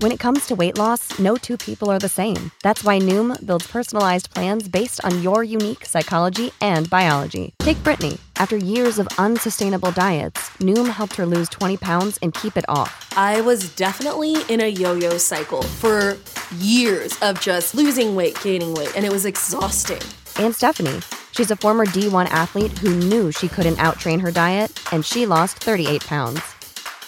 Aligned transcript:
When 0.00 0.12
it 0.12 0.18
comes 0.18 0.46
to 0.46 0.54
weight 0.54 0.78
loss, 0.78 1.18
no 1.18 1.36
two 1.36 1.58
people 1.58 1.90
are 1.90 1.98
the 1.98 2.08
same. 2.08 2.50
That's 2.62 2.82
why 2.82 2.98
Noom 2.98 3.36
builds 3.44 3.66
personalized 3.66 4.32
plans 4.32 4.66
based 4.66 5.04
on 5.04 5.22
your 5.22 5.44
unique 5.44 5.84
psychology 5.84 6.52
and 6.62 6.88
biology. 6.88 7.52
Take 7.58 7.84
Brittany. 7.84 8.16
After 8.36 8.56
years 8.56 8.98
of 8.98 9.08
unsustainable 9.18 9.92
diets, 9.92 10.40
Noom 10.58 10.88
helped 10.88 11.16
her 11.16 11.26
lose 11.26 11.50
20 11.50 11.76
pounds 11.76 12.18
and 12.22 12.32
keep 12.32 12.56
it 12.56 12.64
off. 12.66 13.12
I 13.14 13.42
was 13.42 13.76
definitely 13.76 14.36
in 14.48 14.62
a 14.62 14.68
yo 14.68 14.94
yo 14.94 15.18
cycle 15.18 15.60
for 15.60 16.16
years 16.56 17.12
of 17.20 17.38
just 17.38 17.74
losing 17.74 18.16
weight, 18.16 18.40
gaining 18.42 18.72
weight, 18.72 18.96
and 18.96 19.04
it 19.04 19.12
was 19.12 19.26
exhausting. 19.26 20.00
And 20.42 20.54
Stephanie. 20.54 21.00
She's 21.32 21.50
a 21.50 21.56
former 21.56 21.84
D1 21.84 22.24
athlete 22.30 22.78
who 22.78 22.96
knew 22.96 23.32
she 23.32 23.48
couldn't 23.48 23.76
outtrain 23.76 24.22
her 24.22 24.30
diet, 24.30 24.72
and 24.94 25.04
she 25.04 25.26
lost 25.26 25.58
38 25.58 26.06
pounds. 26.06 26.40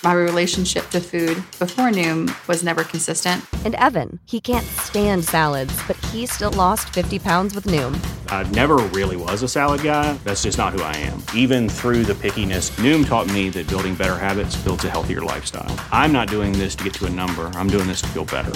My 0.04 0.14
relationship 0.14 0.90
to 0.90 1.00
food 1.00 1.36
before 1.60 1.90
Noom 1.90 2.28
was 2.48 2.64
never 2.64 2.82
consistent. 2.82 3.44
And 3.64 3.76
Evan, 3.76 4.18
he 4.24 4.40
can't 4.40 4.66
stand 4.66 5.24
salads, 5.24 5.72
but 5.86 5.96
he 6.06 6.26
still 6.26 6.50
lost 6.50 6.93
50 6.93 7.20
pounds 7.20 7.54
with 7.54 7.66
Noom. 7.66 7.96
I 8.26 8.43
never 8.50 8.79
really 8.79 9.16
was 9.16 9.44
a 9.44 9.48
salad 9.48 9.84
guy. 9.84 10.12
That's 10.24 10.43
just 10.43 10.58
not 10.58 10.72
who 10.72 10.82
I 10.82 10.96
am. 10.96 11.22
Even 11.36 11.68
through 11.68 12.02
the 12.02 12.14
pickiness, 12.14 12.72
Noom 12.80 13.07
taught 13.07 13.32
me 13.32 13.48
that 13.50 13.68
building 13.68 13.94
better 13.94 14.18
habits 14.18 14.57
builds 14.57 14.84
a 14.84 14.90
healthier 14.90 15.20
lifestyle. 15.20 15.72
I'm 15.93 16.10
not 16.10 16.26
doing 16.26 16.50
this 16.50 16.74
to 16.74 16.82
get 16.82 16.94
to 16.94 17.07
a 17.07 17.10
number, 17.10 17.46
I'm 17.54 17.68
doing 17.68 17.86
this 17.86 18.02
to 18.02 18.08
feel 18.08 18.24
better. 18.24 18.52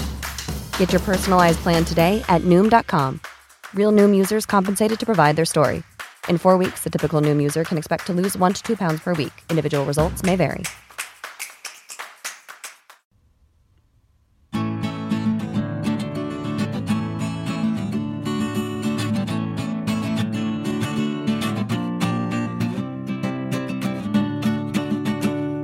Get 0.79 0.91
your 0.91 1.01
personalized 1.01 1.59
plan 1.59 1.85
today 1.85 2.25
at 2.27 2.41
Noom.com. 2.41 3.21
Real 3.73 3.93
Noom 3.93 4.13
users 4.13 4.45
compensated 4.45 4.99
to 4.99 5.05
provide 5.05 5.37
their 5.37 5.45
story. 5.45 5.83
In 6.27 6.37
four 6.37 6.57
weeks, 6.57 6.83
the 6.83 6.89
typical 6.89 7.21
Noom 7.21 7.41
user 7.41 7.63
can 7.63 7.77
expect 7.77 8.05
to 8.07 8.13
lose 8.13 8.35
one 8.35 8.51
to 8.51 8.61
two 8.61 8.75
pounds 8.75 8.99
per 8.99 9.13
week. 9.13 9.31
Individual 9.49 9.85
results 9.85 10.23
may 10.23 10.35
vary. 10.35 10.63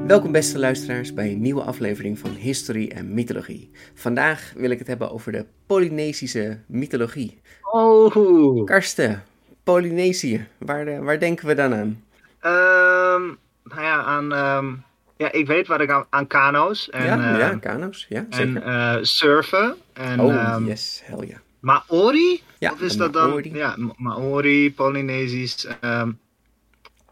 Welkom 0.08 0.32
beste 0.32 0.60
luisteraars 0.60 1.14
bij 1.14 1.32
een 1.32 1.42
nieuwe 1.42 1.62
aflevering 1.62 2.20
van 2.20 2.30
History 2.30 2.88
en 2.96 3.14
Mythologie. 3.14 3.72
Vandaag 3.94 4.54
wil 4.56 4.70
ik 4.70 4.80
het 4.80 4.88
hebben 4.88 5.12
over 5.12 5.32
de 5.32 5.46
Polynesische 5.66 6.60
mythologie. 6.68 7.42
Oh. 7.62 8.66
Karsten, 8.66 9.24
Polynesië, 9.64 10.48
waar, 10.58 10.88
eh, 10.88 11.00
waar 11.00 11.20
denken 11.20 11.48
we 11.48 11.54
dan 11.54 11.74
aan? 11.74 12.04
Ehm, 12.40 13.22
nou 13.64 13.82
ja, 13.82 14.04
aan, 14.04 14.34
ehm, 14.34 14.74
ja, 15.18 15.32
ik 15.32 15.48
weet 15.48 15.68
wat 15.68 15.82
ik 15.82 15.90
aan, 15.92 16.06
aan 16.10 16.28
kano's 16.28 16.90
en, 16.90 17.06
ja, 17.06 17.38
ja, 17.38 17.50
ehm, 17.50 17.60
kano's, 17.60 18.06
ja, 18.10 18.26
en 18.30 18.52
zeker. 18.54 18.62
eh, 18.64 18.98
surfen. 19.02 19.76
En, 19.94 20.20
oh, 20.20 20.64
yes, 20.66 21.02
hell 21.06 21.28
ja. 21.28 21.42
Maori? 21.60 22.42
Ja, 22.60 22.72
Of 22.72 22.82
is 22.82 22.98
dat 22.98 23.14
dan? 23.14 23.30
Maori. 23.30 23.54
Ja, 23.56 23.76
Ma- 23.78 23.94
Maori, 23.98 24.74
Polynesisch. 24.74 25.68
eh, 25.82 26.04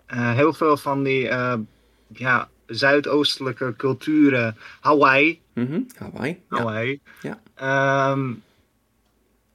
heel 0.08 0.54
veel 0.54 0.78
van 0.78 1.04
die 1.04 1.22
ja, 2.14 2.50
zuidoostelijke 2.72 3.74
culturen. 3.78 4.58
Hawaii. 4.80 5.42
Mhm, 5.54 5.82
Hawaii, 5.98 6.40
ja. 6.50 6.58
Hawaii. 6.58 7.00
Ja. 7.22 7.40
Ehm, 7.56 8.34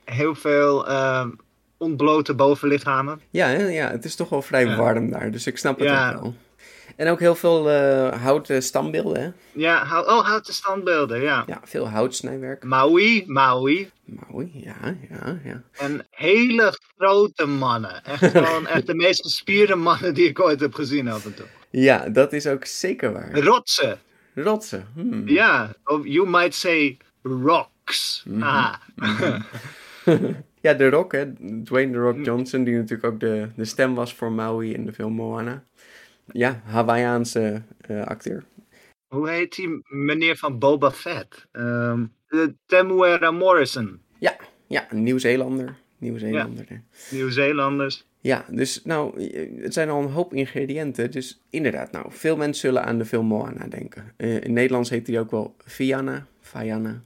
heel 0.04 0.34
veel 0.34 0.88
ehm, 0.88 1.30
ontblote 1.76 2.34
bovenlichamen. 2.34 3.20
Ja, 3.30 3.46
hè, 3.46 3.66
ja, 3.68 3.90
het 3.90 4.04
is 4.04 4.14
toch 4.16 4.28
wel 4.28 4.42
vrij 4.42 4.64
Ja. 4.64 4.76
warm 4.76 5.10
daar, 5.10 5.30
dus 5.30 5.46
ik 5.46 5.58
snap 5.58 5.78
het 5.78 5.88
Ja. 5.88 6.12
ook 6.14 6.20
wel. 6.22 6.34
En 6.96 7.08
ook 7.08 7.20
heel 7.20 7.34
veel 7.34 7.70
eh, 7.70 8.22
houten 8.22 8.62
standbeelden, 8.62 9.22
hè? 9.22 9.30
Ja, 9.60 10.02
oh, 10.06 10.26
houten 10.26 10.54
standbeelden, 10.54 11.20
ja. 11.20 11.44
Ja, 11.46 11.60
veel 11.64 11.88
houtsnijwerk. 11.88 12.64
Maui, 12.64 13.24
Maui. 13.26 13.90
Maui, 14.04 14.50
ja, 14.52 14.96
ja, 15.10 15.38
ja. 15.44 15.62
En 15.72 16.06
hele 16.10 16.78
grote 16.96 17.46
mannen. 17.46 18.04
Echt 18.04 18.24
gewoon 18.36 18.66
echt 18.66 18.86
de 18.86 18.94
meest 18.94 19.22
gespierde 19.22 19.74
mannen 19.74 20.14
die 20.14 20.28
ik 20.28 20.40
ooit 20.40 20.60
heb 20.60 20.74
gezien 20.74 21.08
af 21.08 21.24
en 21.24 21.34
toe. 21.34 21.46
Ja, 21.70 22.08
dat 22.08 22.32
is 22.32 22.46
ook 22.46 22.64
zeker 22.64 23.12
waar. 23.12 23.38
Rotsen. 23.38 23.98
Rotsen, 24.34 24.86
hmm. 24.94 25.28
Ja, 25.28 25.74
of 25.84 26.06
you 26.06 26.28
might 26.28 26.54
say 26.54 26.96
rocks. 27.22 28.24
Mhm. 28.26 28.42
Ah. 28.42 28.74
Ja, 30.60 30.74
The 30.76 30.88
Rock, 30.88 31.12
hè. 31.12 31.32
Dwayne 31.64 31.92
The 31.92 31.98
Rock 31.98 32.24
Johnson, 32.24 32.64
die 32.64 32.74
natuurlijk 32.74 33.12
ook 33.12 33.20
de, 33.20 33.48
de 33.56 33.64
stem 33.64 33.94
was 33.94 34.14
voor 34.14 34.32
Maui 34.32 34.72
in 34.72 34.84
de 34.84 34.92
film 34.92 35.12
Moana. 35.12 35.64
Ja, 36.32 36.62
Hawaiiaanse 36.64 37.62
eh, 37.80 38.04
acteur. 38.04 38.44
Hoe 39.08 39.30
heet 39.30 39.54
die 39.54 39.82
meneer 39.88 40.36
van 40.36 40.58
Boba 40.58 40.90
Fett? 40.90 41.46
Ehm 41.52 42.04
de 42.28 42.54
Temuera 42.66 43.30
Morrison. 43.30 44.00
Ja, 44.18 44.36
ja, 44.66 44.86
een 44.90 45.02
Nieuw-Zeelander. 45.02 45.76
Nieuw-Zeelander. 45.98 46.82
Nieuw-Zeelanders. 47.10 48.06
Ja, 48.26 48.44
dus 48.50 48.80
nou, 48.84 49.22
het 49.62 49.72
zijn 49.72 49.88
al 49.88 50.02
een 50.02 50.10
hoop 50.10 50.34
ingrediënten. 50.34 51.10
Dus 51.10 51.40
inderdaad, 51.50 51.92
nou, 51.92 52.06
veel 52.08 52.36
mensen 52.36 52.60
zullen 52.60 52.84
aan 52.84 52.98
de 52.98 53.04
film 53.04 53.26
Moana 53.26 53.66
denken. 53.68 54.12
Eh, 54.16 54.40
in 54.40 54.52
Nederlands 54.52 54.90
heet 54.90 55.06
die 55.06 55.18
ook 55.18 55.30
wel 55.30 55.56
Fianna, 55.64 56.26
Fianna. 56.40 57.02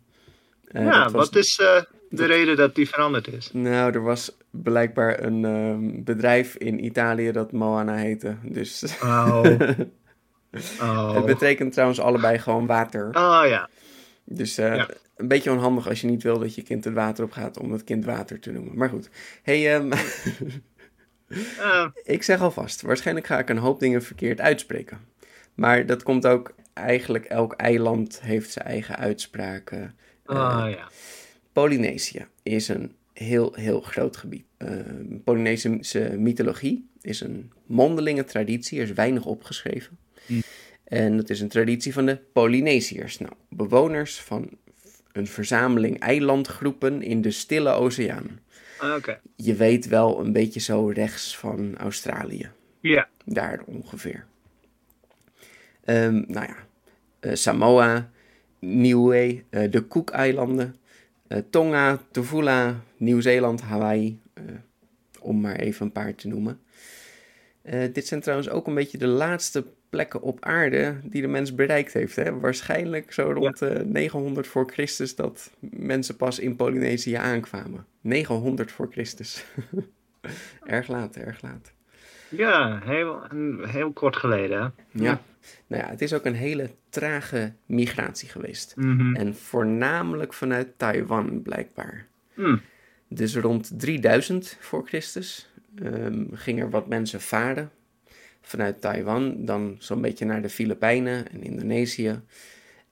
Eh, 0.69 0.85
ja, 0.85 1.11
wat 1.11 1.37
is 1.37 1.59
eh, 1.59 1.83
de 2.09 2.25
reden 2.25 2.57
dat 2.57 2.75
die 2.75 2.89
veranderd 2.89 3.33
is? 3.33 3.51
Nou, 3.53 3.93
er 3.93 4.03
was 4.03 4.37
blijkbaar 4.51 5.23
een 5.23 5.45
ehm, 5.45 6.03
bedrijf 6.05 6.55
in 6.55 6.85
Italië 6.85 7.33
dat 7.33 7.53
Moana 7.53 7.95
heette. 7.95 8.37
Dus 8.43 8.99
Oh. 9.03 9.45
Oh. 10.81 11.15
het 11.15 11.25
betekent 11.25 11.73
trouwens 11.73 12.01
allebei 12.01 12.39
gewoon 12.39 12.67
water. 12.67 13.07
Oh 13.07 13.43
ja. 13.47 13.69
Dus 14.25 14.55
Ja. 14.55 14.89
een 15.17 15.29
beetje 15.29 15.51
onhandig 15.51 15.89
als 15.89 16.01
je 16.01 16.07
niet 16.07 16.23
wil 16.23 16.39
dat 16.39 16.55
je 16.55 16.63
kind 16.63 16.85
het 16.85 16.95
water 16.95 17.25
op 17.25 17.33
gaat 17.33 17.59
om 17.59 17.73
het 17.73 17.85
kind 17.85 18.05
water 18.05 18.41
te 18.41 18.53
noemen. 18.53 18.77
Maar 18.77 18.89
goed. 18.89 19.11
Hey, 19.43 19.75
ehm, 19.75 19.93
Ik 22.05 22.23
zeg 22.23 22.41
alvast, 22.41 22.83
waarschijnlijk 22.83 23.27
ga 23.27 23.39
ik 23.39 23.49
een 23.49 23.59
hoop 23.59 23.81
dingen 23.81 24.03
verkeerd 24.03 24.41
uitspreken. 24.41 24.99
Maar 25.55 25.87
dat 25.87 26.03
komt 26.03 26.27
ook, 26.27 26.55
eigenlijk 26.73 27.25
elk 27.25 27.53
eiland 27.53 28.21
heeft 28.21 28.51
zijn 28.51 28.67
eigen 28.67 28.97
uitspraken. 28.97 29.95
Oh 30.27 30.67
ja. 30.69 30.89
Polynesië 31.53 32.27
is 32.43 32.69
een 32.69 32.95
heel, 33.13 33.53
heel 33.55 33.81
groot 33.81 34.17
gebied. 34.17 34.45
Eh, 34.57 34.69
Polynesische 35.25 36.15
mythologie 36.19 36.89
is 37.01 37.21
een 37.21 37.53
mondelinge 37.67 38.25
traditie, 38.25 38.79
er 38.79 38.85
is 38.85 38.93
weinig 38.93 39.25
opgeschreven. 39.25 39.99
Hm. 40.27 40.41
En 40.85 41.17
dat 41.17 41.31
is 41.31 41.41
een 41.41 41.49
traditie 41.49 41.93
van 41.93 42.07
de 42.07 42.17
Polynesiërs. 42.33 43.19
Nou, 43.19 43.33
bewoners 43.49 44.21
van 44.21 44.51
een 45.13 45.27
verzameling 45.27 45.99
eilandgroepen 45.99 47.03
in 47.03 47.23
de 47.23 47.31
Stille 47.31 47.71
Oceaan. 47.71 48.41
Oké. 48.83 49.21
Je 49.37 49.55
weet 49.55 49.87
wel 49.87 50.21
een 50.21 50.33
beetje 50.33 50.61
zo 50.61 50.87
rechts 50.87 51.37
van 51.37 51.77
Australië. 51.77 52.51
Ja. 52.81 53.09
Daar 53.25 53.63
ongeveer. 53.67 54.27
Ehm, 55.85 56.15
nou 56.27 56.47
ja, 56.47 56.57
eh, 57.21 57.35
Samoa, 57.35 58.11
Niue, 58.59 59.45
eh, 59.51 59.71
de 59.71 59.89
Cook-eilanden, 59.89 60.77
eh, 61.27 61.39
Tonga, 61.51 61.99
Tuvula, 62.11 62.81
Nieuw-Zeeland, 62.97 63.61
Hawaii, 63.61 64.21
om 65.21 65.41
maar 65.41 65.57
even 65.57 65.87
een 65.87 65.93
paar 65.93 66.15
te 66.15 66.29
noemen. 66.29 66.61
Dit 67.93 68.07
zijn 68.07 68.21
trouwens 68.21 68.49
ook 68.49 68.67
een 68.67 68.75
beetje 68.75 68.99
de 68.99 69.07
laatste 69.07 69.65
plekken 69.91 70.23
op 70.23 70.45
aarde 70.45 70.97
die 71.03 71.23
de 71.23 71.29
mens 71.29 71.55
bereikt 71.55 71.93
heeft. 71.93 72.17
Hè? 72.17 72.39
Waarschijnlijk 72.39 73.13
zo 73.13 73.33
rond 73.33 73.63
eh, 73.63 73.81
900 73.81 74.47
voor 74.47 74.71
Christus 74.71 75.15
dat 75.15 75.51
mensen 75.61 76.17
pas 76.17 76.39
in 76.39 76.57
Polynesië 76.57 77.15
aankwamen. 77.15 77.87
900 78.01 78.73
voor 78.73 78.89
Christus. 78.91 79.45
erg 80.67 80.89
laat, 80.89 81.17
erg 81.17 81.43
laat. 81.43 81.73
Ja, 82.29 82.81
heel, 82.85 83.23
heel 83.67 83.93
kort 83.93 84.17
geleden. 84.17 84.61
Hè? 84.61 84.69
Ja. 85.05 85.21
Nou 85.67 85.83
ja, 85.83 85.89
het 85.89 86.03
is 86.03 86.15
ook 86.15 86.25
een 86.25 86.35
hele 86.35 86.71
trage 86.89 87.53
migratie 87.67 88.29
geweest. 88.29 88.77
Mhm. 88.77 89.15
En 89.17 89.35
voornamelijk 89.35 90.33
vanuit 90.33 90.69
Taiwan, 90.77 91.43
blijkbaar. 91.43 92.07
Hmm. 92.35 92.61
Dus 93.09 93.37
rond 93.37 93.81
3000 93.81 94.57
voor 94.61 94.87
Christus 94.87 95.53
ehm, 95.83 96.25
gingen 96.33 96.65
er 96.65 96.71
wat 96.71 96.89
mensen 96.89 97.21
varen 97.21 97.71
vanuit 98.51 98.81
Taiwan, 98.81 99.45
dan 99.45 99.77
zo'n 99.79 100.01
beetje 100.01 100.25
naar 100.25 100.43
de 100.43 100.51
Filipijnen 100.51 101.31
en 101.33 101.43
Indonesië. 101.43 102.21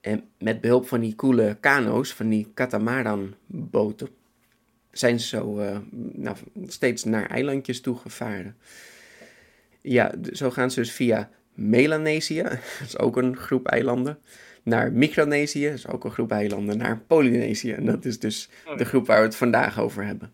En 0.01 0.23
met 0.37 0.61
behulp 0.61 0.87
van 0.87 0.99
die 0.99 1.15
coole 1.15 1.57
kano's, 1.59 2.13
van 2.13 2.29
die 2.29 2.51
katamaran-boten, 2.53 4.09
zijn 4.91 5.19
ze 5.19 5.27
zo 5.27 5.59
eh, 5.59 5.77
nou, 6.13 6.37
steeds 6.67 7.03
naar 7.03 7.29
eilandjes 7.29 7.81
toe 7.81 7.97
gevaren. 7.97 8.55
Ja, 9.81 10.11
zo 10.31 10.49
gaan 10.49 10.71
ze 10.71 10.79
dus 10.79 10.91
via 10.91 11.29
Melanesië, 11.53 12.43
dat 12.79 12.85
is 12.85 12.97
ook 12.97 13.17
een 13.17 13.37
groep 13.37 13.67
eilanden, 13.67 14.19
naar 14.63 14.91
Micronesië, 14.91 15.65
dat 15.65 15.77
is 15.77 15.87
ook 15.87 16.03
een 16.03 16.11
groep 16.11 16.31
eilanden, 16.31 16.77
naar 16.77 16.99
Polynesië. 17.07 17.71
En 17.71 17.85
dat 17.85 18.05
is 18.05 18.19
dus 18.19 18.49
de 18.77 18.85
groep 18.85 19.07
waar 19.07 19.19
we 19.19 19.25
het 19.25 19.35
vandaag 19.35 19.79
over 19.79 20.05
hebben. 20.05 20.33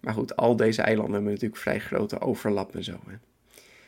Maar 0.00 0.14
goed, 0.14 0.36
al 0.36 0.56
deze 0.56 0.82
eilanden 0.82 1.14
hebben 1.14 1.32
natuurlijk 1.32 1.60
vrij 1.60 1.80
grote 1.80 2.20
overlap 2.20 2.74
en 2.74 2.84
zo. 2.84 3.00
Hè. 3.06 3.16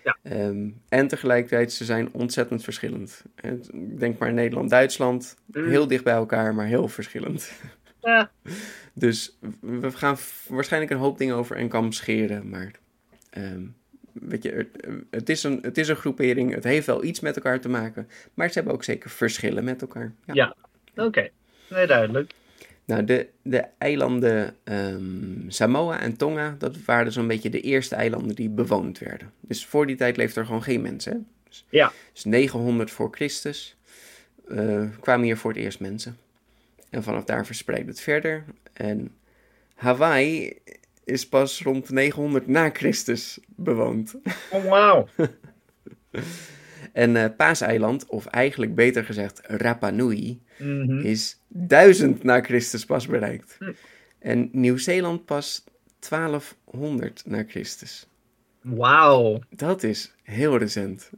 Ja. 0.08 0.16
Ehm, 0.22 0.68
en 0.88 1.08
tegelijkertijd, 1.08 1.72
ze 1.72 1.84
zijn 1.84 2.12
ontzettend 2.12 2.64
verschillend. 2.64 3.22
En 3.34 3.62
Denk 3.98 4.18
maar 4.18 4.32
Nederland-Duitsland, 4.32 5.36
Mm. 5.46 5.68
heel 5.68 5.86
dicht 5.86 6.04
bij 6.04 6.14
elkaar, 6.14 6.54
maar 6.54 6.66
heel 6.66 6.88
verschillend. 6.88 7.52
Ja. 8.00 8.30
Dus 8.94 9.38
we 9.60 9.90
gaan 9.90 10.16
waarschijnlijk 10.48 10.92
een 10.92 10.98
hoop 10.98 11.18
dingen 11.18 11.34
over 11.34 11.56
en 11.56 11.68
kam 11.68 11.92
scheren, 11.92 12.48
maar 12.48 12.70
ehm, 13.30 13.62
weet 14.12 14.42
je, 14.42 14.50
het, 14.50 14.68
het, 15.10 15.28
is 15.28 15.42
een, 15.42 15.58
het 15.62 15.78
is 15.78 15.88
een 15.88 15.96
groepering, 15.96 16.54
het 16.54 16.64
heeft 16.64 16.86
wel 16.86 17.04
iets 17.04 17.20
met 17.20 17.36
elkaar 17.36 17.60
te 17.60 17.68
maken, 17.68 18.08
maar 18.34 18.48
ze 18.48 18.54
hebben 18.54 18.72
ook 18.72 18.84
zeker 18.84 19.10
verschillen 19.10 19.64
met 19.64 19.80
elkaar. 19.80 20.12
Ja. 20.26 20.34
Ja. 20.34 20.56
Oké, 21.04 21.28
nee, 21.70 21.86
duidelijk. 21.86 22.32
Nou, 22.88 23.04
de, 23.04 23.28
de 23.42 23.64
eilanden 23.78 24.54
ehm, 24.64 25.48
Samoa 25.48 26.00
en 26.00 26.16
Tonga, 26.16 26.54
dat 26.58 26.76
waren 26.84 27.18
een 27.18 27.26
beetje 27.26 27.50
de 27.50 27.60
eerste 27.60 27.94
eilanden 27.94 28.34
die 28.36 28.48
bewoond 28.48 28.98
werden. 28.98 29.32
Dus 29.40 29.66
voor 29.66 29.86
die 29.86 29.96
tijd 29.96 30.16
leefden 30.16 30.40
er 30.40 30.46
gewoon 30.46 30.62
geen 30.62 30.80
mensen. 30.80 31.26
Dus, 31.48 31.66
Ja. 31.70 31.92
dus 32.12 32.24
900 32.24 32.90
voor 32.90 33.08
Christus 33.10 33.76
eh, 34.48 34.84
kwamen 35.00 35.24
hier 35.24 35.36
voor 35.36 35.50
het 35.52 35.60
eerst 35.60 35.80
mensen. 35.80 36.16
En 36.90 37.02
vanaf 37.02 37.24
daar 37.24 37.46
verspreidde 37.46 37.90
het 37.90 38.00
verder. 38.00 38.44
En 38.72 39.10
Hawaii 39.74 40.52
is 41.04 41.28
pas 41.28 41.62
rond 41.62 41.90
900 41.90 42.46
na 42.46 42.70
Christus 42.70 43.38
bewoond. 43.46 44.14
Oh, 44.50 44.64
wauw. 44.64 45.08
En 46.98 47.16
eh 47.16 47.24
Paaseiland, 47.36 48.06
of 48.06 48.26
eigenlijk 48.26 48.74
beter 48.74 49.04
gezegd 49.04 49.40
Rapa 49.42 49.90
Nui, 49.90 50.40
Mhm. 50.58 50.98
is 50.98 51.40
1000 51.48 52.22
na 52.22 52.40
Christus 52.40 52.84
pas 52.84 53.06
bereikt. 53.06 53.56
Hm. 53.58 53.72
En 54.18 54.48
Nieuw-Zeeland 54.52 55.24
pas 55.24 55.64
1200 55.98 57.22
na 57.26 57.44
Christus. 57.48 58.06
Wauw. 58.62 59.40
Dat 59.50 59.82
is 59.82 60.14
heel 60.22 60.56
recent. 60.58 61.10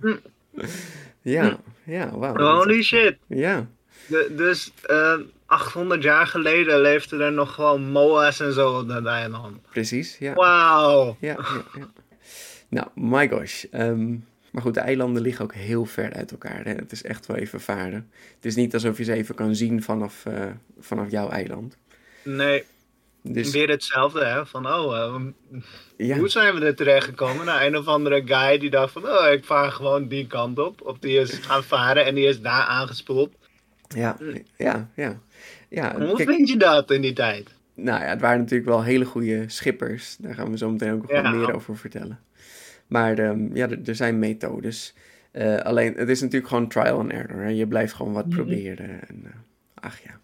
Hm. 0.00 0.16
ja, 1.36 1.58
ja, 1.84 2.18
wauw. 2.18 2.36
Holy 2.36 2.82
shit. 2.82 3.16
Ja, 3.26 3.66
De- 4.06 4.32
dus 4.36 4.72
eh 4.86 5.18
800 5.46 6.02
jaar 6.02 6.26
geleden 6.26 6.80
leefden 6.80 7.20
er 7.20 7.32
nog 7.32 7.54
gewoon 7.54 7.90
moa's 7.90 8.40
en 8.40 8.52
zo 8.52 8.78
op 8.78 8.88
dat 8.88 9.04
eiland. 9.06 9.62
precies. 9.70 10.18
Ja, 10.18 10.34
Wauw. 10.34 11.16
ja, 11.20 11.36
ja, 11.38 11.64
ja. 11.78 11.88
Nou, 12.68 12.88
my 12.94 13.28
gosh. 13.28 13.64
Ehm, 13.70 14.14
maar 14.50 14.62
goed, 14.62 14.74
de 14.74 14.80
eilanden 14.80 15.22
liggen 15.22 15.44
ook 15.44 15.54
heel 15.54 15.84
ver 15.84 16.12
uit 16.12 16.30
elkaar. 16.30 16.64
Hè? 16.64 16.72
Het 16.72 16.92
is 16.92 17.02
echt 17.02 17.26
wel 17.26 17.36
even 17.36 17.60
varen. 17.60 18.10
Het 18.34 18.44
is 18.44 18.54
niet 18.54 18.74
alsof 18.74 18.98
je 18.98 19.04
ze 19.04 19.12
even 19.12 19.34
kan 19.34 19.54
zien 19.54 19.82
vanaf, 19.82 20.26
eh, 20.26 20.46
vanaf 20.80 21.10
jouw 21.10 21.28
eiland. 21.28 21.76
Nee, 22.24 22.64
Dus 23.22 23.50
weer 23.50 23.68
hetzelfde 23.68 24.24
hè. 24.24 24.46
Van 24.46 24.66
oh, 24.66 24.96
eh, 24.98 25.60
ja, 25.96 26.18
hoe 26.18 26.28
zijn 26.28 26.54
we 26.54 26.64
er 26.64 26.74
terecht 26.74 27.04
gekomen? 27.04 27.46
Nou, 27.46 27.64
een 27.64 27.76
of 27.76 27.86
andere 27.86 28.22
guy 28.24 28.58
die 28.58 28.70
dacht 28.70 28.92
van 28.92 29.04
oh, 29.04 29.32
ik 29.32 29.44
vaar 29.44 29.72
gewoon 29.72 30.08
die 30.08 30.26
kant 30.26 30.58
op. 30.58 30.80
Of 30.82 30.98
die 30.98 31.18
is 31.18 31.32
gaan 31.32 31.64
varen 31.64 32.04
en 32.04 32.14
die 32.14 32.26
is 32.26 32.40
daar 32.40 32.64
aangespoeld. 32.64 33.34
ja, 33.88 34.16
ja, 34.56 34.90
ja. 34.96 35.20
ja 35.68 35.94
Hoe 35.98 36.16
kijk, 36.16 36.28
vind 36.30 36.48
je 36.48 36.56
dat 36.56 36.90
in 36.90 37.00
die 37.00 37.12
tijd? 37.12 37.48
Nou 37.74 38.00
ja, 38.02 38.06
het 38.08 38.20
waren 38.20 38.38
natuurlijk 38.38 38.68
wel 38.68 38.82
hele 38.82 39.04
goede 39.04 39.44
schippers. 39.46 40.16
Daar 40.16 40.34
gaan 40.34 40.50
we 40.50 40.56
zo 40.56 40.70
meteen 40.70 40.92
ook 40.92 41.02
nog 41.02 41.10
Ja. 41.10 41.30
meer 41.30 41.54
over 41.54 41.76
vertellen. 41.76 42.20
Maar 42.90 43.18
ehm, 43.18 43.56
ja, 43.56 43.68
er, 43.84 43.94
zijn 43.94 44.18
methodes. 44.18 44.94
Eh, 45.30 45.56
alleen, 45.56 45.94
het 45.96 46.08
is 46.08 46.20
natuurlijk 46.20 46.48
gewoon 46.48 46.68
trial 46.68 46.98
and 46.98 47.12
error. 47.12 47.42
Hè? 47.42 47.48
Je 47.48 47.66
blijft 47.66 47.92
gewoon 47.92 48.12
wat 48.12 48.28
proberen. 48.28 48.88
En, 49.08 49.20
eh, 49.24 49.30
ach 49.74 50.00
ja. 50.02 50.18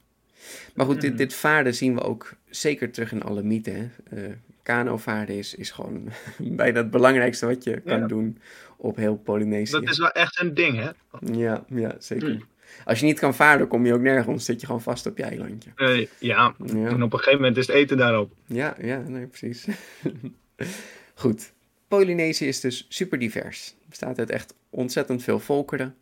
Maar 0.75 0.87
goed, 0.87 1.01
dit, 1.01 1.19
dit 1.19 1.35
varen 1.35 1.75
zien 1.75 1.95
we 1.95 2.01
ook 2.03 2.33
zeker 2.49 2.91
terug 2.91 3.13
in 3.13 3.23
alle 3.23 3.43
mythen. 3.43 3.93
Hè? 4.05 4.17
Eh, 4.17 4.33
kanovaren 4.63 5.37
is, 5.39 5.55
is 5.55 5.71
gewoon 5.71 6.09
bijna 6.39 6.79
het 6.79 6.91
belangrijkste 6.91 7.47
wat 7.47 7.65
je 7.65 7.81
kan 7.81 7.99
Ja. 7.99 8.07
doen 8.07 8.39
op 8.77 8.97
heel 8.97 9.17
Polynesië. 9.17 9.73
Dat 9.73 9.89
is 9.91 9.99
wel 9.99 10.11
echt 10.13 10.41
een 10.41 10.55
ding 10.55 10.77
hè. 10.77 10.91
Ja, 11.33 11.65
ja, 11.69 11.95
zeker. 11.99 12.41
Als 12.85 13.01
je 13.01 13.07
niet 13.07 13.19
kan 13.19 13.35
varen, 13.35 13.69
kom 13.69 13.87
je 13.87 13.95
ook 13.95 14.01
nergens. 14.01 14.45
Zit 14.45 14.61
je 14.61 14.67
gewoon 14.67 14.83
vast 14.83 15.07
op 15.07 15.17
je 15.17 15.23
eilandje. 15.23 15.71
Ja, 15.77 16.07
Ja. 16.19 16.55
en 16.67 17.03
op 17.03 17.13
een 17.13 17.19
gegeven 17.19 17.41
moment 17.41 17.57
is 17.57 17.67
het 17.67 17.77
eten 17.77 17.97
daarop. 17.97 18.33
Ja, 18.47 18.77
ja, 18.81 18.99
nee, 19.07 19.27
precies. 19.27 19.67
Goed. 21.15 21.53
Polynesië 21.89 22.47
is 22.47 22.61
dus 22.61 22.87
super 22.89 23.19
divers. 23.19 23.67
Het 23.67 23.89
bestaat 23.89 24.19
uit 24.19 24.31
echt 24.31 24.55
ontzettend 24.71 25.23
veel 25.23 25.39
volkeren. 25.41 25.95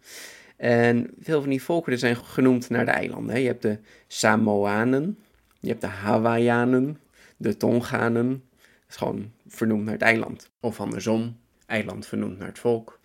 En 0.57 1.11
veel 1.21 1.41
van 1.41 1.51
die 1.51 1.63
volkeren 1.63 1.99
zijn 1.99 2.17
genoemd 2.17 2.69
naar 2.71 2.85
de 2.85 2.91
eilanden. 2.91 3.35
hè. 3.35 3.41
Je 3.41 3.47
hebt 3.47 3.63
de 3.63 3.79
Samoanen, 4.07 5.19
je 5.61 5.69
hebt 5.69 5.81
de 5.81 5.87
Hawaiianen, 5.87 6.99
de 7.37 7.57
Tonganen. 7.57 8.29
Dat 8.29 8.89
is 8.89 8.97
gewoon 8.97 9.31
vernoemd 9.49 9.85
naar 9.85 9.93
het 9.93 10.03
eiland. 10.03 10.51
Of 10.61 10.81
andersom, 10.81 11.37
eiland 11.67 12.07
vernoemd 12.07 12.39
naar 12.39 12.49
het 12.49 12.59
volk. 12.59 13.01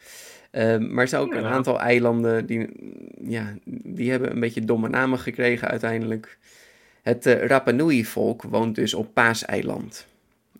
Ehm, 0.51 0.93
maar 0.93 1.03
er 1.03 1.09
zijn 1.09 1.21
ook 1.21 1.33
een 1.33 1.41
Ja. 1.41 1.49
aantal 1.49 1.79
eilanden 1.79 2.45
die, 2.45 2.67
ja, 3.21 3.55
die 3.65 4.11
hebben 4.11 4.31
een 4.31 4.39
beetje 4.39 4.65
domme 4.65 4.89
namen 4.89 5.19
gekregen 5.19 5.67
uiteindelijk. 5.67 6.37
Het 7.01 7.25
eh, 7.25 7.45
Rapa 7.45 7.71
Nui-volk 7.71 8.41
woont 8.43 8.75
dus 8.75 8.93
op 8.93 9.13
Paaseiland. 9.13 10.07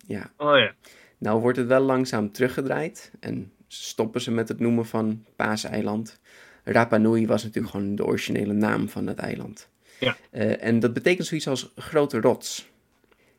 Ja, 0.07 0.31
Oh 0.38 0.57
ja. 0.57 0.74
Nou 1.19 1.42
wordt 1.42 1.57
het 1.57 1.68
wel 1.68 1.81
langzaam 1.81 2.31
teruggedraaid 2.31 3.12
en 3.19 3.51
stoppen 3.68 4.21
ze 4.21 4.31
met 4.31 4.48
het 4.48 4.60
noemen 4.60 4.86
van 4.86 5.25
Paaseiland. 5.36 6.19
Rapa 6.63 6.98
Nui 6.98 7.27
was 7.27 7.44
natuurlijk 7.44 7.74
gewoon 7.74 7.95
de 7.95 8.06
originele 8.06 8.54
naam 8.54 8.89
van 8.89 9.07
het 9.07 9.18
eiland. 9.18 9.69
Ja. 10.00 10.18
Eh, 10.31 10.63
en 10.63 10.80
dat 10.80 10.94
betekent 10.94 11.27
zoiets 11.27 11.48
als 11.48 11.71
grote 11.75 12.19
rots. 12.19 12.69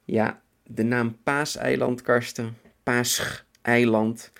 Ja, 0.04 0.40
de 0.62 0.82
naam 0.82 1.16
Paaseiland, 1.22 2.02
Karsten, 2.02 2.56
Paascheiland, 2.82 4.32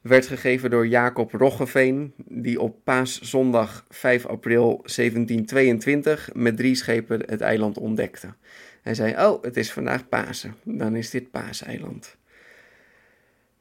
werd 0.00 0.26
gegeven 0.26 0.70
door 0.70 0.86
Jacob 0.86 1.32
Roggeveen, 1.32 2.12
die 2.16 2.60
op 2.60 2.84
Paaszondag 2.84 3.84
5 3.88 4.26
april 4.26 4.80
1722 4.82 6.30
met 6.34 6.56
drie 6.56 6.74
schepen 6.74 7.20
het 7.26 7.40
eiland 7.40 7.78
ontdekte. 7.78 8.34
Hij 8.82 8.94
zei, 8.94 9.26
oh, 9.26 9.42
het 9.42 9.56
is 9.56 9.72
vandaag 9.72 10.08
Pasen, 10.08 10.54
dan 10.62 10.96
is 10.96 11.10
dit 11.10 11.30
Paaseiland. 11.30 12.16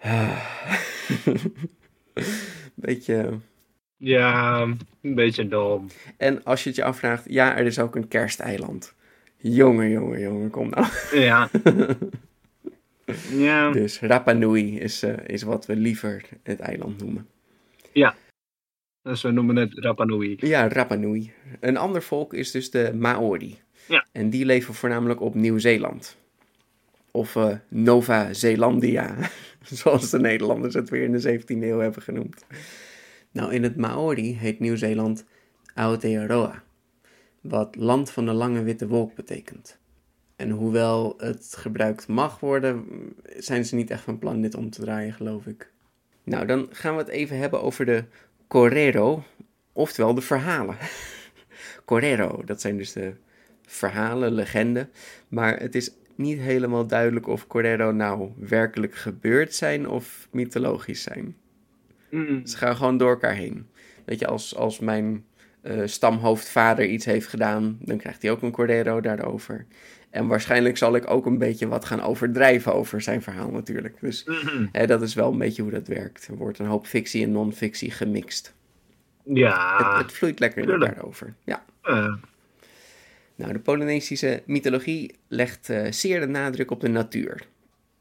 Beetje... 2.74 3.40
Ja, 3.98 4.62
een 5.02 5.16
beetje 5.16 5.48
dom. 5.48 5.88
En 6.18 6.44
als 6.44 6.64
je 6.64 6.70
het 6.70 6.78
je 6.78 6.84
afvraagt, 6.84 7.26
ja, 7.28 7.58
er 7.58 7.66
is 7.66 7.80
ook 7.80 7.96
een 7.96 8.08
kersteiland. 8.08 8.94
Jongen, 9.38 9.90
jongen, 9.90 10.20
jongen, 10.20 10.50
kom 10.50 10.70
nou. 10.70 10.86
Ja. 11.12 11.50
ja. 13.46 13.72
Dus 13.72 14.00
Rapa 14.00 14.32
Nui 14.32 14.80
is, 14.80 15.04
eh, 15.04 15.14
is 15.26 15.42
wat 15.42 15.66
we 15.66 15.76
liever 15.76 16.24
het 16.44 16.60
eiland 16.60 16.98
noemen. 17.02 17.28
Dus 19.04 19.22
we 19.22 19.32
noemen 19.32 19.56
het 19.56 19.74
Rapa 19.74 20.04
Nui. 20.04 20.36
Ja, 20.40 20.68
Rapa 20.68 20.96
Nui. 20.96 21.32
Een 21.60 21.78
ander 21.78 22.04
volk 22.04 22.34
is 22.34 22.52
dus 22.52 22.72
de 22.72 22.92
Maori. 22.94 23.60
Ja. 23.88 24.06
En 24.12 24.30
die 24.30 24.46
leven 24.46 24.74
voornamelijk 24.74 25.22
op 25.22 25.36
Nieuw-Zeeland. 25.36 26.18
Of 27.12 27.36
eh, 27.36 27.56
Nova 27.68 28.34
Zeelandia, 28.34 29.16
zoals 29.80 30.10
de 30.10 30.20
Nederlanders 30.20 30.74
het 30.74 30.90
weer 30.90 31.04
in 31.04 31.12
de 31.12 31.40
17e 31.40 31.46
eeuw 31.48 31.80
hebben 31.80 32.02
genoemd. 32.02 32.46
Nou, 33.32 33.54
in 33.54 33.64
het 33.64 33.76
Maori 33.76 34.38
heet 34.38 34.60
Nieuw-Zeeland 34.60 35.26
Aotearoa, 35.74 36.64
wat 37.42 37.76
land 37.76 38.12
van 38.12 38.26
de 38.26 38.34
lange 38.34 38.64
witte 38.64 38.88
wolk 38.88 39.16
betekent. 39.16 39.80
En 40.36 40.50
hoewel 40.50 41.14
het 41.18 41.56
gebruikt 41.58 42.08
mag 42.08 42.40
worden, 42.40 42.86
zijn 43.38 43.66
ze 43.66 43.76
niet 43.76 43.90
echt 43.90 44.04
van 44.04 44.20
plan 44.20 44.42
dit 44.42 44.56
om 44.56 44.70
te 44.70 44.82
draaien, 44.82 45.14
geloof 45.14 45.46
ik. 45.46 45.72
Nou, 46.24 46.46
dan 46.46 46.68
gaan 46.72 46.94
we 46.94 47.00
het 47.00 47.10
even 47.10 47.38
hebben 47.38 47.62
over 47.62 47.86
de 47.86 48.04
Corero, 48.48 49.24
oftewel 49.74 50.14
de 50.14 50.22
verhalen. 50.22 50.76
Corero, 51.86 52.42
dat 52.46 52.62
zijn 52.62 52.78
dus 52.78 52.92
de 52.92 53.14
verhalen, 53.66 54.34
legenden. 54.34 54.90
Maar 55.28 55.60
het 55.60 55.76
is 55.76 55.92
niet 56.16 56.40
helemaal 56.40 56.88
duidelijk 56.88 57.28
of 57.28 57.48
Corero 57.48 57.92
nou 57.92 58.30
werkelijk 58.38 58.96
gebeurd 58.96 59.56
zijn 59.56 59.88
of 59.90 60.28
mythologisch 60.32 61.02
zijn. 61.04 61.36
Mm. 62.10 62.46
Ze 62.46 62.58
gaan 62.58 62.76
gewoon 62.76 62.98
door 62.98 63.10
elkaar 63.10 63.34
heen. 63.36 63.68
Weet 64.06 64.20
je, 64.20 64.28
als, 64.28 64.56
als 64.56 64.80
mijn 64.80 65.26
eh, 65.62 65.82
stamhoofdvader 65.86 66.86
iets 66.86 67.06
heeft 67.06 67.28
gedaan, 67.28 67.78
dan 67.82 67.98
krijgt 67.98 68.22
hij 68.22 68.32
ook 68.32 68.42
een 68.42 68.52
Cordero 68.52 69.02
daarover. 69.02 69.66
En 70.10 70.28
waarschijnlijk 70.28 70.78
zal 70.78 70.96
ik 70.96 71.10
ook 71.10 71.26
een 71.26 71.38
beetje 71.38 71.68
wat 71.68 71.86
gaan 71.86 72.02
overdrijven 72.02 72.74
over 72.74 73.02
zijn 73.02 73.22
verhaal 73.22 73.52
natuurlijk. 73.52 73.98
Dus 74.00 74.24
Mhm. 74.26 74.68
hè, 74.72 74.88
dat 74.88 75.02
is 75.02 75.14
wel 75.14 75.32
een 75.32 75.38
beetje 75.38 75.62
hoe 75.62 75.72
dat 75.72 75.88
werkt. 75.88 76.28
Er 76.28 76.36
wordt 76.38 76.60
een 76.60 76.66
hoop 76.66 76.86
fictie 76.88 77.24
en 77.24 77.32
non-fictie 77.32 77.92
gemixt. 77.92 78.54
Ja. 79.24 79.78
Het, 79.78 80.02
het 80.04 80.12
vloeit 80.18 80.40
lekker 80.40 80.62
in 80.62 80.68
tuurlijk. 80.68 80.92
elkaar 80.92 81.06
over. 81.08 81.34
Ja. 81.44 81.64
Eh, 81.82 82.14
Nou, 83.42 83.54
de 83.54 83.60
Polynesische 83.60 84.44
mythologie 84.46 85.16
legt 85.28 85.70
eh, 85.70 85.92
zeer 85.92 86.20
de 86.20 86.28
nadruk 86.28 86.72
op 86.72 86.82
de 86.82 86.88
natuur. 86.88 87.48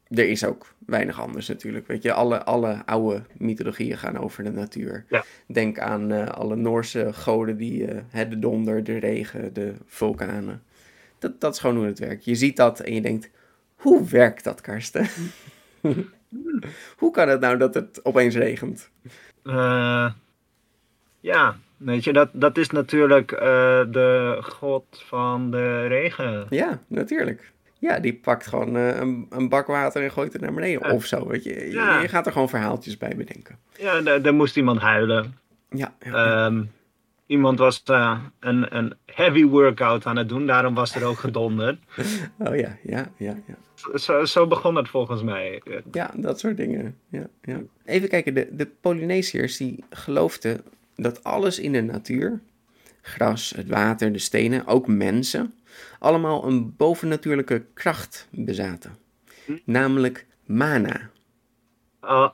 Er 0.07 0.29
is 0.29 0.43
ook 0.43 0.73
weinig 0.85 1.21
anders 1.21 1.47
natuurlijk. 1.47 1.87
Weet 1.87 2.03
je, 2.03 2.13
alle, 2.13 2.43
alle 2.43 2.85
oude 2.85 3.23
mythologieën 3.37 3.97
gaan 3.97 4.17
over 4.17 4.43
de 4.43 4.51
natuur. 4.51 5.05
Ja. 5.09 5.23
Denk 5.45 5.79
aan 5.79 6.11
eh, 6.11 6.27
alle 6.27 6.55
Noorse 6.55 7.13
goden 7.13 7.57
die 7.57 7.87
hè, 8.09 8.27
de 8.27 8.39
donder, 8.39 8.83
de 8.83 8.97
regen, 8.97 9.53
de 9.53 9.73
vulkanen. 9.85 10.63
Dat, 11.19 11.41
dat 11.41 11.53
is 11.53 11.59
gewoon 11.59 11.75
hoe 11.75 11.85
het 11.85 11.99
werkt. 11.99 12.25
Je 12.25 12.35
ziet 12.35 12.57
dat 12.57 12.79
en 12.79 12.93
je 12.93 13.01
denkt, 13.01 13.29
hoe 13.75 14.07
werkt 14.07 14.43
dat, 14.43 14.61
Karsten? 14.61 15.07
Hoe 16.97 17.11
kan 17.11 17.29
het 17.29 17.39
nou 17.39 17.57
dat 17.57 17.73
het 17.73 18.05
opeens 18.05 18.35
regent? 18.35 18.89
Ja, 21.19 21.55
weet 21.85 22.03
je, 22.03 22.13
dat, 22.13 22.29
dat 22.33 22.57
is 22.57 22.69
natuurlijk 22.69 23.31
eh, 23.31 23.39
de 23.91 24.37
god 24.41 24.83
van 25.05 25.51
de 25.51 25.87
regen. 25.87 26.45
Ja, 26.49 26.79
natuurlijk. 26.87 27.51
Ja, 27.79 27.99
die 27.99 28.13
pakt 28.13 28.47
gewoon 28.47 28.75
eh, 28.77 28.95
een, 28.99 29.25
een 29.29 29.49
bak 29.49 29.67
water 29.67 30.03
en 30.03 30.11
gooit 30.11 30.33
het 30.33 30.41
naar 30.41 30.53
beneden 30.53 30.87
Ja. 30.87 30.93
of 30.93 31.05
zo. 31.05 31.27
Weet 31.27 31.43
je. 31.43 31.53
Je- 31.53 31.71
Ja. 31.71 32.01
je 32.01 32.07
gaat 32.07 32.25
er 32.25 32.31
gewoon 32.31 32.49
verhaaltjes 32.49 32.97
bij 32.97 33.15
bedenken. 33.17 33.57
Ja, 33.77 34.01
daar, 34.19 34.33
moest 34.33 34.57
iemand 34.57 34.79
huilen. 34.79 35.37
Ja, 35.69 35.93
ja. 35.99 36.45
Ehm, 36.45 36.63
iemand 37.25 37.59
was 37.59 37.83
eh, 37.83 38.19
een, 38.39 38.77
een 38.77 38.93
heavy 39.05 39.45
workout 39.45 40.05
aan 40.05 40.17
het 40.17 40.29
doen, 40.29 40.45
daarom 40.47 40.73
was 40.73 40.95
er 40.95 41.05
ook 41.05 41.17
gedonder. 41.17 41.77
oh 42.47 42.55
ja, 42.55 42.77
ja, 42.83 43.11
ja, 43.17 43.35
ja. 43.47 43.55
Zo, 43.97 44.25
zo 44.25 44.47
begon 44.47 44.75
het 44.75 44.89
volgens 44.89 45.23
mij. 45.23 45.61
Ja, 45.91 46.11
dat 46.15 46.39
soort 46.39 46.57
dingen. 46.57 46.95
Ja, 47.09 47.27
ja. 47.41 47.59
Even 47.85 48.09
kijken, 48.09 48.33
de, 48.33 48.47
de 48.51 48.67
Polynesiërs 48.81 49.57
die 49.57 49.83
geloofden 49.89 50.61
dat 51.01 51.23
alles 51.23 51.59
in 51.59 51.71
de 51.71 51.81
natuur, 51.81 52.39
gras, 53.01 53.53
het 53.55 53.67
water, 53.67 54.11
de 54.11 54.19
stenen, 54.19 54.65
ook 54.67 54.87
mensen, 54.87 55.53
allemaal 55.99 56.47
een 56.47 56.75
bovennatuurlijke 56.75 57.65
kracht 57.73 58.27
bezaten. 58.31 58.97
Namelijk 59.63 60.25
mana. 60.45 61.09
Oh, 62.01 62.29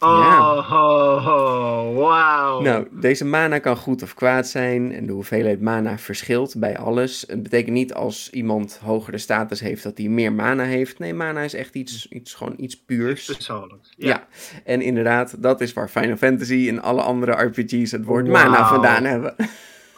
oh, 0.00 0.18
Ja. 0.18 0.56
oh, 0.56 1.26
oh, 1.26 1.96
wauw. 1.96 2.60
Nou, 2.60 2.86
deze 2.90 3.24
mana 3.24 3.58
kan 3.58 3.76
goed 3.76 4.02
of 4.02 4.14
kwaad 4.14 4.48
zijn 4.48 4.92
en 4.92 5.06
de 5.06 5.12
hoeveelheid 5.12 5.60
mana 5.60 5.98
verschilt 5.98 6.54
bij 6.58 6.78
alles. 6.78 7.24
Het 7.28 7.42
betekent 7.42 7.74
niet 7.74 7.94
als 7.94 8.30
iemand 8.30 8.78
hogere 8.82 9.18
status 9.18 9.60
heeft 9.60 9.82
dat 9.82 9.98
hij 9.98 10.08
meer 10.08 10.32
mana 10.32 10.64
heeft. 10.64 10.98
Nee, 10.98 11.14
mana 11.14 11.40
is 11.40 11.54
echt 11.54 11.74
iets, 11.74 12.08
iets, 12.08 12.34
gewoon 12.34 12.54
iets 12.56 12.82
puurs. 12.84 13.24
Persoonlijk. 13.24 13.84
Ja. 13.96 14.26
en 14.64 14.82
inderdaad, 14.82 15.42
dat 15.42 15.60
is 15.60 15.72
waar 15.72 15.88
Final 15.88 16.16
Fantasy 16.16 16.66
en 16.68 16.82
alle 16.82 17.02
andere 17.02 17.32
RPG's 17.32 17.90
het 17.90 18.04
woord 18.04 18.28
mana 18.28 18.68
vandaan 18.68 19.04
hebben. 19.04 19.34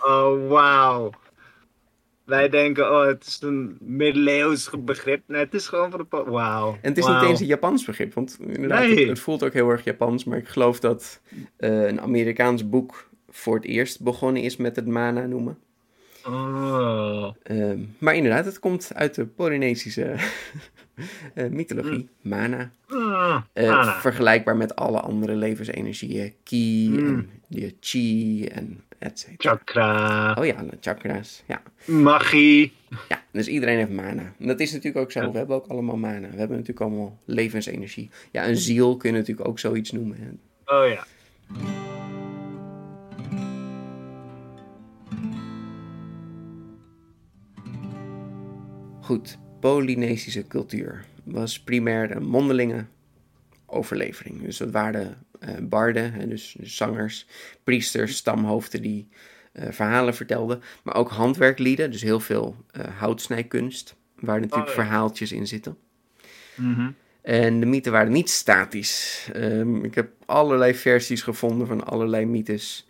Oh, 0.05 0.49
wauw. 0.49 1.11
Wij 2.25 2.49
denken, 2.49 2.91
oh, 2.91 3.07
het 3.07 3.27
is 3.27 3.39
een 3.43 3.77
middeleeuws 3.81 4.71
begrip. 4.79 5.23
Nee, 5.27 5.41
het 5.41 5.55
is 5.55 5.69
gewoon 5.69 5.91
van 5.91 6.07
de... 6.11 6.23
Wauw. 6.31 6.71
En 6.83 6.89
het 6.89 6.99
is 6.99 7.07
niet 7.07 7.23
eens 7.23 7.41
een 7.41 7.47
Japans 7.47 7.85
begrip, 7.85 8.15
want 8.15 8.39
inderdaad, 8.41 8.81
Nee. 8.81 8.99
het, 8.99 9.09
het 9.09 9.19
voelt 9.21 9.43
ook 9.45 9.53
heel 9.53 9.69
erg 9.69 9.85
Japans. 9.85 10.25
Maar 10.25 10.39
ik 10.39 10.49
geloof 10.49 10.81
dat 10.81 11.21
eh, 11.57 11.87
een 11.87 12.01
Amerikaans 12.01 12.69
boek 12.69 13.09
voor 13.29 13.55
het 13.55 13.65
eerst 13.65 14.01
begonnen 14.03 14.43
is 14.43 14.57
met 14.57 14.77
het 14.77 14.87
mana 14.87 15.27
noemen. 15.27 15.59
Oh. 16.27 17.29
Ehm, 17.43 17.79
maar 17.99 18.15
inderdaad, 18.15 18.45
het 18.45 18.59
komt 18.59 18.91
uit 18.95 19.15
de 19.15 19.27
Polynesische 19.27 20.15
eh, 21.35 21.51
mythologie, 21.51 22.09
mana. 22.21 22.71
Ah, 22.89 23.41
Eh, 23.53 23.69
mana. 23.69 24.01
Vergelijkbaar 24.01 24.57
met 24.57 24.77
alle 24.77 25.01
andere 25.01 25.35
levensenergieën, 25.37 26.33
ki 26.43 26.89
Mm. 26.91 26.99
en 27.07 27.31
de 27.49 27.75
chi 27.81 28.45
en 28.47 28.85
Chakra. 29.37 30.35
Oh 30.39 30.47
ja, 30.47 30.63
de 30.63 30.77
chakra's, 30.81 31.43
ja. 31.47 31.63
Magie. 31.85 32.73
Ja, 33.09 33.23
dus 33.31 33.49
iedereen 33.49 33.77
heeft 33.77 33.91
mana. 33.91 34.33
En 34.39 34.47
dat 34.47 34.61
is 34.61 34.73
natuurlijk 34.73 35.05
ook 35.05 35.13
zo. 35.13 35.31
We 35.31 35.39
hebben 35.39 35.57
ook 35.57 35.67
allemaal 35.67 35.97
mana. 35.97 36.31
We 36.31 36.39
hebben 36.39 36.57
natuurlijk 36.57 36.81
allemaal 36.81 37.19
levensenergie. 37.25 38.11
Ja, 38.31 38.49
een 38.49 38.57
ziel 38.57 38.97
kun 38.97 39.11
je 39.11 39.19
natuurlijk 39.19 39.49
ook 39.49 39.59
zoiets 39.59 39.93
noemen. 39.93 40.41
Oh 40.65 40.89
ja. 40.89 41.07
Goed, 49.01 49.39
Polynesische 49.61 50.47
cultuur 50.47 51.05
was 51.25 51.61
primair 51.61 52.17
een 52.17 52.27
mondelinge 52.27 52.85
overlevering. 53.67 54.43
Dus 54.43 54.57
dat 54.57 54.71
waren 54.71 55.17
barden, 55.63 56.13
hè, 56.13 56.29
dus 56.29 56.55
zangers, 56.61 57.27
priesters, 57.65 58.17
stamhoofden 58.17 58.83
die 58.83 59.09
eh, 59.53 59.67
verhalen 59.71 60.15
vertelden. 60.15 60.63
Maar 60.83 60.95
ook 60.95 61.11
handwerklieden, 61.11 61.91
dus 61.91 62.03
heel 62.03 62.21
veel 62.21 62.57
eh, 62.71 62.85
houtsnijkunst, 62.99 63.95
waar 64.21 64.41
natuurlijk 64.41 64.71
Oh, 64.71 64.77
ja. 64.77 64.83
verhaaltjes 64.83 65.33
in 65.33 65.47
zitten. 65.47 65.77
Mhm. 66.55 66.91
En 67.23 67.61
de 67.61 67.67
mythen 67.67 67.93
waren 67.93 68.13
niet 68.13 68.31
statisch. 68.31 69.29
Ehm, 69.33 69.85
ik 69.85 69.95
heb 69.95 70.11
allerlei 70.27 70.75
versies 70.75 71.23
gevonden 71.23 71.67
van 71.67 71.85
allerlei 71.85 72.27
mythes. 72.27 72.87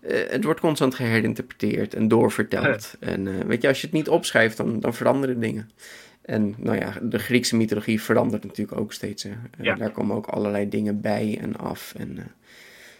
Eh, 0.00 0.30
het 0.30 0.44
wordt 0.44 0.60
constant 0.60 0.94
geherinterpreteerd 0.94 1.94
en 1.94 2.08
doorverteld. 2.08 2.94
En 3.00 3.26
eh, 3.26 3.46
weet 3.46 3.62
je, 3.62 3.68
als 3.68 3.80
je 3.80 3.86
het 3.86 3.96
niet 3.96 4.08
opschrijft, 4.08 4.56
dan, 4.56 4.80
dan 4.80 4.94
veranderen 4.94 5.40
dingen. 5.40 5.70
En 6.24 6.54
nou 6.58 6.78
ja, 6.78 6.98
de 7.02 7.18
Griekse 7.18 7.56
mythologie 7.56 8.00
verandert 8.02 8.44
natuurlijk 8.44 8.80
ook 8.80 8.92
steeds. 8.92 9.24
Eh, 9.24 9.32
Ja. 9.60 9.74
Daar 9.74 9.90
komen 9.90 10.16
ook 10.16 10.26
allerlei 10.26 10.68
dingen 10.68 11.00
bij 11.00 11.38
en 11.40 11.56
af. 11.56 11.94
En, 11.96 12.18
eh, 12.18 12.24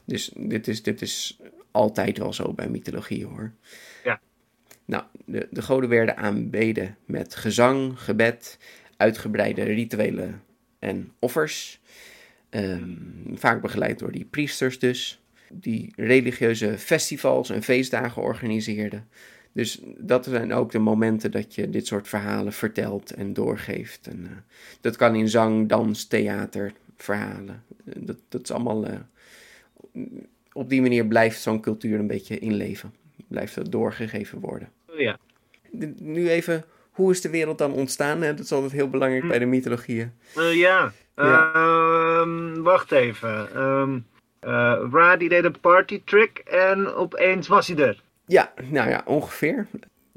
dus 0.05 0.31
dit 0.37 0.69
is, 0.69 0.83
dit 0.83 1.03
is 1.03 1.41
altijd 1.71 2.19
wel 2.19 2.33
zo 2.33 2.53
bij 2.53 2.69
mythologie 2.69 3.27
hoor. 3.27 3.53
Ja. 4.05 4.21
Nou, 4.85 5.05
de, 5.25 5.49
de 5.51 5.63
goden 5.63 5.89
werden 5.89 6.17
aanbeden 6.17 6.97
met 7.05 7.35
gezang, 7.37 8.01
gebed, 8.01 8.59
uitgebreide 8.97 9.63
rituelen 9.63 10.43
en 10.79 11.13
offers. 11.19 11.81
Ehm, 12.51 12.93
vaak 13.35 13.61
begeleid 13.63 13.99
door 13.99 14.13
die 14.13 14.25
priesters 14.25 14.79
dus. 14.79 15.23
Die 15.53 15.93
religieuze 15.97 16.79
festivals 16.79 17.51
en 17.51 17.63
feestdagen 17.63 18.23
organiseerden. 18.23 19.09
Dus 19.55 19.81
dat 19.99 20.25
zijn 20.25 20.53
ook 20.53 20.71
de 20.71 20.79
momenten 20.79 21.31
dat 21.31 21.55
je 21.55 21.71
dit 21.71 21.87
soort 21.87 22.09
verhalen 22.09 22.53
vertelt 22.53 23.11
en 23.11 23.33
doorgeeft. 23.33 24.07
En, 24.07 24.27
eh, 24.31 24.37
dat 24.81 24.97
kan 24.97 25.15
in 25.15 25.29
zang, 25.29 25.69
dans, 25.69 26.07
theater, 26.07 26.73
verhalen. 26.97 27.63
Eh, 27.85 27.95
dat, 27.97 28.17
dat 28.29 28.41
is 28.43 28.51
allemaal... 28.51 28.87
eh, 28.87 28.99
op 30.53 30.69
die 30.69 30.81
manier 30.83 31.07
blijft 31.07 31.41
zo'n 31.41 31.61
cultuur 31.61 31.99
een 31.99 32.07
beetje 32.07 32.39
in 32.39 32.55
leven. 32.55 32.95
Blijft 33.29 33.55
dat 33.55 33.73
doorgegeven 33.73 34.41
worden. 34.41 34.69
Oh 34.89 34.99
ja. 34.99 35.19
De- 35.71 35.95
Nu 35.99 36.29
even, 36.31 36.65
hoe 36.91 37.11
is 37.11 37.21
de 37.21 37.31
wereld 37.31 37.59
dan 37.59 37.73
ontstaan? 37.73 38.23
Hè? 38.23 38.35
Dat 38.35 38.45
is 38.45 38.53
altijd 38.53 38.73
heel 38.73 38.91
belangrijk 38.91 39.29
bij 39.29 39.39
de 39.39 39.45
mythologieën. 39.47 40.13
Ja. 40.53 40.93
Ja. 41.17 41.53
Ehm, 41.55 42.63
wacht 42.63 42.93
even. 42.93 43.49
Eh, 44.41 44.83
Ra 44.93 45.17
die 45.17 45.29
deed 45.29 45.45
een 45.45 45.61
party 45.61 46.03
trick 46.05 46.39
en 46.39 46.87
opeens 46.95 47.49
was 47.49 47.67
hij 47.69 47.77
er. 47.77 48.03
Ja, 48.27 48.53
nou 48.71 48.89
ja, 48.91 49.03
ongeveer. 49.05 49.67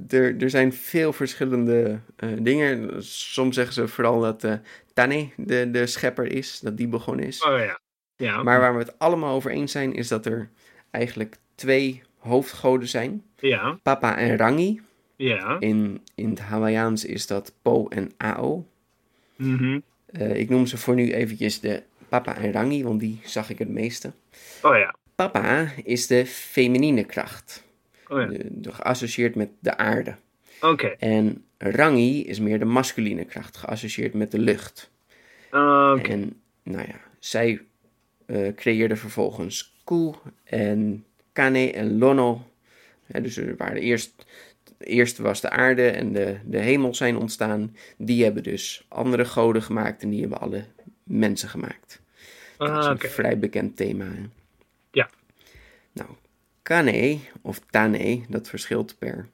Er, 0.09 0.41
er 0.41 0.49
zijn 0.49 0.73
veel 0.73 1.13
verschillende 1.13 1.99
eh, 2.15 2.29
dingen. 2.39 3.03
Soms 3.03 3.55
zeggen 3.55 3.73
ze 3.73 3.87
vooral 3.87 4.19
dat 4.19 4.43
eh 4.43 4.53
Tane 4.93 5.29
de, 5.35 5.71
de 5.71 5.87
schepper 5.87 6.31
is, 6.31 6.59
dat 6.59 6.77
die 6.77 6.87
begonnen 6.87 7.25
is. 7.25 7.43
Oh 7.43 7.59
ja. 7.59 7.79
Ja. 8.15 8.43
Maar 8.43 8.59
waar 8.59 8.73
we 8.73 8.79
het 8.79 8.99
allemaal 8.99 9.35
over 9.35 9.51
eens 9.51 9.71
zijn, 9.71 9.93
is 9.93 10.07
dat 10.07 10.25
er 10.25 10.49
eigenlijk 10.91 11.37
twee 11.55 12.01
hoofdgoden 12.17 12.87
zijn. 12.87 13.23
Ja. 13.39 13.79
Papa 13.83 14.17
en 14.17 14.37
Rangi. 14.37 14.81
Ja. 15.15 15.59
In, 15.59 16.01
in 16.15 16.29
het 16.29 16.39
Hawaiiaans 16.39 17.05
is 17.05 17.27
dat 17.27 17.53
Po 17.61 17.87
en 17.87 18.11
Ao. 18.17 18.65
Mhm. 19.35 19.79
Eh, 20.05 20.35
ik 20.35 20.49
noem 20.49 20.65
ze 20.65 20.77
voor 20.77 20.95
nu 20.95 21.13
eventjes 21.13 21.59
de 21.59 21.83
Papa 22.09 22.35
en 22.35 22.51
Rangi, 22.51 22.83
want 22.83 22.99
die 22.99 23.19
zag 23.23 23.49
ik 23.49 23.59
het 23.59 23.69
meeste. 23.69 24.11
Oh 24.61 24.75
ja. 24.75 24.95
Papa 25.15 25.71
is 25.83 26.07
de 26.07 26.25
feminine 26.25 27.03
kracht, 27.03 27.63
Oh 28.09 28.19
ja. 28.19 28.25
de, 28.25 28.45
de- 28.51 28.71
geassocieerd 28.71 29.35
met 29.35 29.49
de 29.59 29.77
aarde. 29.77 30.15
Oké. 30.61 30.87
En 30.87 31.43
Rangi 31.57 32.23
is 32.25 32.39
meer 32.39 32.59
de 32.59 32.65
masculine 32.65 33.25
kracht, 33.25 33.57
geassocieerd 33.57 34.13
met 34.13 34.31
de 34.31 34.39
lucht. 34.39 34.91
Oké. 35.51 36.01
En 36.11 36.41
nou 36.63 36.87
ja, 36.87 36.99
zij 37.19 37.61
eh 38.25 38.55
creëerde 38.55 38.95
vervolgens 38.95 39.75
Ku 39.83 40.11
en 40.43 41.05
Kane 41.33 41.71
en 41.71 41.97
Lono. 41.97 42.41
Ja, 43.05 43.19
dus 43.19 43.37
er 43.37 43.55
waren 43.57 43.81
eerst, 43.81 44.25
eerst 44.77 45.17
was 45.17 45.41
de 45.41 45.49
aarde 45.49 45.89
en 45.89 46.13
de, 46.13 46.37
de 46.45 46.57
hemel 46.59 46.95
zijn 46.95 47.17
ontstaan. 47.17 47.75
Die 47.97 48.23
hebben 48.23 48.43
dus 48.43 48.85
andere 48.87 49.25
goden 49.25 49.61
gemaakt 49.63 50.01
en 50.03 50.09
die 50.09 50.19
hebben 50.21 50.39
alle 50.39 50.63
mensen 51.03 51.49
gemaakt. 51.49 52.01
Dat 52.57 52.69
is 52.69 52.85
Ah, 52.85 52.91
een 52.99 53.09
vrij 53.09 53.39
bekend 53.39 53.75
thema. 53.75 54.05
Hè? 54.05 54.21
Kane 56.67 57.19
of 57.41 57.59
Tane, 57.69 58.21
dat 58.29 58.49
verschilt 58.49 58.95
per 58.99 59.27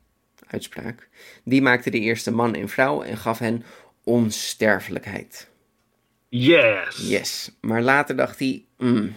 uitspraak. 0.47 1.09
Die 1.43 1.61
maakte 1.61 1.89
de 1.89 1.99
eerste 1.99 2.31
man 2.31 2.55
en 2.55 2.69
vrouw 2.69 3.01
en 3.01 3.17
gaf 3.17 3.39
hen 3.39 3.63
onsterfelijkheid. 4.03 5.49
Yes. 6.29 7.09
Yes, 7.09 7.57
maar 7.61 7.81
later 7.81 8.15
dacht 8.15 8.39
hij, 8.39 8.65
"Mm, 8.77 9.15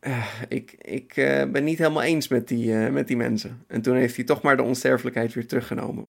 eh, 0.00 0.26
ik, 0.48 0.72
ik 0.78 1.16
eh, 1.16 1.50
ben 1.50 1.64
niet 1.64 1.78
helemaal 1.78 2.02
eens 2.02 2.28
met 2.28 2.48
die, 2.48 2.74
eh, 2.74 2.90
met 2.92 3.06
die 3.08 3.16
mensen. 3.16 3.64
En 3.66 3.82
toen 3.82 3.96
heeft 3.96 4.16
hij 4.16 4.24
toch 4.24 4.42
maar 4.42 4.56
de 4.56 4.62
onsterfelijkheid 4.62 5.32
weer 5.34 5.46
teruggenomen. 5.46 6.06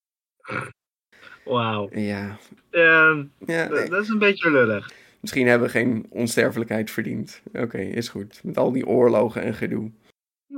Wauw. 1.45 1.89
Ja, 1.91 2.37
Ehm, 2.69 3.23
ja 3.45 3.67
nee, 3.67 3.89
dat 3.89 4.03
is 4.03 4.09
een 4.09 4.19
beetje 4.19 4.51
lullig. 4.51 4.91
misschien 5.19 5.47
hebben 5.47 5.67
we 5.67 5.73
geen 5.73 6.05
onsterfelijkheid 6.09 6.91
verdiend. 6.91 7.41
Oké, 7.53 7.77
is 7.79 8.09
goed. 8.09 8.39
Met 8.43 8.57
al 8.57 8.71
die 8.71 8.87
oorlogen 8.87 9.41
en 9.41 9.53
gedoe. 9.53 9.91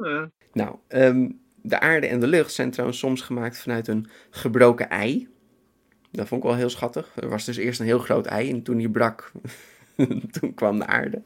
Ja. 0.04 0.30
Nou, 0.54 0.75
ehm, 0.88 1.30
de 1.62 1.80
aarde 1.80 2.08
en 2.08 2.20
de 2.20 2.28
lucht 2.28 2.54
zijn 2.54 2.72
trouwens 2.72 3.00
soms 3.00 3.22
gemaakt 3.22 3.60
vanuit 3.60 3.88
een 3.88 4.08
gebroken 4.30 4.90
ei. 4.90 5.28
Dat 6.12 6.28
vond 6.28 6.44
ik 6.44 6.50
wel 6.50 6.58
heel 6.58 6.70
schattig. 6.70 7.12
Er 7.16 7.30
was 7.30 7.46
dus 7.46 7.58
eerst 7.58 7.80
een 7.80 7.86
heel 7.86 8.00
groot 8.00 8.25
ei 8.25 8.50
en 8.50 8.64
toen 8.64 8.78
die 8.78 8.90
brak, 8.90 9.32
Toen 10.40 10.54
kwam 10.54 10.80
de 10.80 10.86
aarde. 10.86 11.22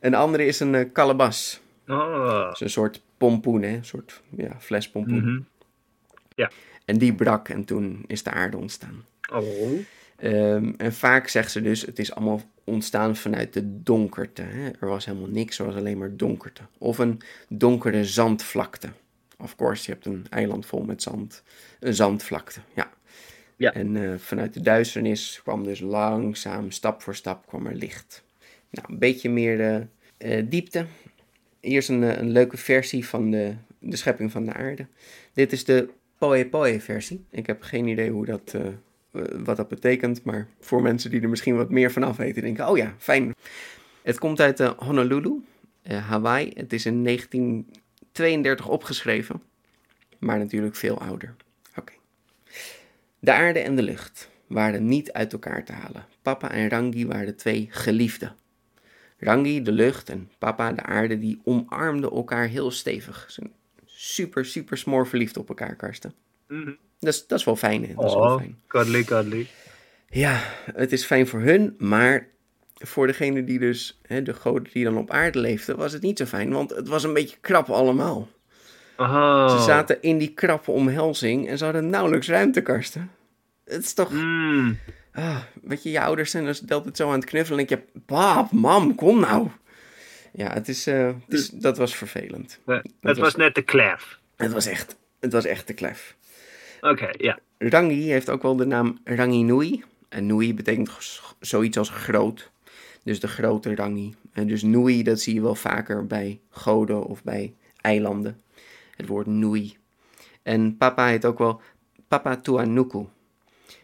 Een 0.00 0.14
andere 0.14 0.44
is 0.44 0.60
een 0.60 0.74
uh, 0.74 0.92
kalebas. 0.92 1.60
Oh. 1.86 2.44
Dat 2.44 2.54
is 2.54 2.60
een 2.60 2.70
soort 2.70 3.02
pompoen, 3.16 3.62
hè? 3.62 3.76
Een 3.76 3.84
soort 3.84 4.22
ja, 4.36 4.60
flespompoen. 4.60 5.32
Mhm. 5.32 5.40
Ja. 6.34 6.50
En 6.84 6.98
die 6.98 7.14
brak 7.14 7.48
en 7.48 7.64
toen 7.64 8.04
is 8.06 8.22
de 8.22 8.30
aarde 8.30 8.56
ontstaan. 8.56 9.04
Oh. 9.32 9.78
Ehm, 10.16 10.72
en 10.76 10.92
vaak 10.92 11.28
zegt 11.28 11.50
ze 11.50 11.60
dus, 11.60 11.82
het 11.82 11.98
is 11.98 12.14
allemaal 12.14 12.40
ontstaan 12.66 13.16
vanuit 13.16 13.52
de 13.52 13.82
donkerte. 13.82 14.42
Hè? 14.42 14.70
Er 14.80 14.88
was 14.88 15.04
helemaal 15.04 15.28
niks, 15.28 15.58
er 15.58 15.66
was 15.66 15.74
alleen 15.74 15.98
maar 15.98 16.16
donkerte. 16.16 16.62
Of 16.78 16.98
een 16.98 17.20
donkere 17.48 18.04
zandvlakte. 18.04 18.88
Of 19.38 19.56
course, 19.56 19.84
je 19.86 19.92
hebt 19.92 20.06
een 20.06 20.26
eiland 20.30 20.66
vol 20.66 20.82
met 20.82 21.02
zand. 21.02 21.42
Een 21.80 21.94
zandvlakte, 21.94 22.60
ja. 22.74 22.90
Ja. 23.56 23.74
En 23.74 23.96
eh, 23.96 24.18
vanuit 24.18 24.54
de 24.54 24.60
duisternis 24.60 25.40
kwam 25.42 25.64
dus 25.64 25.80
langzaam, 25.80 26.70
stap 26.70 27.02
voor 27.02 27.14
stap, 27.14 27.46
kwam 27.46 27.66
er 27.66 27.74
licht. 27.74 28.24
Nou, 28.70 28.92
een 28.92 28.98
beetje 28.98 29.30
meer 29.30 29.60
eh, 29.60 30.38
eh, 30.38 30.46
diepte. 30.48 30.86
Eerst 31.60 31.88
een, 31.88 32.02
eh, 32.02 32.16
een 32.18 32.30
leuke 32.30 32.56
versie 32.56 33.06
van 33.06 33.30
de, 33.30 33.54
de 33.78 33.96
schepping 33.96 34.32
van 34.32 34.44
de 34.44 34.52
aarde. 34.52 34.86
Dit 35.32 35.52
is 35.52 35.64
de 35.64 35.88
Poe 36.18 36.46
Poe 36.46 36.80
versie. 36.80 37.24
Ik 37.30 37.46
heb 37.46 37.62
geen 37.62 37.86
idee 37.86 38.10
hoe 38.10 38.26
dat, 38.26 38.56
wat 39.44 39.56
dat 39.56 39.68
betekent, 39.68 40.24
maar 40.24 40.48
voor 40.60 40.82
mensen 40.82 41.10
die 41.10 41.20
er 41.20 41.28
misschien 41.28 41.56
wat 41.56 41.70
meer 41.70 41.92
van 41.92 42.02
af 42.02 42.16
weten, 42.16 42.42
denken, 42.42 42.68
oh 42.68 42.76
ja, 42.76 42.94
fijn. 42.98 43.34
Het 44.02 44.18
komt 44.18 44.40
uit 44.40 44.60
eh, 44.60 44.70
Honolulu, 44.76 45.44
eh, 45.82 46.08
Hawaii. 46.08 46.50
Het 46.54 46.72
is 46.72 46.86
in 46.86 47.04
1932 47.04 48.68
opgeschreven, 48.68 49.42
maar 50.18 50.38
natuurlijk 50.38 50.76
veel 50.76 51.00
ouder. 51.00 51.34
Oké. 51.76 51.92
De 53.18 53.32
aarde 53.32 53.58
en 53.58 53.76
de 53.76 53.82
lucht 53.82 54.30
waren 54.46 54.86
niet 54.86 55.12
uit 55.12 55.32
elkaar 55.32 55.64
te 55.64 55.72
halen. 55.72 56.04
Papa 56.22 56.50
en 56.50 56.68
Rangi 56.68 57.06
waren 57.06 57.36
twee 57.36 57.68
geliefden. 57.70 58.34
Rangi, 59.18 59.62
de 59.62 59.72
lucht, 59.72 60.08
en 60.08 60.30
papa, 60.38 60.72
de 60.72 60.82
aarde, 60.82 61.18
die 61.18 61.40
omarmden 61.44 62.10
elkaar 62.10 62.46
heel 62.46 62.70
stevig. 62.70 63.24
Ze 63.28 63.32
zijn 63.32 63.52
super, 63.84 64.44
super 64.44 64.78
smoor 64.78 65.06
verliefd 65.06 65.36
op 65.36 65.48
elkaar, 65.48 65.76
Karsten. 65.76 66.14
Mhm. 66.48 66.72
Dat 66.98 67.14
is, 67.14 67.26
dat 67.26 67.38
is 67.38 67.44
wel 67.44 67.56
fijn, 67.56 67.86
hè? 67.86 67.94
Dat 67.94 68.04
is 68.04 68.14
wel 68.14 68.22
Oh, 68.22 68.36
fijn. 68.36 68.58
cuddly, 68.66 69.04
cuddly. 69.04 69.46
Ja, 70.08 70.40
het 70.74 70.92
is 70.92 71.04
fijn 71.04 71.26
voor 71.26 71.40
hun, 71.40 71.74
maar 71.78 72.26
voor 72.74 73.06
degene 73.06 73.44
die 73.44 73.58
dus, 73.58 74.00
hè, 74.06 74.22
de 74.22 74.34
goden 74.34 74.72
die 74.72 74.84
dan 74.84 74.96
op 74.98 75.10
aarde 75.10 75.38
leefden, 75.38 75.76
was 75.76 75.92
het 75.92 76.02
niet 76.02 76.18
zo 76.18 76.24
fijn, 76.24 76.50
want 76.52 76.70
het 76.70 76.88
was 76.88 77.04
een 77.04 77.12
beetje 77.12 77.36
krap 77.40 77.68
allemaal. 77.70 78.28
Oh. 78.96 79.56
Ze 79.58 79.62
zaten 79.64 80.02
in 80.02 80.18
die 80.18 80.32
krappe 80.34 80.70
omhelzing 80.70 81.48
en 81.48 81.58
ze 81.58 81.64
hadden 81.64 81.90
nauwelijks 81.90 82.28
ruimtekarsten. 82.28 83.10
Het 83.64 83.84
is 83.84 83.92
toch, 83.94 84.10
Mm. 84.12 84.78
ah, 85.12 85.36
weet 85.62 85.82
je, 85.82 85.90
je 85.90 86.00
ouders 86.00 86.30
zijn 86.30 86.44
dus 86.44 86.62
altijd 86.68 86.96
zo 86.96 87.08
aan 87.08 87.14
het 87.20 87.24
knuffelen 87.24 87.58
en 87.60 87.66
denk 87.66 87.82
je, 87.82 88.00
pap, 88.06 88.50
mam, 88.52 88.94
kom 88.94 89.20
nou. 89.20 89.48
Ja, 90.32 90.52
het 90.52 90.68
is, 90.68 90.86
eh, 90.86 91.06
het 91.06 91.34
is, 91.38 91.48
dat 91.48 91.76
was 91.76 91.94
vervelend. 91.96 92.58
Nee, 92.66 92.80
het 93.00 93.18
was 93.18 93.34
net 93.36 93.54
te 93.54 93.62
klef. 93.62 94.18
Het 94.36 94.52
was 94.52 94.66
echt, 94.66 94.96
het 95.20 95.32
was 95.32 95.44
echt 95.44 95.66
te 95.66 95.72
klef. 95.72 96.15
Oké, 96.90 97.10
ja. 97.18 97.38
Rangi 97.58 98.10
heeft 98.10 98.30
ook 98.30 98.42
wel 98.42 98.56
de 98.56 98.66
naam 98.66 98.98
Rangi 99.04 99.42
Nui. 99.42 99.84
En 100.08 100.26
Nui 100.26 100.54
betekent 100.54 100.90
zoiets 101.40 101.78
als 101.78 101.88
groot. 101.88 102.50
Dus 103.02 103.20
de 103.20 103.28
grote 103.28 103.74
Rangi. 103.74 104.14
En 104.32 104.46
dus 104.46 104.62
Nui, 104.62 105.02
dat 105.02 105.20
zie 105.20 105.34
je 105.34 105.40
wel 105.40 105.54
vaker 105.54 106.06
bij 106.06 106.40
goden 106.50 107.04
of 107.04 107.22
bij 107.22 107.54
eilanden. 107.80 108.40
Het 108.96 109.06
woord 109.06 109.26
Nui. 109.26 109.76
En 110.42 110.76
papa 110.76 111.06
heet 111.06 111.24
ook 111.24 111.38
wel 111.38 111.60
Papa 112.08 112.36
Tuanuku. 112.36 113.06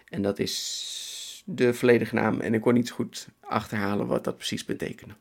En 0.09 0.23
dat 0.23 0.39
is 0.39 1.43
de 1.47 1.75
volledige 1.75 2.15
naam. 2.15 2.41
En 2.41 2.55
ik 2.55 2.61
kon 2.61 2.75
niet 2.75 2.91
goed 2.91 3.29
achterhalen 3.41 4.07
wat 4.07 4.25
dat 4.25 4.37
precies 4.37 4.65
betekende. 4.65 5.15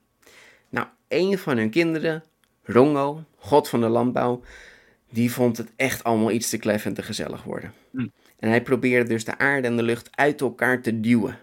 Nou, 0.69 0.87
een 1.07 1.37
van 1.37 1.57
hun 1.57 1.69
kinderen, 1.69 2.23
Rongo, 2.63 3.23
god 3.35 3.69
van 3.69 3.81
de 3.81 3.87
landbouw, 3.87 4.41
die 5.11 5.31
vond 5.31 5.57
het 5.57 5.71
echt 5.75 6.03
allemaal 6.03 6.31
iets 6.31 6.49
te 6.49 6.57
klef 6.57 6.85
en 6.85 6.93
te 6.93 7.03
gezellig 7.03 7.43
worden. 7.43 7.73
En 8.39 8.49
hij 8.49 8.61
probeerde 8.61 9.09
dus 9.09 9.25
de 9.25 9.37
aarde 9.37 9.67
en 9.67 9.75
de 9.75 9.83
lucht 9.83 10.09
uit 10.11 10.41
elkaar 10.41 10.81
te 10.81 10.99
duwen. 10.99 11.39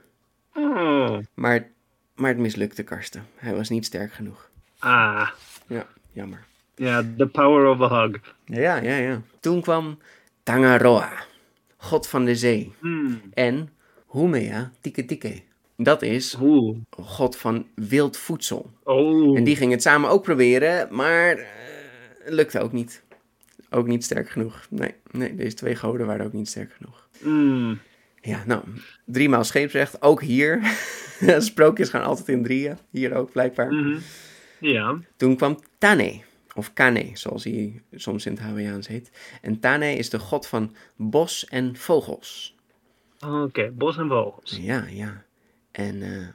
Oh. 0.54 1.18
Maar, 1.34 1.68
maar 2.14 2.28
het 2.30 2.38
mislukte 2.38 2.82
Karsten. 2.82 3.26
Hij 3.36 3.54
was 3.54 3.68
niet 3.68 3.84
sterk 3.84 4.12
genoeg. 4.12 4.50
Ah. 4.78 5.30
Ja, 5.66 5.86
jammer. 6.12 6.44
Ja, 6.74 7.04
the 7.16 7.26
power 7.26 7.66
of 7.66 7.80
a 7.80 7.88
hug. 7.88 8.34
Ja, 8.44 8.76
ja, 8.76 8.96
ja. 8.96 9.22
Toen 9.40 9.60
kwam 9.60 9.98
Tangaroa, 10.42 11.12
god 11.76 12.08
van 12.08 12.24
de 12.24 12.34
zee. 12.34 12.72
Hmm. 12.80 13.20
En 13.34 13.70
Humea 14.12 14.70
Tike 14.80 15.04
Tike. 15.04 15.42
Dat 15.76 16.02
is 16.02 16.36
Oeh. 16.40 16.76
god 16.90 17.36
van 17.36 17.66
wild 17.74 18.16
voedsel. 18.16 18.70
Oh. 18.84 19.36
En 19.36 19.44
die 19.44 19.56
ging 19.56 19.72
het 19.72 19.82
samen 19.82 20.10
ook 20.10 20.22
proberen, 20.22 20.94
maar 20.94 21.36
eh, 21.36 21.46
lukte 22.24 22.60
ook 22.60 22.72
niet. 22.72 23.02
Ook 23.70 23.86
niet 23.86 24.04
sterk 24.04 24.30
genoeg. 24.30 24.66
Nee, 24.70 24.94
nee, 25.10 25.34
deze 25.34 25.56
twee 25.56 25.76
goden 25.76 26.06
waren 26.06 26.26
ook 26.26 26.32
niet 26.32 26.48
sterk 26.48 26.72
genoeg. 26.72 27.08
Mm. 27.20 27.78
Ja, 28.20 28.42
nou, 28.46 28.62
driemaal 29.04 29.44
scheepsrecht, 29.44 30.02
ook 30.02 30.22
hier. 30.22 30.60
Sprookjes 31.38 31.88
gaan 31.88 32.02
altijd 32.02 32.28
in 32.28 32.42
drieën, 32.42 32.78
hier 32.90 33.14
ook 33.14 33.32
blijkbaar. 33.32 33.72
Mhm. 33.72 33.98
Ja. 34.60 34.98
Toen 35.16 35.36
kwam 35.36 35.58
Tane, 35.78 36.20
of 36.54 36.72
Kane, 36.72 37.10
zoals 37.12 37.44
hij 37.44 37.82
soms 37.92 38.26
in 38.26 38.32
het 38.32 38.40
Hawaiiaans 38.40 38.88
heet. 38.88 39.10
En 39.42 39.60
Tane 39.60 39.94
is 39.94 40.10
de 40.10 40.18
god 40.18 40.46
van 40.46 40.74
bos 40.96 41.46
en 41.46 41.76
vogels. 41.76 42.56
Oké, 43.26 43.70
bos 43.70 43.96
en 43.96 44.08
vogels. 44.08 44.58
Ja, 44.60 44.84
ja. 44.90 45.24
En 45.70 46.02
eh, 46.02 46.28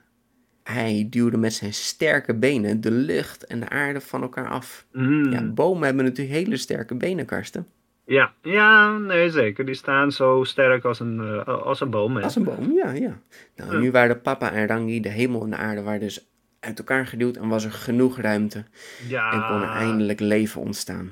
hij 0.63 1.07
duwde 1.09 1.37
met 1.37 1.53
zijn 1.53 1.73
sterke 1.73 2.35
benen 2.35 2.81
de 2.81 2.91
lucht 2.91 3.45
en 3.45 3.59
de 3.59 3.69
aarde 3.69 4.01
van 4.01 4.21
elkaar 4.21 4.49
af. 4.49 4.85
Mm. 4.91 5.31
Ja, 5.31 5.43
bomen 5.43 5.83
hebben 5.85 6.05
natuurlijk 6.05 6.35
hele 6.37 6.57
sterke 6.57 6.95
benen, 6.95 7.25
Karsten. 7.25 7.67
Ja. 8.05 8.33
ja, 8.41 8.97
nee 8.97 9.29
zeker. 9.29 9.65
Die 9.65 9.75
staan 9.75 10.11
zo 10.11 10.43
sterk 10.43 10.83
als 10.83 10.99
een, 10.99 11.19
eh, 11.19 11.47
als 11.47 11.81
een 11.81 11.89
boom. 11.89 12.15
hè. 12.15 12.23
Als 12.23 12.35
een 12.35 12.43
boom, 12.43 12.71
ja, 12.71 12.91
ja. 12.91 13.19
Nou, 13.55 13.79
nu 13.81 13.91
waren 13.91 14.21
papa 14.21 14.51
en 14.51 14.67
Rangi, 14.67 14.99
de 15.01 15.09
hemel 15.09 15.43
en 15.43 15.49
de 15.49 15.55
aarde, 15.55 15.81
waren 15.81 15.99
dus 15.99 16.27
uit 16.59 16.77
elkaar 16.79 17.07
geduwd 17.07 17.37
en 17.37 17.47
was 17.47 17.65
er 17.65 17.71
genoeg 17.71 18.17
ruimte. 18.19 18.63
Ja. 19.07 19.31
En 19.31 19.45
kon 19.47 19.61
er 19.61 19.75
eindelijk 19.75 20.19
leven 20.19 20.61
ontstaan. 20.61 21.11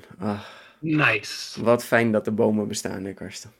Nice. 0.79 1.63
wat 1.63 1.85
fijn 1.85 2.11
dat 2.11 2.25
de 2.25 2.31
bomen 2.31 2.67
bestaan, 2.67 3.03
hè, 3.03 3.13
Karsten. 3.13 3.51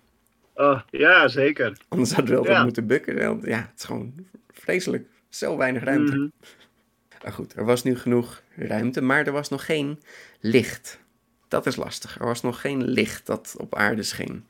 Oh, 0.56 0.80
ja, 0.90 1.28
zeker. 1.28 1.78
Anders 1.88 2.12
hadden 2.14 2.32
we 2.34 2.38
altijd 2.38 2.58
Ja. 2.58 2.64
moeten 2.64 2.88
bukken. 2.88 3.42
Ja, 3.44 3.58
het 3.58 3.72
is 3.78 3.84
gewoon 3.84 4.14
vreselijk. 4.52 5.06
Zo 5.32 5.58
weinig 5.58 5.84
ruimte. 5.84 6.16
Mhm. 6.16 6.28
Maar 7.24 7.34
goed, 7.34 7.54
er 7.56 7.66
was 7.66 7.84
nu 7.84 7.98
genoeg 7.98 8.42
ruimte, 8.56 9.02
maar 9.02 9.26
er 9.26 9.32
was 9.32 9.50
nog 9.50 9.66
geen 9.66 10.00
licht. 10.40 11.00
Dat 11.48 11.66
is 11.66 11.76
lastig. 11.76 12.20
Er 12.20 12.26
was 12.26 12.42
nog 12.42 12.62
geen 12.62 12.84
licht 12.84 13.26
dat 13.26 13.56
op 13.58 13.76
aarde 13.76 14.04
scheen. 14.04 14.46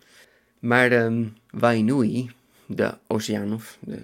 Maar 0.59 0.89
de 0.89 1.27
Wainui, 1.49 2.31
de 2.65 2.97
oceaan, 3.07 3.53
of 3.53 3.77
de, 3.79 3.99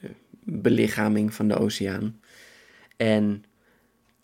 de 0.00 0.10
belichaming 0.44 1.34
van 1.34 1.48
de 1.48 1.58
oceaan, 1.58 2.20
en 2.96 3.44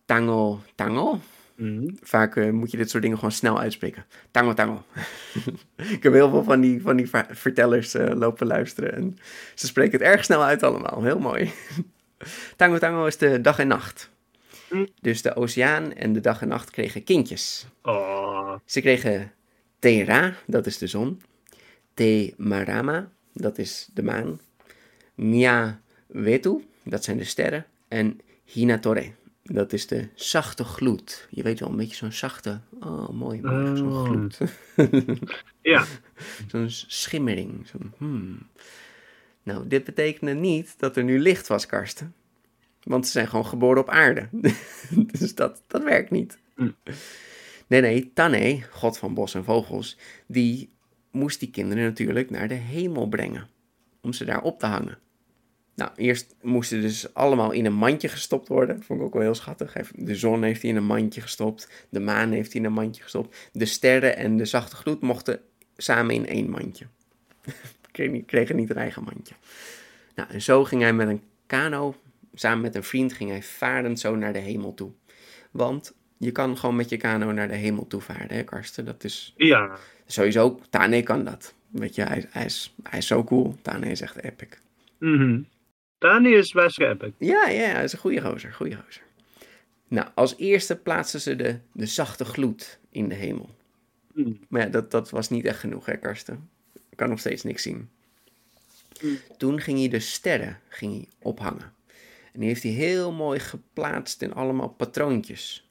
Tango 0.04 0.60
Tango, 0.74 1.20
Mhm. 1.56 1.88
vaak 2.02 2.36
eh, 2.36 2.50
moet 2.50 2.70
je 2.70 2.76
dit 2.76 2.90
soort 2.90 3.02
dingen 3.02 3.16
gewoon 3.18 3.32
snel 3.32 3.60
uitspreken. 3.60 4.04
Tango 4.30 4.54
Tango. 4.54 4.84
Ik 5.96 6.02
heb 6.02 6.12
heel 6.12 6.30
veel 6.30 6.44
van 6.44 6.60
die, 6.60 6.82
van 6.82 6.96
die 6.96 7.08
ver- 7.08 7.26
vertellers 7.30 7.94
eh, 7.94 8.14
lopen 8.14 8.46
luisteren 8.46 8.92
en 8.94 9.18
ze 9.54 9.66
spreken 9.66 9.92
het 9.98 10.08
erg 10.08 10.24
snel 10.24 10.42
uit 10.44 10.62
allemaal. 10.62 11.02
Heel 11.02 11.18
mooi. 11.18 11.50
Tango 12.56 12.78
Tango 12.78 13.06
is 13.06 13.16
de 13.16 13.40
dag 13.40 13.58
en 13.58 13.68
nacht. 13.68 14.10
Hm. 14.68 14.86
Dus 15.00 15.22
de 15.22 15.36
oceaan 15.36 15.92
en 15.92 16.12
de 16.12 16.20
dag 16.20 16.42
en 16.42 16.48
nacht 16.48 16.70
kregen 16.70 17.04
kindjes. 17.04 17.66
Oh. 17.82 18.54
Ze 18.64 18.80
kregen 18.80 19.32
Tera, 19.78 20.34
dat 20.46 20.66
is 20.66 20.78
de 20.78 20.86
zon. 20.86 21.22
Te 21.94 22.34
Marama, 22.36 23.10
dat 23.32 23.58
is 23.58 23.88
de 23.94 24.02
maan. 24.02 24.40
Nya 25.14 25.80
Wetu, 26.06 26.64
dat 26.84 27.04
zijn 27.04 27.16
de 27.18 27.24
sterren. 27.24 27.66
En 27.88 28.20
Hinatore, 28.44 29.12
dat 29.42 29.72
is 29.72 29.86
de 29.86 30.08
zachte 30.14 30.64
gloed. 30.64 31.26
Je 31.30 31.42
weet 31.42 31.60
wel, 31.60 31.68
een 31.68 31.76
beetje 31.76 31.96
zo'n 31.96 32.12
zachte, 32.12 32.60
oh 32.80 33.08
mooi, 33.08 33.40
mooi 33.42 33.76
zo'n 33.76 33.92
Oh. 33.92 34.04
gloed. 34.04 34.38
Ja. 35.60 35.84
zo'n 36.50 36.70
schimmering. 36.70 37.66
Zo'n, 37.66 37.92
hmm. 37.96 38.38
Nou, 39.46 39.68
dit 39.68 39.84
betekende 39.84 40.32
niet 40.32 40.74
dat 40.78 40.96
er 40.96 41.04
nu 41.04 41.18
licht 41.18 41.46
was, 41.46 41.66
Karsten. 41.66 42.14
Want 42.82 43.06
ze 43.06 43.12
zijn 43.12 43.28
gewoon 43.28 43.46
geboren 43.46 43.82
op 43.82 43.88
aarde. 43.88 44.28
dus 45.18 45.34
dat, 45.34 45.62
dat 45.66 45.82
werkt 45.82 46.10
niet. 46.10 46.38
Mm. 46.56 46.74
Nee, 47.66 47.80
nee, 47.80 48.10
Tane, 48.14 48.62
god 48.70 48.98
van 48.98 49.14
bos 49.14 49.34
en 49.34 49.44
vogels, 49.44 49.98
die 50.26 50.70
moest 51.10 51.40
die 51.40 51.50
kinderen 51.50 51.84
natuurlijk 51.84 52.30
naar 52.30 52.48
de 52.48 52.54
hemel 52.54 53.08
brengen. 53.08 53.48
Om 54.00 54.12
ze 54.12 54.24
daar 54.24 54.42
op 54.42 54.58
te 54.58 54.66
hangen. 54.66 54.98
Nou, 55.74 55.90
eerst 55.96 56.34
moesten 56.42 56.80
dus 56.80 57.14
allemaal 57.14 57.50
in 57.50 57.64
een 57.66 57.74
mandje 57.74 58.08
gestopt 58.08 58.48
worden. 58.48 58.82
Vond 58.82 59.00
ik 59.00 59.06
ook 59.06 59.12
wel 59.12 59.22
heel 59.22 59.34
schattig. 59.34 59.72
De 59.94 60.14
zon 60.14 60.42
heeft 60.42 60.62
hij 60.62 60.70
in 60.70 60.76
een 60.76 60.84
mandje 60.84 61.20
gestopt. 61.20 61.86
De 61.88 62.00
maan 62.00 62.30
heeft 62.30 62.52
hij 62.52 62.60
in 62.60 62.66
een 62.66 62.72
mandje 62.72 63.02
gestopt. 63.02 63.48
De 63.52 63.66
sterren 63.66 64.16
en 64.16 64.36
de 64.36 64.44
zachte 64.44 64.76
gloed 64.76 65.00
mochten 65.00 65.40
samen 65.76 66.14
in 66.14 66.26
één 66.26 66.50
mandje. 66.50 66.86
Kregen 68.26 68.56
niet, 68.56 68.70
een 68.70 68.76
eigen 68.76 69.02
mandje. 69.02 69.34
Nou, 70.14 70.28
en 70.30 70.42
zo 70.42 70.64
ging 70.64 70.82
hij 70.82 70.92
met 70.92 71.08
een 71.08 71.22
kano 71.46 71.94
samen 72.34 72.60
met 72.60 72.74
een 72.74 72.82
vriend 72.84 73.12
ging 73.12 73.30
hij 73.30 73.42
varend 73.42 74.00
zo 74.00 74.16
naar 74.16 74.32
de 74.32 74.38
hemel 74.38 74.74
toe. 74.74 74.90
Want 75.50 75.94
je 76.16 76.32
kan 76.32 76.58
gewoon 76.58 76.76
met 76.76 76.88
je 76.88 76.96
kano 76.96 77.32
naar 77.32 77.48
de 77.48 77.54
hemel 77.54 77.86
toe 77.86 78.00
varen, 78.00 78.28
hè 78.36 78.42
Karsten? 78.42 78.84
Dat 78.84 79.04
is 79.04 79.34
Ja. 79.36 79.76
sowieso, 80.06 80.60
Tane 80.70 81.02
kan 81.02 81.24
dat. 81.24 81.54
Weet 81.68 81.94
je, 81.94 82.02
hij, 82.02 82.26
hij, 82.30 82.44
is, 82.44 82.74
hij 82.82 82.98
is 82.98 83.06
zo 83.06 83.24
cool. 83.24 83.56
Tane 83.62 83.86
is 83.90 84.00
echt 84.00 84.22
epic. 84.22 84.48
Mhm. 84.98 85.40
Dani 85.98 86.34
is 86.34 86.52
best 86.52 86.80
epic. 86.80 87.12
Ja, 87.18 87.48
ja, 87.48 87.66
hij 87.68 87.84
is 87.84 87.92
een 87.92 87.98
goede 87.98 88.20
gozer, 88.20 88.52
goede 88.52 88.76
gozer. 88.84 89.02
Nou, 89.88 90.08
als 90.14 90.36
eerste 90.36 90.76
plaatsten 90.76 91.20
ze 91.20 91.36
de, 91.36 91.58
de 91.72 91.86
zachte 91.86 92.24
gloed 92.24 92.78
in 92.90 93.08
de 93.08 93.14
hemel. 93.14 93.50
Mm. 94.14 94.40
Maar 94.48 94.60
ja, 94.60 94.66
dat, 94.68 94.90
dat 94.90 95.10
was 95.10 95.30
niet 95.30 95.44
echt 95.44 95.58
genoeg, 95.58 95.86
hè, 95.86 95.96
Karsten? 95.96 96.48
Ik 96.96 97.02
kan 97.02 97.10
nog 97.10 97.20
steeds 97.20 97.42
niks 97.42 97.62
zien. 97.62 97.90
Mm. 99.02 99.18
Toen 99.36 99.60
ging 99.60 99.78
hij 99.78 99.88
de 99.88 100.00
sterren 100.00 100.60
ging 100.68 100.92
hij 100.92 101.08
ophangen. 101.22 101.72
En 102.32 102.40
die 102.40 102.48
heeft 102.48 102.62
hij 102.62 102.72
heel 102.72 103.12
mooi 103.12 103.38
geplaatst 103.38 104.22
in 104.22 104.34
allemaal 104.34 104.68
patroontjes. 104.68 105.70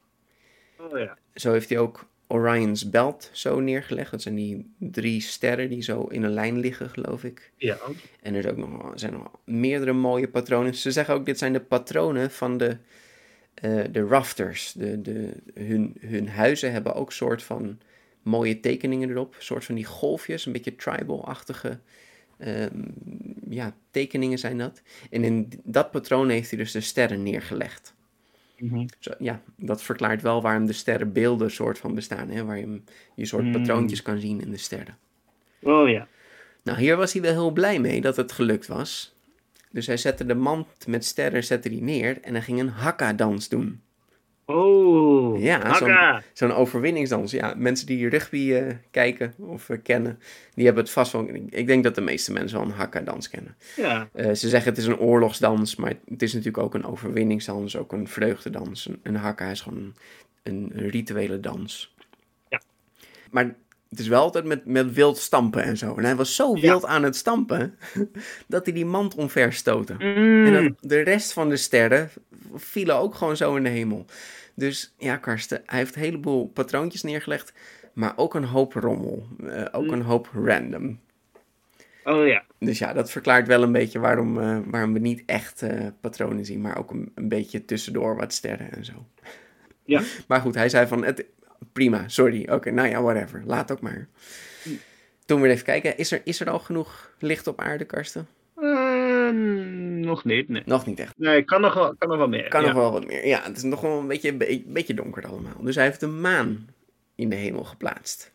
Oh 0.78 0.98
ja. 0.98 1.18
Zo 1.36 1.52
heeft 1.52 1.70
hij 1.70 1.78
ook 1.78 2.08
Orion's 2.28 2.90
Belt 2.90 3.30
zo 3.34 3.60
neergelegd. 3.60 4.12
Dat 4.12 4.22
zijn 4.22 4.36
die 4.36 4.74
drie 4.78 5.22
sterren 5.22 5.70
die 5.70 5.82
zo 5.82 6.04
in 6.04 6.24
een 6.24 6.34
lijn 6.34 6.60
liggen, 6.60 6.90
geloof 6.90 7.24
ik. 7.24 7.52
Ja. 7.58 7.78
En 8.22 8.34
er 8.34 8.46
is 8.46 8.52
ook 8.52 8.58
nog, 8.58 8.92
zijn 8.96 9.14
nog 9.14 9.32
meerdere 9.44 9.94
mooie 9.94 10.28
patronen. 10.28 10.76
Ze 10.76 10.92
zeggen 10.92 11.14
ook, 11.14 11.26
dit 11.26 11.38
zijn 11.38 11.54
de 11.54 11.62
patronen 11.62 12.32
van 12.32 12.58
de, 12.58 12.78
eh, 13.54 13.84
de 13.92 14.06
rafters. 14.06 14.72
De, 14.72 15.02
de, 15.02 15.34
hun, 15.54 15.96
hun 16.00 16.30
huizen 16.30 16.72
hebben 16.72 16.94
ook 16.94 17.12
soort 17.12 17.44
van 17.44 17.80
mooie 18.26 18.60
tekeningen 18.60 19.10
erop. 19.10 19.36
Een 19.36 19.44
soort 19.44 19.66
van 19.66 19.76
die 19.76 19.86
golfjes, 19.86 20.46
een 20.46 20.52
beetje 20.52 20.76
tribal-achtige 20.76 21.80
ehm, 22.38 22.84
ja, 23.50 23.76
tekeningen 23.92 24.38
zijn 24.38 24.58
dat. 24.58 24.82
En 25.10 25.24
in 25.24 25.52
dat 25.64 25.92
patroon 25.92 26.30
heeft 26.30 26.50
hij 26.50 26.60
dus 26.60 26.72
de 26.72 26.82
sterren 26.82 27.24
neergelegd. 27.24 27.94
Mhm. 28.58 28.86
Zo, 29.00 29.12
ja, 29.20 29.42
dat 29.58 29.82
verklaart 29.84 30.22
wel 30.22 30.42
waarom 30.42 30.66
de 30.66 30.74
sterrenbeelden 30.74 31.52
soort 31.52 31.78
van 31.78 31.96
bestaan. 31.96 32.30
Hè? 32.30 32.46
Waar 32.46 32.58
je, 32.58 32.82
je 33.16 33.26
soort 33.26 33.44
Mm. 33.44 33.52
patroontjes 33.52 34.02
kan 34.02 34.20
zien 34.20 34.42
in 34.42 34.52
de 34.52 34.58
sterren. 34.58 34.98
Oh 35.62 35.90
ja. 35.90 36.08
Nou, 36.64 36.80
hier 36.80 36.98
was 36.98 37.14
hij 37.14 37.22
wel 37.22 37.32
heel 37.32 37.52
blij 37.52 37.80
mee 37.80 38.02
dat 38.02 38.16
het 38.16 38.32
gelukt 38.32 38.68
was. 38.68 39.16
Dus 39.72 39.88
hij 39.88 39.98
zette 39.98 40.26
de 40.26 40.36
mand 40.36 40.88
met 40.88 41.06
sterren 41.06 41.44
zette 41.44 41.70
die 41.70 41.82
neer 41.82 42.22
en 42.22 42.34
hij 42.34 42.42
ging 42.42 42.60
een 42.60 42.70
hakka-dans 42.70 43.50
doen. 43.50 43.82
Oh. 44.46 45.42
Ja, 45.42 46.22
zo'n 46.34 46.52
overwinningsdans. 46.52 47.32
Ja, 47.32 47.54
mensen 47.58 47.88
die 47.88 48.10
rugby 48.10 48.54
eh, 48.54 48.74
kijken 48.92 49.34
of 49.38 49.70
eh, 49.70 49.78
kennen, 49.84 50.20
die 50.54 50.66
hebben 50.66 50.84
het 50.84 50.94
vast 50.94 51.12
wel... 51.12 51.30
Ik 51.50 51.68
denk 51.68 51.84
dat 51.84 51.96
de 51.96 52.02
meeste 52.02 52.34
mensen 52.34 52.58
wel 52.58 52.68
een 52.68 52.74
hakka-dans 52.74 53.30
kennen. 53.30 53.56
Ja. 53.76 54.10
Eh, 54.14 54.34
ze 54.34 54.50
zeggen 54.50 54.70
het 54.70 54.80
is 54.80 54.86
een 54.86 54.98
oorlogsdans, 54.98 55.76
maar 55.76 55.94
het 56.10 56.22
is 56.22 56.34
natuurlijk 56.34 56.64
ook 56.64 56.74
een 56.74 56.86
overwinningsdans, 56.86 57.78
ook 57.78 57.92
een 57.92 58.08
vreugdedans. 58.08 58.88
Een, 58.88 59.00
een 59.04 59.16
hakka 59.16 59.50
is 59.50 59.62
gewoon 59.62 59.94
een, 60.44 60.72
een 60.74 60.90
rituele 60.90 61.40
dans. 61.40 61.96
Ja. 62.50 62.62
Maar 63.32 63.56
het 63.90 64.00
is 64.00 64.08
wel 64.08 64.22
altijd 64.22 64.46
met, 64.46 64.66
met 64.66 64.94
wild 64.94 65.18
stampen 65.18 65.64
en 65.64 65.78
zo. 65.78 65.96
En 65.96 66.04
hij 66.04 66.16
was 66.16 66.36
zo 66.36 66.56
Ja. 66.56 66.62
wild 66.62 66.86
aan 66.86 67.04
het 67.04 67.16
stampen, 67.16 67.78
dat 68.48 68.66
hij 68.66 68.74
die 68.74 68.86
mand 68.86 69.16
omver 69.16 69.54
stootte. 69.54 69.94
Mm. 69.94 70.46
En 70.46 70.54
dan 70.54 70.78
de 70.80 71.00
rest 71.02 71.34
van 71.34 71.50
de 71.50 71.58
sterren 71.58 72.10
vielen 72.56 72.96
ook 72.96 73.16
gewoon 73.16 73.38
zo 73.38 73.56
in 73.56 73.64
de 73.64 73.70
hemel. 73.70 74.06
Dus 74.56 74.94
ja, 74.98 75.18
Karsten, 75.18 75.62
hij 75.66 75.80
heeft 75.80 75.96
een 75.96 76.02
heleboel 76.02 76.48
patroontjes 76.48 77.04
neergelegd, 77.04 77.54
maar 77.94 78.14
ook 78.16 78.34
een 78.34 78.44
hoop 78.44 78.74
rommel. 78.74 79.28
Eh, 79.48 79.66
ook 79.72 79.92
een 79.92 80.02
hoop 80.02 80.30
random. 80.34 81.00
Oh 82.04 82.28
ja. 82.28 82.44
Dus 82.60 82.78
ja, 82.78 82.94
dat 82.94 83.12
verklaart 83.12 83.48
wel 83.48 83.64
een 83.64 83.72
beetje 83.72 84.00
waarom, 84.00 84.40
eh, 84.40 84.58
waarom 84.66 84.94
we 84.94 85.00
niet 85.00 85.24
echt 85.26 85.62
eh, 85.62 85.88
patronen 86.02 86.46
zien, 86.46 86.62
maar 86.62 86.78
ook 86.78 86.92
een, 86.92 87.12
een 87.16 87.30
beetje 87.30 87.66
tussendoor 87.66 88.16
wat 88.16 88.34
sterren 88.34 88.72
en 88.72 88.86
zo. 88.86 89.06
Ja. 89.84 90.02
Maar 90.28 90.42
goed, 90.42 90.56
hij 90.56 90.70
zei 90.70 90.88
van, 90.88 91.04
het, 91.04 91.26
prima, 91.74 92.08
sorry, 92.08 92.50
oké, 92.50 92.72
nou 92.72 92.88
ja, 92.88 93.02
whatever, 93.02 93.44
laat 93.46 93.72
ook 93.72 93.82
maar. 93.82 94.08
Toen 95.26 95.42
we 95.42 95.48
even 95.48 95.66
kijken, 95.66 95.98
is 95.98 96.12
er, 96.12 96.22
is 96.24 96.40
er 96.40 96.50
al 96.50 96.60
genoeg 96.60 97.12
licht 97.20 97.48
op 97.48 97.62
aarde, 97.62 97.86
Karsten? 97.86 98.28
Nog 100.16 100.26
niet, 100.26 100.50
nee. 100.50 100.62
Nog 100.66 100.86
niet 100.86 101.00
echt. 101.00 101.14
Nee, 101.18 101.44
kan 101.44 101.62
nog 101.62 101.74
wel, 101.74 101.96
kan 101.96 102.10
nog 102.10 102.18
wel 102.18 102.28
meer. 102.28 102.48
Kan 102.48 102.62
ja. 102.62 102.68
nog 102.68 102.76
wel 102.76 102.92
wat 102.92 103.06
meer. 103.06 103.28
Ja, 103.28 103.42
het 103.44 103.58
is 103.58 103.64
nog 103.64 103.82
wel 103.82 104.00
een 104.00 104.08
beetje, 104.08 104.34
be- 104.34 104.64
beetje 104.66 104.94
donker 104.94 105.28
allemaal. 105.28 105.62
Dus 105.62 105.76
hij 105.76 105.84
heeft 105.84 106.00
de 106.00 106.08
maan 106.08 106.68
in 107.16 107.30
de 107.30 107.36
hemel 107.36 107.64
geplaatst. 107.64 108.34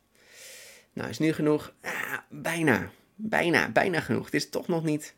Nou, 0.93 1.09
is 1.09 1.19
nu 1.19 1.33
genoeg? 1.33 1.73
Ah, 1.83 2.17
bijna. 2.29 2.91
Bijna, 3.15 3.71
bijna 3.71 4.01
genoeg. 4.01 4.25
Het 4.25 4.35
is 4.35 4.49
toch 4.49 4.69
nog 4.69 4.85
niet. 4.85 5.15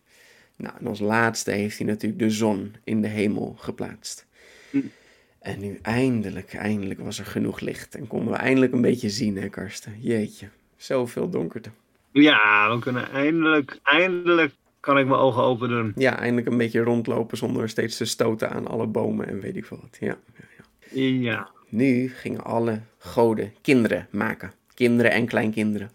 Nou, 0.57 0.75
en 0.79 0.87
als 0.87 1.01
laatste 1.01 1.51
heeft 1.51 1.79
hij 1.79 1.87
natuurlijk 1.87 2.20
de 2.20 2.31
zon 2.31 2.75
in 2.85 3.03
de 3.03 3.09
hemel 3.09 3.57
geplaatst. 3.59 4.27
Hm. 4.70 4.81
En 5.38 5.61
nu 5.61 5.79
eindelijk, 5.83 6.55
eindelijk 6.55 7.01
was 7.01 7.18
er 7.18 7.27
genoeg 7.27 7.61
licht. 7.61 7.94
En 7.94 8.07
konden 8.07 8.33
we 8.33 8.38
eindelijk 8.38 8.72
een 8.72 8.81
beetje 8.81 9.11
zien, 9.11 9.37
hè, 9.37 9.48
Karsten? 9.48 10.01
Jeetje, 10.01 10.48
zoveel 10.77 11.31
donkerte. 11.31 11.70
Ja, 12.12 12.75
we 12.75 12.79
kunnen 12.79 13.11
eindelijk, 13.11 13.79
eindelijk 13.83 14.53
kan 14.83 14.99
ik 14.99 15.07
mijn 15.07 15.21
ogen 15.21 15.42
open 15.42 15.68
doen. 15.68 15.92
Ja, 15.97 16.18
eindelijk 16.18 16.47
een 16.47 16.57
beetje 16.57 16.81
rondlopen 16.81 17.37
zonder 17.37 17.68
steeds 17.68 17.97
te 17.97 18.05
stoten 18.05 18.51
aan 18.51 18.66
alle 18.66 18.87
bomen 18.87 19.29
en 19.29 19.40
weet 19.40 19.57
ik 19.57 19.64
veel 19.64 19.79
wat. 19.81 19.97
Ja, 20.01 20.16
ja, 20.37 20.45
ja. 20.57 21.33
Ja. 21.33 21.51
Nu 21.68 22.09
gingen 22.09 22.45
alle 22.45 22.81
goden 22.99 23.55
kinderen 23.61 24.07
maken. 24.11 24.53
Kinderen 24.75 25.12
en 25.12 25.27
kleinkinderen. 25.27 25.90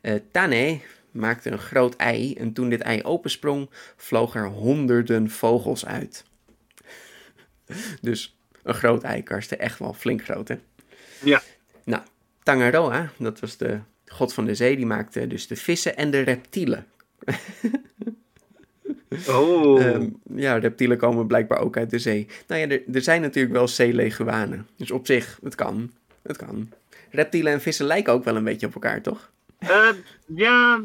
Eh 0.00 0.14
Tane 0.30 0.80
maakte 1.10 1.50
een 1.50 1.58
groot 1.58 1.96
ei 1.96 2.34
en 2.34 2.52
toen 2.52 2.68
dit 2.68 2.80
ei 2.80 3.02
opensprong, 3.02 3.68
vlogen 3.96 4.40
er 4.40 4.48
honderden 4.48 5.30
vogels 5.30 5.86
uit. 5.86 6.24
Dus 8.00 8.38
een 8.62 8.74
groot 8.74 9.02
ei, 9.02 9.22
Karsten. 9.22 9.58
Echt 9.58 9.78
wel 9.78 9.92
flink 9.92 10.24
groot, 10.24 10.48
hè? 10.48 10.56
Ja. 11.24 11.42
Nou, 11.84 12.02
Tangaroa, 12.42 13.12
dat 13.18 13.40
was 13.40 13.56
de 13.56 13.80
god 14.06 14.34
van 14.34 14.44
de 14.44 14.54
zee, 14.54 14.76
die 14.76 14.86
maakte 14.86 15.26
dus 15.26 15.46
de 15.46 15.56
vissen 15.56 15.96
en 15.96 16.10
de 16.10 16.20
reptielen. 16.20 16.86
Oh. 19.28 19.84
Ehm, 19.84 20.08
ja, 20.34 20.56
reptielen 20.58 20.96
komen 20.96 21.26
blijkbaar 21.26 21.58
ook 21.58 21.76
uit 21.76 21.90
de 21.90 21.98
zee. 21.98 22.26
Nou 22.46 22.60
ja, 22.60 22.68
er, 22.68 22.82
er 22.92 23.02
zijn 23.02 23.20
natuurlijk 23.20 23.54
wel 23.54 23.68
zeeleguanen. 23.68 24.66
Dus 24.76 24.90
op 24.90 25.06
zich, 25.06 25.38
het 25.42 25.54
kan. 25.54 25.90
Het 26.22 26.36
kan. 26.36 26.68
Reptielen 27.10 27.52
en 27.52 27.60
vissen 27.60 27.86
lijken 27.86 28.12
ook 28.12 28.24
wel 28.24 28.36
een 28.36 28.44
beetje 28.44 28.66
op 28.66 28.74
elkaar, 28.74 29.02
toch? 29.02 29.30
Eh, 29.58 29.88
ja. 30.26 30.80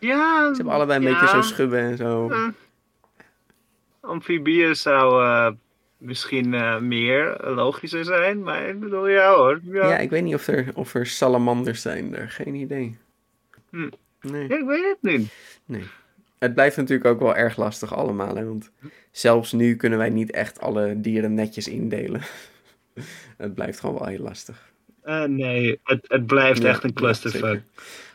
Ja. 0.00 0.48
Ze 0.48 0.56
hebben 0.56 0.74
allebei 0.74 0.98
een 0.98 1.12
ja. 1.12 1.20
beetje 1.20 1.34
zo 1.34 1.42
schubben 1.42 1.80
en 1.80 1.96
zo. 1.96 2.30
Eh, 2.30 2.48
Amfibieën 4.00 4.76
zou 4.76 5.24
eh, 5.24 5.52
misschien 5.98 6.54
eh, 6.54 6.78
meer 6.78 7.40
logischer 7.44 8.04
zijn, 8.04 8.42
maar 8.42 8.68
ik 8.68 8.80
bedoel, 8.80 9.08
ja 9.08 9.34
hoor. 9.34 9.60
Ja, 9.62 9.88
Ja, 9.88 9.98
ik 9.98 10.10
weet 10.10 10.22
niet 10.22 10.34
of 10.34 10.46
er, 10.46 10.66
of 10.74 10.94
er 10.94 11.06
salamanders 11.06 11.82
zijn 11.82 12.10
daar. 12.10 12.28
Geen 12.28 12.54
idee. 12.54 12.98
Hm. 13.70 13.88
Nee. 14.20 14.48
Ja, 14.48 14.56
ik 14.56 14.66
weet 14.66 14.84
het 14.84 14.98
niet. 15.00 15.32
Het 16.38 16.54
blijft 16.54 16.76
natuurlijk 16.76 17.08
ook 17.08 17.20
wel 17.20 17.36
erg 17.36 17.56
lastig 17.56 17.94
allemaal. 17.94 18.36
Hè? 18.36 18.44
Want 18.44 18.70
zelfs 19.10 19.52
nu 19.52 19.76
kunnen 19.76 19.98
wij 19.98 20.10
niet 20.10 20.30
echt 20.30 20.60
alle 20.60 21.00
dieren 21.00 21.34
netjes 21.34 21.68
indelen. 21.68 22.20
het 23.36 23.54
blijft 23.54 23.80
gewoon 23.80 23.98
wel 23.98 24.08
heel 24.08 24.22
lastig. 24.22 24.72
Eh, 25.02 25.24
nee, 25.24 25.80
het, 25.84 26.04
het 26.08 26.26
blijft 26.26 26.62
Ja, 26.62 26.68
echt 26.68 26.84
een 26.84 26.92
clusterfuck. 26.92 27.62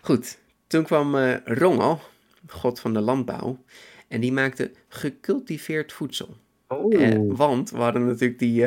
Goed, 0.01 0.38
toen 0.67 0.84
kwam 0.84 1.15
eh 1.15 1.36
Rongel, 1.45 1.99
god 2.47 2.79
van 2.79 2.93
de 2.93 3.01
landbouw. 3.01 3.63
En 4.07 4.21
die 4.21 4.31
maakte 4.31 4.71
gecultiveerd 4.88 5.93
voedsel. 5.93 6.38
oh. 6.67 7.01
Eh, 7.01 7.19
want 7.27 7.69
we 7.69 7.77
hadden 7.77 8.05
natuurlijk 8.05 8.39
die 8.39 8.65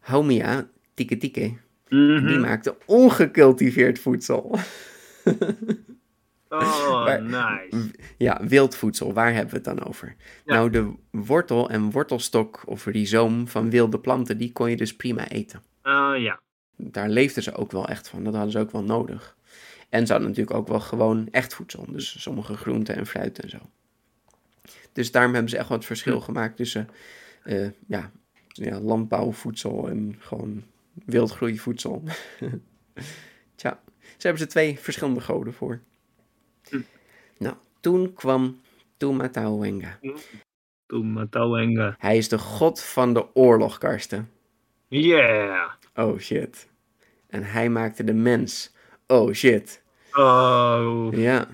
Homia, 0.00 0.68
Tike 0.94 1.16
Tike. 1.16 1.56
Mhm. 1.88 2.26
Die 2.26 2.38
maakte 2.38 2.76
ongecultiveerd 2.84 3.98
voedsel. 3.98 4.58
Oh, 6.48 7.04
Maar- 7.04 7.22
nice. 7.22 7.90
Ja, 8.16 8.40
wild 8.46 8.76
voedsel, 8.76 9.12
waar 9.12 9.32
hebben 9.32 9.50
we 9.50 9.56
het 9.56 9.64
dan 9.64 9.86
over? 9.88 10.14
Ja. 10.44 10.54
Nou, 10.54 10.70
de 10.70 10.92
wortel 11.10 11.70
en 11.70 11.90
wortelstok 11.90 12.62
of 12.66 12.84
rhizoom 12.84 13.48
van 13.48 13.70
wilde 13.70 13.98
planten, 13.98 14.38
die 14.38 14.52
kon 14.52 14.70
je 14.70 14.76
dus 14.76 14.96
prima 14.96 15.28
eten. 15.28 15.62
Oh 15.82 16.12
ja. 16.16 16.40
Daar 16.76 17.08
leefden 17.08 17.42
ze 17.42 17.54
ook 17.54 17.72
wel 17.72 17.88
echt 17.88 18.08
van, 18.08 18.24
dat 18.24 18.34
hadden 18.34 18.52
ze 18.52 18.58
ook 18.58 18.70
wel 18.70 18.84
nodig. 18.84 19.36
En 19.88 20.06
ze 20.06 20.12
hadden 20.12 20.30
natuurlijk 20.30 20.56
ook 20.56 20.68
wel 20.68 20.80
gewoon 20.80 21.28
echt 21.30 21.54
voedsel, 21.54 21.86
dus 21.88 22.22
sommige 22.22 22.56
groenten 22.56 22.96
en 22.96 23.06
fruit 23.06 23.38
en 23.40 23.48
zo. 23.48 23.58
Dus 24.92 25.10
daarom 25.10 25.32
hebben 25.32 25.50
ze 25.50 25.58
echt 25.58 25.68
wat 25.68 25.84
verschil 25.84 26.20
gemaakt 26.20 26.56
tussen 26.56 26.88
eh, 27.42 27.68
ja, 27.86 28.10
ja, 28.48 28.80
landbouwvoedsel 28.80 29.88
en 29.88 30.16
gewoon 30.18 30.62
wildgroeivoedsel. 31.04 32.02
Tja, 33.54 33.80
ze 33.98 34.26
hebben 34.26 34.38
ze 34.42 34.46
twee 34.48 34.78
verschillende 34.78 35.20
goden 35.20 35.54
voor. 35.54 35.80
Hm. 36.70 36.80
Nou, 37.38 37.54
toen 37.80 38.12
kwam 38.14 38.60
Tumatauenga. 38.96 39.98
Toen 40.86 41.12
Matauenga. 41.12 41.94
Hij 41.98 42.16
is 42.16 42.28
de 42.28 42.38
god 42.38 42.82
van 42.82 43.14
de 43.14 43.34
oorlog, 43.34 43.78
Karsten. 43.78 44.30
Yeah. 44.88 45.70
Oh 45.94 46.18
shit. 46.18 46.68
En 47.28 47.42
hij 47.44 47.68
maakte 47.68 48.04
de 48.04 48.12
mens. 48.14 48.74
Oh 49.06 49.32
shit. 49.32 49.82
Oh. 50.12 51.08
Ja. 51.10 51.46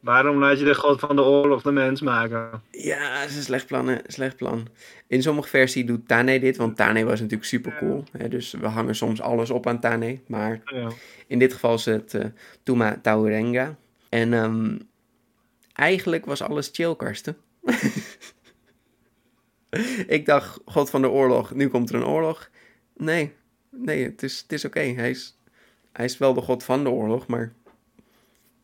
Waarom 0.00 0.38
laat 0.38 0.58
je 0.58 0.64
de 0.64 0.74
god 0.74 1.00
van 1.00 1.16
de 1.16 1.22
oorlog 1.22 1.62
de 1.62 1.72
mens 1.72 2.00
maken? 2.00 2.62
Ja, 2.70 3.20
dat 3.20 3.28
is 3.30 3.36
een 3.36 3.42
slecht 3.42 3.66
plan, 3.66 3.88
hè? 3.88 3.96
Slecht 4.06 4.36
plan. 4.36 4.66
In 5.06 5.22
sommige 5.22 5.48
versies 5.48 5.86
doet 5.86 6.08
Tane 6.08 6.40
dit, 6.40 6.56
want 6.56 6.76
Tane 6.76 7.04
was 7.04 7.20
natuurlijk 7.20 7.48
super 7.48 7.76
cool. 7.78 8.04
Hè? 8.18 8.28
Dus 8.28 8.52
we 8.52 8.66
hangen 8.66 8.94
soms 8.96 9.20
alles 9.20 9.50
op 9.50 9.66
aan 9.66 9.80
Tane. 9.80 10.18
Maar 10.26 10.60
Ja. 10.64 10.88
in 11.26 11.38
dit 11.38 11.52
geval 11.52 11.74
is 11.74 11.84
het 11.84 12.14
eh 12.14 12.24
Tuma 12.62 12.98
Taurenga. 13.02 13.76
En 14.14 14.32
ehm, 14.32 14.78
eigenlijk 15.72 16.24
was 16.24 16.42
alles 16.42 16.70
chill, 16.72 16.96
Karsten. 16.96 17.36
Ik 20.06 20.26
dacht, 20.26 20.60
god 20.64 20.90
van 20.90 21.02
de 21.02 21.08
oorlog, 21.08 21.54
nu 21.54 21.68
komt 21.68 21.88
er 21.88 21.94
een 21.94 22.06
oorlog. 22.06 22.50
Nee, 22.96 23.32
nee, 23.70 24.04
het 24.04 24.22
is, 24.22 24.40
het 24.40 24.52
is 24.52 24.64
oké. 24.64 24.80
Hij, 24.80 25.10
is, 25.10 25.38
hij 25.92 26.04
is 26.04 26.18
wel 26.18 26.34
de 26.34 26.40
god 26.40 26.64
van 26.64 26.82
de 26.84 26.90
oorlog, 26.90 27.26
maar 27.26 27.52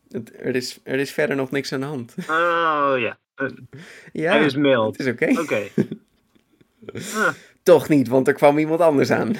het, 0.09 0.39
er, 0.39 0.55
is, 0.55 0.79
er 0.83 0.99
is 0.99 1.11
verder 1.11 1.35
nog 1.35 1.51
niks 1.51 1.73
aan 1.73 1.79
de 1.79 1.85
hand. 1.85 2.15
Oh 2.19 2.93
ja, 2.97 3.17
Ja, 4.13 4.31
hij 4.31 4.45
is 4.45 4.55
mild. 4.55 4.97
het 4.97 5.07
is 5.07 5.13
oké. 5.13 5.39
Oké. 5.39 5.61
Ah, 7.15 7.33
Toch 7.63 7.89
niet, 7.89 8.07
want 8.07 8.27
er 8.27 8.33
kwam 8.33 8.57
iemand 8.57 8.79
anders 8.81 9.11
aan. 9.11 9.35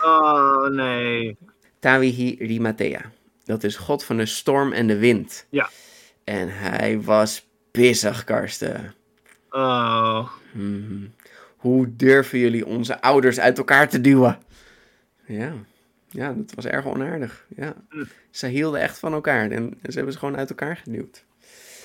Oh 0.00 0.66
nee. 0.68 1.36
Tawihi 1.78 2.36
Rimatea. 2.38 3.12
Dat 3.46 3.64
is 3.64 3.76
god 3.76 4.04
van 4.04 4.16
de 4.16 4.26
storm 4.26 4.72
en 4.72 4.86
de 4.86 4.98
wind. 4.98 5.46
Ja. 5.50 5.70
En 6.24 6.48
hij 6.48 7.00
was 7.00 7.46
pissig, 7.70 8.24
Karsten. 8.24 8.94
Oh. 9.50 10.30
Mhm. 10.52 11.06
Hoe 11.56 11.96
durven 11.96 12.38
jullie 12.38 12.66
onze 12.66 13.00
ouders 13.00 13.38
uit 13.40 13.58
elkaar 13.58 13.88
te 13.88 14.00
duwen? 14.00 14.38
Ja, 15.26 15.52
ja 16.08 16.32
dat 16.32 16.54
was 16.54 16.64
erg 16.64 16.86
onaardig. 16.86 17.46
Ja. 17.56 17.74
Ze 18.30 18.46
hielden 18.46 18.80
echt 18.80 18.98
van 18.98 19.12
elkaar 19.12 19.50
en 19.50 19.78
ze 19.82 19.92
hebben 19.92 20.12
ze 20.12 20.18
gewoon 20.18 20.36
uit 20.36 20.50
elkaar 20.50 20.76
geduwd. 20.76 21.24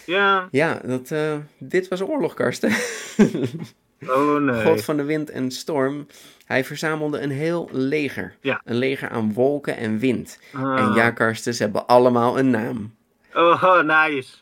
Ja. 0.05 0.47
Ja, 0.51 0.81
dat, 0.85 1.11
eh, 1.11 1.37
dit 1.57 1.87
was 1.87 2.01
oorlog, 2.01 2.33
Karsten. 2.33 2.71
Oh 4.07 4.41
nee. 4.41 4.65
God 4.65 4.83
van 4.83 4.97
de 4.97 5.03
wind 5.03 5.29
en 5.29 5.51
storm. 5.51 6.07
Hij 6.45 6.63
verzamelde 6.63 7.19
een 7.19 7.31
heel 7.31 7.69
leger. 7.71 8.35
Ja. 8.41 8.61
Een 8.65 8.75
leger 8.75 9.09
aan 9.09 9.33
wolken 9.33 9.77
en 9.77 9.99
wind. 9.99 10.39
Ah. 10.53 10.79
En 10.79 10.93
ja, 10.93 11.11
Karsten, 11.11 11.53
ze 11.53 11.63
hebben 11.63 11.87
allemaal 11.87 12.39
een 12.39 12.49
naam. 12.49 12.93
Oh, 13.33 13.81
nice. 13.81 14.37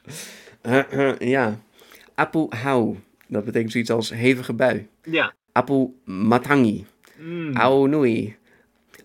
ja. 1.20 1.60
Apu 2.16 2.46
Hau. 2.50 2.98
Dat 3.28 3.46
betekent 3.46 3.72
zoiets 3.72 3.90
als 3.90 4.10
hevige 4.10 4.54
bui. 4.54 4.88
Ja. 5.04 5.34
Apu 5.52 5.94
Matangi. 6.06 6.86
Mm. 7.18 7.56
Au 7.56 7.88
Nui. 7.88 8.38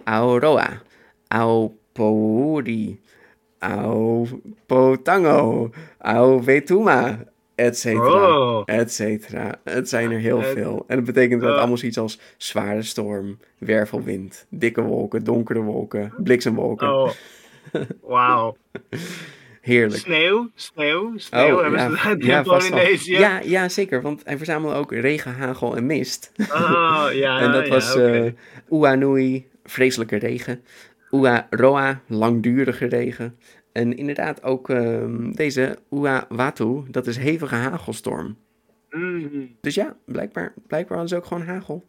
Au 0.05 0.38
Roa. 0.38 0.83
Au 1.29 1.79
Et 7.55 7.79
cetera. 7.79 8.38
Oh. 8.38 8.62
Et 8.67 8.93
cetera. 8.93 9.55
Het 9.64 9.88
zijn 9.88 10.11
er 10.11 10.19
heel 10.19 10.43
veel. 10.43 10.85
En 10.87 10.97
dat 10.97 11.05
betekent 11.05 11.40
dat 11.40 11.51
Ja. 11.51 11.57
allemaal 11.57 11.77
zoiets 11.77 11.99
als 11.99 12.19
zware 12.37 12.83
storm, 12.83 13.38
wervelwind, 13.59 14.47
dikke 14.49 14.83
wolken, 14.83 15.25
donkere 15.25 15.61
wolken, 15.61 16.12
bliksemwolken. 16.17 16.93
Oh. 16.95 17.11
Wauw. 18.03 18.57
Heerlijk. 19.61 20.01
Sneeuw? 20.01 20.51
Sneeuw? 20.55 21.12
Sneeuw 21.17 21.59
hebben 21.62 21.81
ze 21.81 22.17
dat 22.17 22.19
in. 22.19 22.43
Polynesië? 22.43 23.19
Ja, 23.19 23.40
ja, 23.45 23.69
zeker. 23.69 24.03
Want 24.03 24.23
hij 24.25 24.37
verzamelde 24.37 24.77
ook 24.77 24.93
regen, 24.93 25.35
hagel 25.35 25.77
en 25.77 25.87
mist. 25.87 26.33
Oh, 26.53 27.07
ja. 27.12 27.38
en 27.43 27.53
dat 27.53 27.67
ja, 27.67 27.73
was 27.73 27.97
eh 27.97 28.27
Uanui, 28.69 29.47
vreselijke 29.64 30.17
regen. 30.17 30.64
Ua 31.11 31.47
Roa, 31.51 32.01
langdurige 32.07 32.87
regen. 32.87 33.38
En 33.75 33.97
inderdaad 33.97 34.43
ook 34.43 34.71
ehm, 34.71 35.31
deze 35.33 35.79
Ua 35.91 36.27
Watu, 36.29 36.83
dat 36.91 37.07
is 37.07 37.17
hevige 37.17 37.55
hagelstorm. 37.55 38.37
Mm. 38.91 39.57
Dus 39.61 39.75
ja, 39.75 39.97
blijkbaar, 40.05 40.53
blijkbaar 40.67 40.99
hadden 40.99 41.09
ze 41.09 41.17
ook 41.17 41.27
gewoon 41.27 41.47
hagel. 41.47 41.85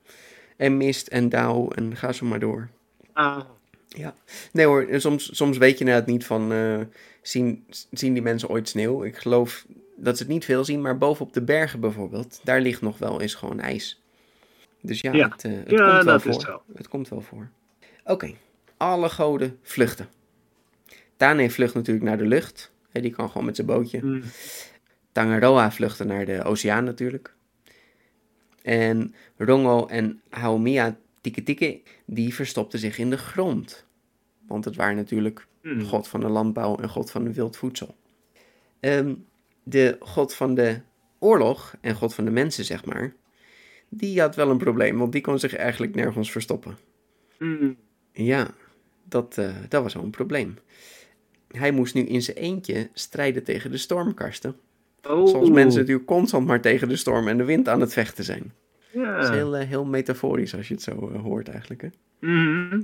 En 0.57 0.77
mist 0.77 1.07
en 1.07 1.29
dauw 1.29 1.69
en 1.69 1.95
ga 1.95 2.11
zo 2.11 2.25
maar 2.25 2.39
door. 2.39 2.69
Ah. 3.13 3.39
Ja. 3.87 4.13
Nee 4.51 4.65
hoor, 4.65 4.87
soms, 4.91 5.35
soms 5.35 5.57
weet 5.57 5.73
je 5.73 5.79
inderdaad 5.79 6.07
niet 6.07 6.25
van, 6.25 6.51
eh, 6.51 6.79
zien, 7.21 7.65
zien 7.91 8.13
die 8.13 8.21
mensen 8.21 8.49
ooit 8.49 8.69
sneeuw? 8.69 9.03
Ik 9.03 9.17
geloof 9.17 9.65
dat 9.95 10.17
ze 10.17 10.23
het 10.23 10.31
niet 10.31 10.45
veel 10.45 10.63
zien, 10.65 10.81
maar 10.81 10.97
bovenop 10.97 11.33
de 11.33 11.41
bergen 11.41 11.79
bijvoorbeeld, 11.79 12.39
daar 12.43 12.61
ligt 12.61 12.81
nog 12.81 12.97
wel 12.97 13.21
eens 13.21 13.35
gewoon 13.35 13.59
ijs. 13.59 14.01
Dus 14.81 15.01
ja, 15.01 15.13
Ja. 15.13 15.29
het, 15.29 15.43
eh, 15.43 15.51
het 15.51 15.69
Ja, 15.69 15.91
komt 15.93 16.03
wel 16.03 16.19
voor. 16.19 16.61
Het 16.75 16.87
komt 16.87 17.09
wel 17.09 17.21
voor. 17.21 17.49
Oké, 18.03 18.33
alle 18.77 19.09
goden 19.09 19.59
vluchten. 19.61 20.07
Tane 21.17 21.49
vlucht 21.49 21.73
natuurlijk 21.73 22.05
naar 22.05 22.17
de 22.17 22.25
lucht. 22.25 22.73
Die 22.91 23.11
kan 23.11 23.29
gewoon 23.29 23.45
met 23.45 23.55
zijn 23.55 23.67
bootje. 23.67 23.99
Mm. 24.03 24.21
Tangaroa 25.11 25.71
vluchten 25.71 26.07
naar 26.07 26.25
de 26.25 26.43
oceaan 26.43 26.83
natuurlijk. 26.83 27.33
En 28.61 29.15
Rongo 29.37 29.85
en 29.85 30.21
Haumia 30.29 30.97
Tiketike, 31.21 31.81
die 32.05 32.33
verstopten 32.33 32.79
zich 32.79 32.97
in 32.97 33.09
de 33.09 33.17
grond. 33.17 33.85
Want 34.47 34.65
het 34.65 34.75
waren 34.75 34.95
natuurlijk 34.95 35.47
Mm. 35.65 35.83
god 35.83 36.07
van 36.07 36.19
de 36.19 36.27
landbouw 36.27 36.77
en 36.77 36.89
god 36.89 37.11
van 37.11 37.23
de 37.23 37.33
wild 37.33 37.57
voedsel. 37.57 37.95
Ehm, 38.79 39.13
de 39.63 39.97
god 39.99 40.33
van 40.33 40.55
de 40.55 40.79
oorlog 41.19 41.75
en 41.81 41.95
god 41.95 42.13
van 42.13 42.25
de 42.25 42.31
mensen, 42.31 42.65
zeg 42.65 42.85
maar, 42.85 43.13
die 43.89 44.21
had 44.21 44.35
wel 44.35 44.49
een 44.49 44.57
probleem, 44.57 44.97
want 44.97 45.11
die 45.11 45.21
kon 45.21 45.39
zich 45.39 45.55
eigenlijk 45.55 45.95
nergens 45.95 46.31
verstoppen. 46.31 46.77
Mm. 47.39 47.75
Ja, 48.11 48.47
dat, 49.03 49.37
eh, 49.37 49.55
dat 49.69 49.83
was 49.83 49.93
wel 49.93 50.03
een 50.03 50.09
probleem. 50.09 50.57
Hij 51.57 51.71
moest 51.71 51.93
nu 51.93 52.01
in 52.01 52.21
zijn 52.21 52.37
eentje 52.37 52.89
strijden 52.93 53.43
tegen 53.43 53.71
de 53.71 53.77
stormkarsten. 53.77 54.55
Oh. 55.09 55.27
Zoals 55.27 55.49
mensen 55.49 55.79
natuurlijk 55.79 56.07
constant 56.07 56.47
maar 56.47 56.61
tegen 56.61 56.87
de 56.89 56.95
storm 56.95 57.27
en 57.27 57.37
de 57.37 57.43
wind 57.43 57.69
aan 57.69 57.81
het 57.81 57.93
vechten 57.93 58.23
zijn. 58.23 58.53
Ja. 58.91 59.15
Dat 59.15 59.23
is 59.23 59.29
heel, 59.29 59.55
eh, 59.55 59.67
heel 59.67 59.85
metaforisch 59.85 60.55
als 60.55 60.67
je 60.67 60.73
het 60.73 60.83
zo 60.83 61.11
eh, 61.13 61.21
hoort 61.21 61.49
eigenlijk. 61.49 61.81
Hè? 61.81 61.87
Mhm. 62.19 62.81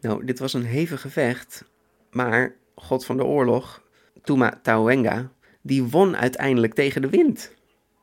Nou, 0.00 0.24
dit 0.24 0.38
was 0.38 0.52
een 0.54 0.64
hevig 0.64 1.00
gevecht, 1.00 1.64
maar 2.10 2.54
god 2.74 3.04
van 3.04 3.16
de 3.16 3.24
oorlog, 3.24 3.82
Tuma 4.22 4.58
Tauenga, 4.62 5.32
die 5.62 5.82
won 5.82 6.16
uiteindelijk 6.16 6.74
tegen 6.74 7.02
de 7.02 7.08
wind. 7.08 7.54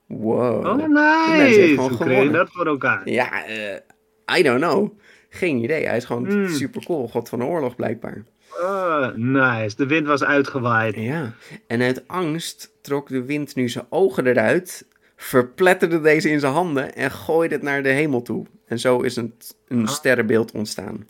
Wow. 0.06 0.66
Oh, 0.66 0.76
nice. 0.76 1.76
Hoe 1.78 1.98
kreeg 1.98 2.24
je 2.24 2.30
dat 2.32 2.50
voor 2.52 2.66
elkaar? 2.68 3.10
Ja, 3.10 3.46
eh, 3.46 4.38
I 4.38 4.44
don't 4.44 4.62
know. 4.62 5.00
Geen 5.30 5.64
idee. 5.64 5.86
Hij 5.86 5.98
is 5.98 6.06
gewoon 6.06 6.26
Hmm. 6.26 6.48
super 6.50 6.86
cool. 6.86 7.08
God 7.08 7.30
van 7.30 7.40
de 7.40 7.46
oorlog 7.46 7.76
blijkbaar. 7.76 8.24
Oh, 8.62 9.08
nice. 9.16 9.76
De 9.76 9.86
wind 9.86 10.08
was 10.08 10.24
uitgewaaid. 10.24 10.96
Ja. 10.96 11.34
En 11.68 11.82
uit 11.82 12.08
angst 12.08 12.72
trok 12.82 13.08
de 13.10 13.24
wind 13.26 13.56
nu 13.56 13.70
zijn 13.70 13.86
ogen 13.90 14.28
eruit, 14.28 14.88
verpletterde 15.16 16.02
deze 16.02 16.30
in 16.30 16.40
zijn 16.40 16.54
handen 16.54 16.96
en 16.96 17.12
gooide 17.12 17.54
het 17.56 17.64
naar 17.64 17.84
de 17.84 17.90
hemel 17.90 18.22
toe. 18.22 18.46
En 18.66 18.80
zo 18.80 19.02
is 19.02 19.16
een, 19.16 19.34
een 19.68 19.88
sterrenbeeld 19.88 20.52
ontstaan. 20.52 21.08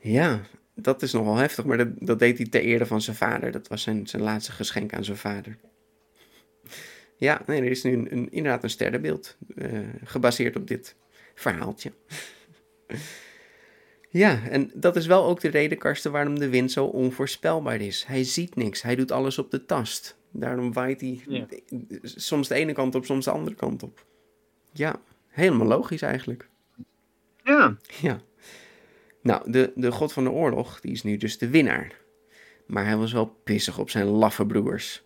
Ja, 0.00 0.40
dat 0.74 1.02
is 1.02 1.12
nogal 1.12 1.36
heftig, 1.36 1.64
maar 1.64 1.76
dat, 1.76 1.88
dat 1.94 2.18
deed 2.18 2.36
hij 2.38 2.46
ter 2.46 2.60
ere 2.60 2.86
van 2.86 3.00
zijn 3.00 3.16
vader. 3.16 3.50
Dat 3.50 3.68
was 3.68 3.82
zijn, 3.82 4.06
zijn 4.06 4.22
laatste 4.22 4.52
geschenk 4.52 4.92
aan 4.94 5.04
zijn 5.04 5.16
vader. 5.16 5.56
Ja, 7.16 7.42
nee, 7.46 7.60
er 7.62 7.70
is 7.70 7.82
nu 7.82 7.92
een, 7.92 8.12
een- 8.12 8.32
inderdaad 8.32 8.62
een 8.62 8.70
sterrenbeeld, 8.70 9.36
eh, 9.56 9.68
gebaseerd 10.04 10.56
op 10.56 10.66
dit 10.68 10.96
verhaaltje. 11.34 11.92
Ja, 14.14 14.42
en 14.48 14.70
dat 14.74 14.96
is 14.96 15.06
wel 15.06 15.24
ook 15.24 15.40
de 15.40 15.48
reden, 15.48 15.78
Karsten, 15.78 16.12
waarom 16.12 16.38
de 16.38 16.48
wind 16.48 16.72
zo 16.72 16.84
onvoorspelbaar 16.84 17.80
is. 17.80 18.04
Hij 18.06 18.24
ziet 18.24 18.56
niks, 18.56 18.82
hij 18.82 18.94
doet 18.96 19.10
alles 19.12 19.38
op 19.38 19.50
de 19.50 19.64
tast. 19.64 20.16
Daarom 20.30 20.72
waait 20.72 21.00
hij 21.00 21.20
Ja. 21.28 21.46
soms 22.02 22.48
de 22.48 22.54
ene 22.54 22.72
kant 22.72 22.94
op, 22.94 23.04
soms 23.04 23.24
de 23.24 23.30
andere 23.30 23.56
kant 23.56 23.82
op. 23.82 24.04
Ja, 24.72 25.00
helemaal 25.28 25.66
logisch 25.66 26.02
eigenlijk. 26.02 26.48
Ja. 27.44 27.76
Ja. 28.00 28.20
Nou, 29.22 29.50
de, 29.50 29.72
de 29.74 29.92
god 29.92 30.12
van 30.12 30.24
de 30.24 30.30
oorlog, 30.30 30.80
die 30.80 30.92
is 30.92 31.02
nu 31.02 31.16
dus 31.16 31.38
de 31.38 31.48
winnaar. 31.48 31.92
Maar 32.66 32.84
hij 32.84 32.96
was 32.96 33.12
wel 33.12 33.26
pissig 33.44 33.78
op 33.78 33.90
zijn 33.90 34.06
laffe 34.06 34.46
broers. 34.46 35.02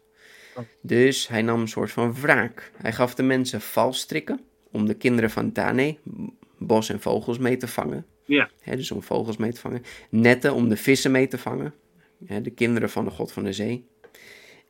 Dus 0.83 1.29
hij 1.29 1.43
nam 1.43 1.61
een 1.61 1.69
soort 1.69 1.91
van 1.91 2.15
wraak. 2.21 2.73
Hij 2.77 2.93
gaf 2.93 3.15
de 3.15 3.23
mensen 3.23 3.61
valstrikken 3.61 4.41
om 4.73 4.87
de 4.87 4.95
kinderen 4.95 5.31
van 5.31 5.53
Dane, 5.53 5.97
bos 6.59 6.89
en 6.89 7.01
vogels 7.01 7.39
mee 7.39 7.57
te 7.57 7.69
vangen. 7.69 8.07
Ja. 8.29 8.51
Hè, 8.61 8.77
dus 8.77 8.91
om 8.91 9.03
vogels 9.03 9.37
mee 9.37 9.53
te 9.53 9.61
vangen. 9.61 9.83
Netten 10.09 10.55
om 10.55 10.69
de 10.69 10.77
vissen 10.77 11.11
mee 11.11 11.29
te 11.29 11.39
vangen. 11.39 11.75
De 12.43 12.51
kinderen 12.51 12.91
van 12.91 13.05
de 13.05 13.11
god 13.11 13.33
van 13.33 13.45
de 13.45 13.53
zee. 13.53 13.87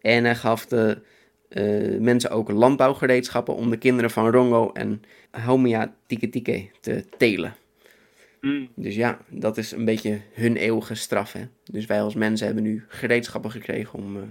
En 0.00 0.24
hij 0.24 0.34
gaf 0.34 0.66
de 0.66 1.02
eh, 1.48 1.98
mensen 2.00 2.30
ook 2.30 2.50
landbouwgereedschappen 2.50 3.54
om 3.54 3.70
de 3.70 3.76
kinderen 3.76 4.10
van 4.10 4.30
Rongo 4.30 4.72
en 4.72 5.02
Haumia 5.30 5.94
Tiketike 6.06 6.68
te 6.80 7.04
telen. 7.16 7.54
Mm. 8.40 8.68
Dus 8.74 8.94
ja, 8.94 9.18
dat 9.28 9.56
is 9.56 9.72
een 9.72 9.84
beetje 9.84 10.20
hun 10.32 10.56
eeuwige 10.56 10.94
straf. 10.94 11.32
Hè? 11.32 11.42
Dus 11.64 11.86
wij 11.86 12.02
als 12.02 12.14
mensen 12.14 12.46
hebben 12.46 12.64
nu 12.64 12.84
gereedschappen 12.88 13.50
gekregen 13.50 13.98
om 13.98 14.16
eh, 14.16 14.22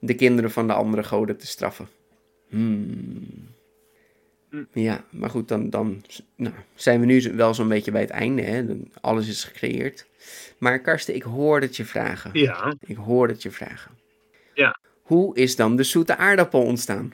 de 0.00 0.14
kinderen 0.14 0.50
van 0.50 0.66
de 0.66 0.72
andere 0.72 1.04
goden 1.04 1.36
te 1.36 1.46
straffen. 1.46 1.88
Hmm. 2.48 3.56
Ja, 4.72 5.04
maar 5.10 5.30
goed, 5.30 5.48
dan, 5.48 5.70
dan 5.70 6.02
nou, 6.36 6.54
zijn 6.74 7.00
we 7.00 7.06
nu 7.06 7.32
wel 7.34 7.54
zo'n 7.54 7.68
beetje 7.68 7.90
bij 7.90 8.00
het 8.00 8.10
einde. 8.10 8.42
Hè? 8.42 8.64
Alles 9.00 9.28
is 9.28 9.44
gecreëerd. 9.44 10.06
Maar 10.58 10.80
Karsten, 10.80 11.14
ik 11.14 11.22
hoor 11.22 11.60
het 11.60 11.76
je 11.76 11.84
vragen. 11.84 12.30
Ja. 12.32 12.74
Ik 12.80 12.96
hoor 12.96 13.28
het 13.28 13.42
je 13.42 13.50
vragen. 13.50 13.90
Ja. 14.54 14.78
Hoe 15.02 15.36
is 15.36 15.56
dan 15.56 15.76
de 15.76 15.82
zoete 15.82 16.16
aardappel 16.16 16.62
ontstaan? 16.62 17.12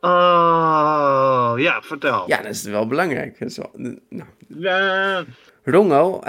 Oh, 0.00 1.54
ja, 1.56 1.82
vertel. 1.82 2.28
Ja, 2.28 2.36
dat 2.36 2.50
is 2.50 2.62
wel 2.62 2.86
belangrijk. 2.86 3.38
Dat 3.38 3.48
is 3.48 3.56
wel, 3.56 3.70
nou, 4.08 4.28
Ja, 4.46 5.24
Rongo, 5.64 6.20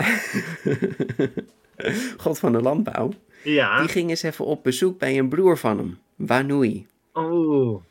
god 2.17 2.39
van 2.39 2.51
de 2.51 2.61
landbouw, 2.61 3.11
ja. 3.43 3.79
die 3.79 3.89
ging 3.89 4.09
eens 4.09 4.23
even 4.23 4.45
op 4.45 4.63
bezoek 4.63 4.99
bij 4.99 5.17
een 5.17 5.29
broer 5.29 5.57
van 5.57 5.77
hem, 5.77 5.97
Wanui. 6.15 6.87
Oh, 7.13 7.83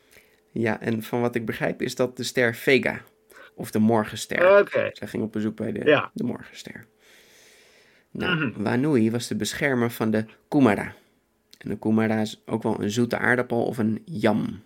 Ja, 0.61 0.81
en 0.81 1.03
van 1.03 1.21
wat 1.21 1.35
ik 1.35 1.45
begrijp 1.45 1.81
is 1.81 1.95
dat 1.95 2.17
de 2.17 2.23
ster 2.23 2.55
Vega, 2.55 3.01
of 3.55 3.71
de 3.71 3.79
morgenster. 3.79 4.41
Zij 4.93 5.07
ging 5.07 5.23
op 5.23 5.31
bezoek 5.31 5.55
bij 5.55 5.71
de, 5.71 5.85
Ja. 5.85 6.11
de 6.13 6.23
morgenster. 6.23 6.85
Nou, 8.11 8.53
Wanui 8.57 9.11
was 9.11 9.27
de 9.27 9.35
beschermer 9.35 9.91
van 9.91 10.11
de 10.11 10.25
Kumara. 10.47 10.93
En 11.57 11.69
de 11.69 11.77
Kumara 11.79 12.21
is 12.21 12.41
ook 12.45 12.63
wel 12.63 12.81
een 12.81 12.91
zoete 12.91 13.17
aardappel 13.17 13.65
of 13.65 13.77
een 13.77 14.01
yam. 14.05 14.59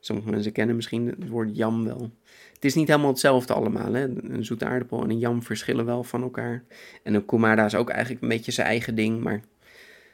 Sommige 0.00 0.30
mensen 0.30 0.52
kennen 0.52 0.76
misschien 0.76 1.06
het 1.06 1.28
woord 1.28 1.56
yam 1.56 1.84
wel. 1.84 2.10
Het 2.54 2.64
is 2.64 2.74
niet 2.74 2.88
helemaal 2.88 3.10
hetzelfde 3.10 3.52
allemaal. 3.54 3.92
Hè? 3.92 4.02
Een 4.04 4.44
zoete 4.44 4.64
aardappel 4.64 5.02
en 5.02 5.10
een 5.10 5.18
yam 5.18 5.42
verschillen 5.42 5.84
wel 5.84 6.04
van 6.04 6.22
elkaar. 6.22 6.64
En 7.02 7.14
een 7.14 7.24
Kumara 7.24 7.64
is 7.64 7.74
ook 7.74 7.90
eigenlijk 7.90 8.22
een 8.22 8.28
beetje 8.28 8.52
zijn 8.52 8.66
eigen 8.66 8.94
ding. 8.94 9.20
Maar 9.22 9.40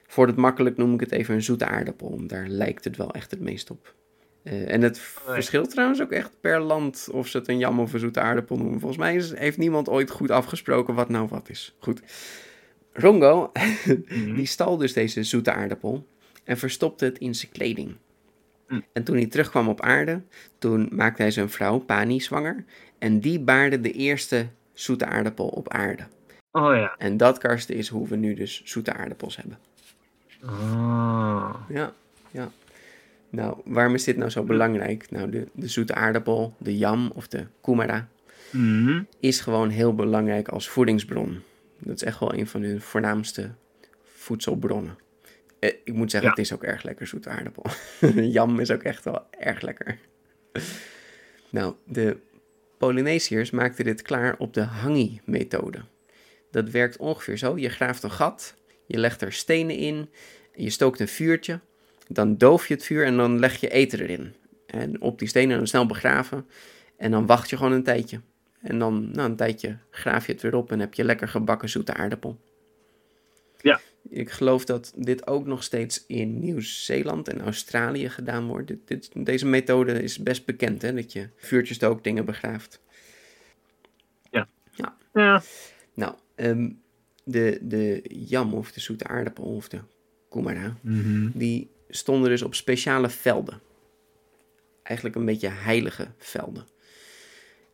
voor 0.06 0.26
het 0.26 0.36
makkelijk 0.36 0.76
noem 0.76 0.94
ik 0.94 1.00
het 1.00 1.12
even 1.12 1.34
een 1.34 1.42
zoete 1.42 1.66
aardappel. 1.66 2.26
Daar 2.26 2.46
lijkt 2.48 2.84
het 2.84 2.96
wel 2.96 3.12
echt 3.14 3.30
het 3.30 3.40
meest 3.40 3.70
op. 3.70 3.94
Eh, 4.44 4.72
en 4.72 4.82
het 4.82 4.98
verschilt 4.98 5.70
trouwens 5.70 6.02
ook 6.02 6.10
echt 6.10 6.40
per 6.40 6.60
land 6.60 7.08
of 7.12 7.28
ze 7.28 7.38
het 7.38 7.48
een 7.48 7.58
jam 7.58 7.80
of 7.80 7.92
een 7.92 7.98
zoete 7.98 8.20
aardappel 8.20 8.56
noemen. 8.56 8.80
Volgens 8.80 9.00
mij 9.00 9.14
is, 9.14 9.34
heeft 9.34 9.58
niemand 9.58 9.88
ooit 9.88 10.10
goed 10.10 10.30
afgesproken 10.30 10.94
wat 10.94 11.08
nou 11.08 11.28
wat 11.28 11.48
is. 11.48 11.74
Goed. 11.78 12.02
Rongo, 12.92 13.52
die 14.36 14.46
stal 14.46 14.76
dus 14.76 14.92
deze 14.92 15.22
zoete 15.22 15.52
aardappel 15.52 16.06
en 16.44 16.58
verstopte 16.58 17.04
het 17.04 17.18
in 17.18 17.34
zijn 17.34 17.52
kleding. 17.52 17.96
En 18.92 19.04
toen 19.04 19.16
hij 19.16 19.26
terugkwam 19.26 19.68
op 19.68 19.80
aarde, 19.80 20.22
toen 20.58 20.88
maakte 20.92 21.22
hij 21.22 21.30
zijn 21.30 21.50
vrouw 21.50 21.78
Pani 21.78 22.20
zwanger. 22.20 22.64
En 22.98 23.20
die 23.20 23.40
baarde 23.40 23.80
de 23.80 23.92
eerste 23.92 24.46
zoete 24.72 25.06
aardappel 25.06 25.46
op 25.46 25.68
aarde. 25.68 26.06
Oh 26.50 26.74
ja. 26.74 26.94
En 26.98 27.16
dat, 27.16 27.38
Karsten, 27.38 27.74
is 27.74 27.88
hoe 27.88 28.08
we 28.08 28.16
nu 28.16 28.34
dus 28.34 28.62
zoete 28.64 28.92
aardappels 28.92 29.36
hebben. 29.36 29.58
Oh. 30.42 31.54
Ja, 31.68 31.92
ja. 32.30 32.50
Nou, 33.30 33.60
waarom 33.64 33.94
is 33.94 34.04
dit 34.04 34.16
nou 34.16 34.30
zo 34.30 34.42
belangrijk? 34.42 35.10
Nou, 35.10 35.30
de, 35.30 35.46
de 35.52 35.68
zoete 35.68 35.94
aardappel, 35.94 36.54
de 36.58 36.76
yam 36.78 37.10
of 37.14 37.28
de 37.28 37.46
kumara, 37.60 38.08
Mhm. 38.50 39.02
is 39.20 39.40
gewoon 39.40 39.68
heel 39.68 39.94
belangrijk 39.94 40.48
als 40.48 40.68
voedingsbron. 40.68 41.42
Dat 41.78 41.94
is 41.96 42.02
echt 42.02 42.20
wel 42.20 42.34
een 42.34 42.46
van 42.46 42.60
de 42.60 42.80
voornaamste 42.80 43.50
voedselbronnen. 44.14 44.98
Eh, 45.58 45.70
ik 45.84 45.92
moet 45.94 46.10
zeggen, 46.10 46.28
Ja. 46.30 46.34
het 46.36 46.44
is 46.44 46.52
ook 46.52 46.62
erg 46.62 46.82
lekker, 46.82 47.06
zoete 47.06 47.28
aardappel. 47.28 47.64
Jam 48.34 48.60
is 48.60 48.70
ook 48.70 48.82
echt 48.82 49.04
wel 49.04 49.26
erg 49.38 49.60
lekker. 49.60 49.98
nou, 51.50 51.74
de 51.86 52.16
Polynesiërs 52.78 53.50
maakten 53.50 53.84
dit 53.84 54.02
klaar 54.02 54.34
op 54.38 54.54
de 54.54 54.60
hangi-methode. 54.62 55.78
Dat 56.50 56.70
werkt 56.70 56.96
ongeveer 56.96 57.36
zo. 57.38 57.58
Je 57.58 57.68
graaft 57.68 58.02
een 58.02 58.10
gat, 58.10 58.54
je 58.86 58.98
legt 58.98 59.22
er 59.22 59.32
stenen 59.32 59.76
in, 59.76 60.08
je 60.54 60.70
stookt 60.70 61.00
een 61.00 61.08
vuurtje, 61.08 61.60
dan 62.08 62.36
doof 62.38 62.68
je 62.68 62.74
het 62.74 62.84
vuur 62.84 63.04
en 63.04 63.16
dan 63.16 63.38
leg 63.38 63.60
je 63.60 63.68
eten 63.70 64.00
erin. 64.00 64.34
En 64.66 65.00
op 65.00 65.18
die 65.18 65.28
stenen 65.28 65.56
dan 65.56 65.66
snel 65.66 65.86
begraven 65.86 66.46
en 66.96 67.10
dan 67.10 67.26
wacht 67.26 67.50
je 67.50 67.56
gewoon 67.56 67.72
een 67.72 67.82
tijdje. 67.82 68.20
En 68.60 68.78
dan, 68.78 69.10
na 69.12 69.24
een 69.24 69.36
tijdje, 69.36 69.76
graaf 69.90 70.26
je 70.26 70.32
het 70.32 70.42
weer 70.42 70.54
op 70.54 70.72
en 70.72 70.80
heb 70.80 70.94
je 70.94 71.04
lekker 71.04 71.28
gebakken 71.28 71.68
zoete 71.68 71.94
aardappel. 71.94 72.40
Ja. 73.60 73.80
Ik 74.08 74.30
geloof 74.30 74.64
dat 74.64 74.92
dit 74.96 75.26
ook 75.26 75.46
nog 75.46 75.62
steeds 75.62 76.04
in 76.06 76.38
Nieuw-Zeeland 76.40 77.28
en 77.28 77.40
Australië 77.40 78.08
gedaan 78.10 78.46
wordt. 78.46 78.68
Dit, 78.68 78.78
dit- 78.84 79.10
deze 79.14 79.46
methode 79.46 80.02
is 80.02 80.18
best 80.18 80.44
bekend, 80.44 80.82
hè? 80.82 80.94
Dat 80.94 81.12
je 81.12 81.28
vuurtjes 81.36 81.76
stookt, 81.76 82.04
dingen 82.04 82.24
begraaft. 82.24 82.80
Ja. 84.70 85.42
Nou, 85.94 86.14
ehm, 86.34 86.70
de, 87.24 87.58
de 87.62 88.04
jam 88.08 88.54
of 88.54 88.72
de 88.72 88.80
zoete 88.80 89.04
aardappel 89.06 89.44
of 89.44 89.68
de 89.68 89.78
kumara, 90.28 90.76
die 91.34 91.70
stonden 91.88 92.30
dus 92.30 92.42
op 92.42 92.54
speciale 92.54 93.08
velden. 93.08 93.60
Eigenlijk 94.82 95.16
een 95.16 95.24
beetje 95.24 95.48
heilige 95.48 96.08
velden. 96.18 96.66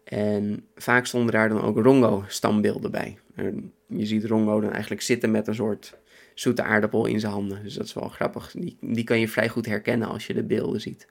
En 0.04 0.66
vaak 0.74 1.06
stonden 1.06 1.32
daar 1.32 1.48
dan 1.48 1.62
ook 1.62 1.78
Rongo-standbeelden 1.78 2.90
bij. 2.90 3.18
En 3.34 3.72
je 3.86 4.06
ziet 4.06 4.24
Rongo 4.24 4.60
dan 4.60 4.72
eigenlijk 4.72 5.02
zitten 5.02 5.30
met 5.30 5.46
een 5.46 5.54
soort 5.54 5.98
zoete 6.34 6.62
aardappel 6.62 7.06
in 7.06 7.20
zijn 7.20 7.32
handen. 7.32 7.62
Dus 7.62 7.74
dat 7.74 7.86
is 7.86 7.94
wel 7.94 8.08
grappig. 8.08 8.52
Die, 8.52 8.76
die 8.80 9.04
kan 9.04 9.20
je 9.20 9.28
vrij 9.28 9.48
goed 9.48 9.66
herkennen 9.66 10.08
als 10.08 10.26
je 10.26 10.34
de 10.34 10.44
beelden 10.44 10.80
ziet. 10.80 11.06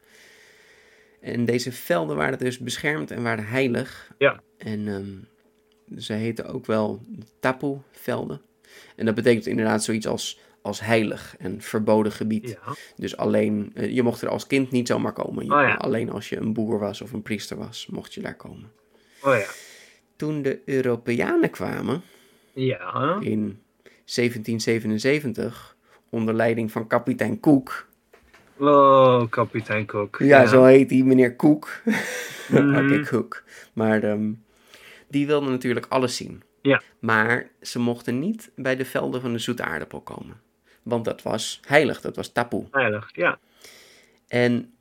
En 1.22 1.46
deze 1.46 1.72
velden 1.72 2.16
waren 2.16 2.40
dus 2.40 2.58
beschermd 2.58 3.12
en 3.12 3.24
waren 3.24 3.46
heilig. 3.46 4.12
Ja. 4.18 4.42
En 4.58 4.88
ehm, 4.88 6.02
ze 6.02 6.14
heten 6.14 6.46
ook 6.46 6.66
wel 6.66 7.02
tapu-velden. 7.40 8.42
En 8.96 9.06
dat 9.06 9.16
betekent 9.16 9.46
inderdaad 9.46 9.84
zoiets 9.84 10.08
als, 10.08 10.40
als 10.62 10.80
heilig 10.82 11.36
en 11.38 11.62
verboden 11.62 12.12
gebied. 12.12 12.50
Ja. 12.50 12.74
Dus 12.96 13.18
alleen, 13.18 13.72
eh, 13.74 13.90
je 13.96 14.04
mocht 14.04 14.22
er 14.22 14.30
als 14.30 14.48
kind 14.48 14.72
niet 14.72 14.88
zomaar 14.88 15.14
komen. 15.14 15.46
Je- 15.46 15.54
Oh 15.54 15.62
ja. 15.62 15.74
Alleen 15.76 16.10
als 16.12 16.30
je 16.30 16.38
een 16.38 16.54
boer 16.54 16.80
was 16.80 17.02
of 17.02 17.12
een 17.14 17.22
priester 17.22 17.58
was, 17.58 17.88
mocht 17.92 18.14
je 18.14 18.22
daar 18.22 18.36
komen. 18.36 18.72
Oh 19.24 19.36
ja. 19.36 19.48
Toen 20.16 20.42
de 20.42 20.62
Europeanen 20.66 21.50
kwamen 21.50 22.02
Ja. 22.54 23.18
in 23.22 23.60
1777 24.06 25.76
onder 26.10 26.34
leiding 26.34 26.72
van 26.72 26.88
kapitein 26.88 27.40
Cook. 27.40 27.88
Oh, 28.58 29.24
kapitein 29.30 29.86
Kok. 29.86 30.18
Ja, 30.20 30.46
zo 30.46 30.64
heet 30.64 30.90
hij, 30.90 31.02
meneer 31.04 31.36
Cook. 31.36 31.82
Oké, 32.54 33.02
Cook. 33.06 33.44
Maar 33.74 34.04
ehm, 34.04 34.32
die 35.08 35.28
wilden 35.28 35.50
natuurlijk 35.50 35.86
alles 35.90 36.16
zien. 36.16 36.42
Ja. 36.62 36.82
Maar 37.00 37.50
ze 37.62 37.80
mochten 37.80 38.20
niet 38.20 38.52
bij 38.56 38.76
de 38.76 38.86
velden 38.86 39.22
van 39.22 39.32
de 39.34 39.40
zoete 39.40 39.64
aardappel 39.64 40.02
komen. 40.02 40.42
Want 40.90 41.06
dat 41.06 41.22
was 41.22 41.60
heilig, 41.68 42.02
dat 42.02 42.16
was 42.16 42.32
taboe. 42.32 42.66
Veilig, 42.72 43.10
ja. 43.16 43.40
En 44.28 44.74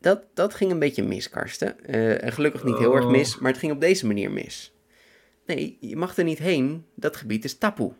dat, 0.00 0.22
dat 0.34 0.54
ging 0.54 0.70
een 0.70 0.78
beetje 0.78 1.02
mis, 1.02 1.30
Karsten. 1.30 1.84
Eh, 1.84 2.24
en 2.24 2.32
gelukkig 2.32 2.64
niet 2.64 2.78
heel 2.78 2.94
erg 2.94 3.04
Oh. 3.04 3.10
mis, 3.10 3.38
maar 3.38 3.50
het 3.50 3.60
ging 3.60 3.72
op 3.72 3.80
deze 3.80 4.06
manier 4.06 4.30
mis. 4.30 4.72
Nee, 5.46 5.76
je 5.80 5.96
mag 5.96 6.16
er 6.16 6.24
niet 6.24 6.38
heen. 6.38 6.84
Dat 6.94 7.16
gebied 7.16 7.44
is 7.44 7.58
taboe. 7.58 7.92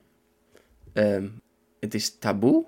Ehm, 0.93 1.29
het 1.81 1.95
is 1.95 2.19
taboe. 2.19 2.65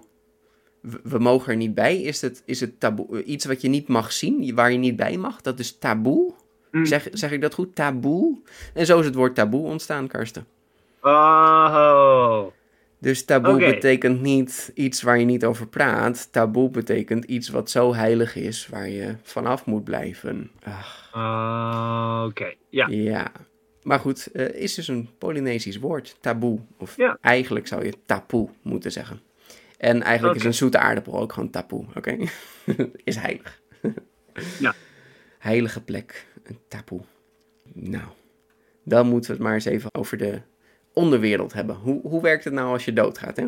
We, 0.80 1.00
we 1.02 1.18
mogen 1.18 1.50
er 1.50 1.56
niet 1.56 1.74
bij. 1.74 2.00
Is 2.02 2.20
het, 2.20 2.42
is 2.46 2.60
het 2.60 2.80
taboe? 2.80 3.18
eh, 3.22 3.28
Iets 3.28 3.44
wat 3.44 3.60
je 3.60 3.68
niet 3.68 3.88
mag 3.88 4.12
zien, 4.12 4.54
waar 4.54 4.72
je 4.72 4.78
niet 4.78 4.96
bij 4.96 5.16
mag, 5.16 5.40
dat 5.40 5.58
is 5.58 5.78
taboe. 5.78 6.32
Mm. 6.70 6.86
Zeg, 6.86 7.08
zeg 7.12 7.30
ik 7.32 7.40
dat 7.40 7.54
goed? 7.54 7.74
Taboe. 7.74 8.38
En 8.74 8.86
zo 8.86 8.98
is 8.98 9.04
het 9.06 9.14
woord 9.14 9.34
taboe 9.34 9.66
ontstaan, 9.66 10.06
Karsten. 10.08 10.46
Oh. 11.00 12.46
Dus 13.02 13.24
taboe 13.24 13.58
betekent 13.58 14.20
niet 14.20 14.70
iets 14.74 15.02
waar 15.02 15.18
je 15.18 15.24
niet 15.24 15.44
over 15.44 15.66
praat. 15.68 16.32
Taboe 16.32 16.70
betekent 16.70 17.24
iets 17.24 17.48
wat 17.48 17.70
zo 17.70 17.94
heilig 17.94 18.36
is, 18.36 18.66
waar 18.68 18.88
je 18.88 19.14
vanaf 19.22 19.66
moet 19.66 19.84
blijven. 19.84 20.50
Ah, 21.10 22.24
Oké, 22.28 22.54
ja. 22.68 22.86
ja. 22.88 23.32
Maar 23.82 23.98
goed, 23.98 24.26
eh, 24.26 24.54
is 24.62 24.74
dus 24.74 24.88
een 24.88 25.08
Polynesisch 25.18 25.78
woord, 25.78 26.16
taboe. 26.20 26.58
Of 26.78 26.96
Ja. 26.96 27.18
eigenlijk 27.20 27.66
zou 27.66 27.84
je 27.84 27.92
tapoe 28.06 28.48
moeten 28.62 28.92
zeggen. 28.92 29.20
En 29.78 30.02
eigenlijk 30.02 30.38
is 30.38 30.44
een 30.44 30.54
zoete 30.54 30.78
aardappel 30.78 31.20
ook 31.20 31.32
gewoon 31.32 31.50
tapoe, 31.50 31.84
oké? 31.94 32.16
is 33.04 33.16
heilig. 33.16 33.60
Ja. 34.60 34.74
Heilige 35.38 35.80
plek, 35.82 36.26
een 36.44 36.58
tapoe. 36.68 37.00
Nou, 37.72 38.04
dan 38.84 39.06
moeten 39.08 39.30
we 39.30 39.36
het 39.36 39.44
maar 39.46 39.54
eens 39.54 39.64
even 39.64 39.94
over 39.98 40.16
de 40.16 40.40
onderwereld 40.92 41.52
hebben. 41.52 41.76
Hoe, 41.76 42.00
hoe 42.02 42.22
werkt 42.22 42.44
het 42.44 42.52
nou 42.52 42.72
als 42.72 42.84
je 42.84 42.92
doodgaat, 42.92 43.36
hè? 43.36 43.46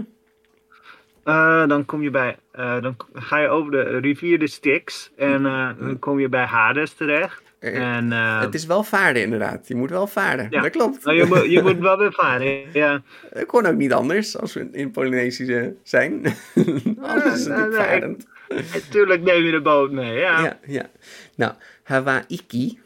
Eh, 1.24 1.66
dan 1.66 1.84
kom 1.84 2.02
je 2.02 2.10
bij, 2.10 2.36
eh, 2.50 2.82
dan 2.82 2.96
ga 3.12 3.38
je 3.38 3.48
over 3.48 3.70
de 3.70 3.98
rivier 3.98 4.38
de 4.38 4.46
Styx 4.46 5.10
en 5.16 5.46
eh, 5.46 5.68
dan 5.78 5.98
kom 5.98 6.20
je 6.20 6.28
bij 6.28 6.44
Hades 6.44 6.92
terecht. 6.92 7.42
En 7.58 8.10
Het 8.10 8.54
is 8.54 8.66
wel 8.66 8.82
vaarden 8.82 9.22
inderdaad. 9.22 9.68
Je 9.68 9.74
moet 9.74 9.90
wel 9.90 10.06
vaarden. 10.06 10.46
Ja. 10.50 10.62
Dat 10.62 10.70
klopt. 10.70 11.04
nou, 11.04 11.16
je, 11.16 11.24
moet, 11.24 11.50
je 11.50 11.62
moet 11.62 11.78
wel 11.78 11.98
weer 11.98 12.12
varen. 12.12 12.62
Ja. 12.72 13.02
Het 13.30 13.46
kon 13.46 13.66
ook 13.66 13.76
niet 13.76 13.92
anders 13.92 14.38
als 14.38 14.52
we 14.52 14.68
in 14.72 14.90
Polynesische 14.90 15.74
zijn. 15.82 16.24
Is 16.24 16.34
nee, 16.54 16.84
natuurlijk 16.84 17.70
nee, 17.70 17.72
varend. 17.72 18.26
Natuurlijk 18.72 19.22
neem 19.22 19.44
je 19.44 19.50
de 19.50 19.60
boot 19.60 19.90
mee. 19.90 20.12
Ja. 20.18 20.40
Ja, 20.40 20.58
ja. 20.66 20.90
Nou, 21.36 21.52
Hawaiki. 21.82 22.78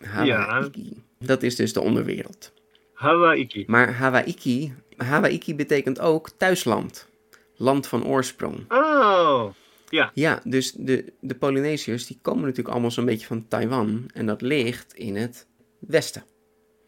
Hawaiki. 0.00 1.02
Dat 1.18 1.42
is 1.42 1.56
dus 1.56 1.72
de 1.72 1.80
onderwereld. 1.80 2.52
Hawaii. 2.94 3.64
Maar 3.66 3.92
Hawaiki, 3.94 4.74
Hawaiki 4.96 5.54
betekent 5.54 6.00
ook 6.00 6.30
thuisland. 6.30 7.08
Land 7.56 7.86
van 7.86 8.06
oorsprong. 8.06 8.64
Oh. 8.68 9.46
Ja. 9.88 10.10
Ja, 10.14 10.40
dus 10.44 10.72
de, 10.72 11.12
de 11.20 11.34
Polynesiërs 11.34 12.06
die 12.06 12.18
komen 12.22 12.40
natuurlijk 12.40 12.68
allemaal 12.68 12.90
zo'n 12.90 13.04
beetje 13.04 13.26
van 13.26 13.48
Taiwan. 13.48 14.10
En 14.14 14.26
dat 14.26 14.40
ligt 14.40 14.94
in 14.94 15.16
het 15.16 15.46
westen. 15.78 16.24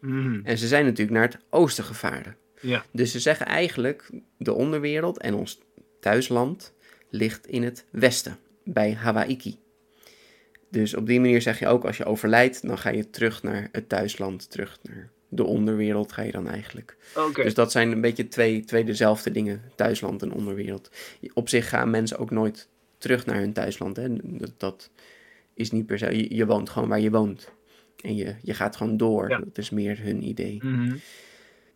Mhm. 0.01 0.39
En 0.43 0.57
ze 0.57 0.67
zijn 0.67 0.85
natuurlijk 0.85 1.17
naar 1.17 1.27
het 1.27 1.39
oosten 1.49 1.83
gevaren. 1.83 2.35
Ja. 2.61 2.85
Dus 2.91 3.11
ze 3.11 3.19
zeggen 3.19 3.45
eigenlijk 3.45 4.09
de 4.37 4.53
onderwereld 4.53 5.17
en 5.17 5.33
ons 5.33 5.59
thuisland 5.99 6.73
ligt 7.09 7.47
in 7.47 7.63
het 7.63 7.85
westen, 7.91 8.37
bij 8.63 8.93
Hawaiki. 8.93 9.57
Dus 10.71 10.95
op 10.95 11.07
die 11.07 11.19
manier 11.19 11.41
zeg 11.41 11.59
je 11.59 11.67
ook, 11.67 11.85
als 11.85 11.97
je 11.97 12.05
overlijdt, 12.05 12.67
dan 12.67 12.77
ga 12.77 12.89
je 12.89 13.09
terug 13.09 13.43
naar 13.43 13.69
het 13.71 13.89
thuisland, 13.89 14.51
terug 14.51 14.79
naar 14.81 15.09
de 15.29 15.43
onderwereld 15.43 16.11
ga 16.11 16.21
je 16.21 16.31
dan 16.31 16.47
eigenlijk. 16.47 16.97
Dus 17.33 17.53
dat 17.53 17.71
zijn 17.71 17.91
een 17.91 18.01
beetje 18.01 18.27
twee, 18.27 18.63
twee 18.65 18.83
dezelfde 18.83 19.31
dingen, 19.31 19.61
thuisland 19.75 20.21
en 20.21 20.31
onderwereld. 20.31 20.91
Op 21.33 21.49
zich 21.49 21.69
gaan 21.69 21.89
mensen 21.89 22.17
ook 22.17 22.31
nooit 22.31 22.67
terug 22.97 23.25
naar 23.25 23.37
hun 23.39 23.53
thuisland. 23.53 23.97
Hè? 23.97 24.07
Dat, 24.23 24.51
dat 24.57 24.89
is 25.53 25.71
niet 25.71 25.85
per 25.85 25.97
se, 25.97 26.17
je, 26.17 26.35
je 26.35 26.45
woont 26.45 26.69
gewoon 26.69 26.89
waar 26.89 26.99
je 26.99 27.11
woont. 27.11 27.51
En 28.03 28.15
je, 28.15 28.35
je 28.41 28.53
gaat 28.53 28.75
gewoon 28.75 28.97
door, 28.97 29.29
Ja. 29.29 29.37
dat 29.39 29.57
is 29.57 29.69
meer 29.69 30.01
hun 30.01 30.23
idee. 30.23 30.59
Mhm. 30.63 30.95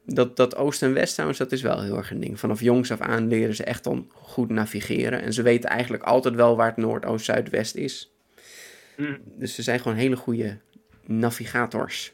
Dat, 0.05 0.35
dat 0.37 0.55
oost 0.55 0.81
en 0.81 0.93
west 0.93 1.11
trouwens, 1.13 1.39
dat 1.39 1.51
is 1.51 1.61
wel 1.61 1.81
heel 1.81 1.97
erg 1.97 2.11
een 2.11 2.19
ding. 2.19 2.39
Vanaf 2.39 2.59
jongs 2.61 2.91
af 2.91 2.99
aan 3.01 3.27
leren 3.27 3.55
ze 3.55 3.63
echt 3.63 3.83
dan 3.83 4.11
goed 4.13 4.49
navigeren. 4.49 5.21
En 5.21 5.33
ze 5.33 5.41
weten 5.41 5.69
eigenlijk 5.69 6.03
altijd 6.03 6.35
wel 6.35 6.55
waar 6.55 6.67
het 6.67 6.77
noord, 6.77 7.05
oost, 7.05 7.25
zuid, 7.25 7.49
west 7.49 7.75
is. 7.75 8.11
Mhm. 8.97 9.17
Dus 9.25 9.55
ze 9.55 9.61
zijn 9.61 9.79
gewoon 9.79 9.97
hele 9.97 10.15
goede 10.15 10.57
navigators. 11.05 12.13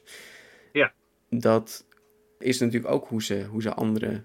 Ja. 0.74 0.94
Dat 1.30 1.86
is 2.40 2.60
natuurlijk 2.60 2.94
ook 2.94 3.08
hoe 3.08 3.24
ze, 3.24 3.46
hoe 3.46 3.62
ze 3.62 3.74
andere 3.74 4.24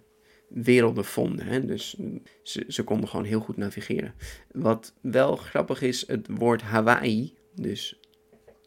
werelden 0.48 1.04
vonden. 1.04 1.46
Hè? 1.46 1.64
Dus 1.64 1.96
ze, 2.42 2.64
ze 2.68 2.82
konden 2.84 3.08
gewoon 3.08 3.24
heel 3.24 3.40
goed 3.40 3.56
navigeren. 3.56 4.14
Wat 4.50 4.94
wel 5.00 5.36
grappig 5.36 5.82
is, 5.82 6.06
het 6.06 6.26
woord 6.30 6.62
Hawaii, 6.62 7.34
dus 7.54 8.00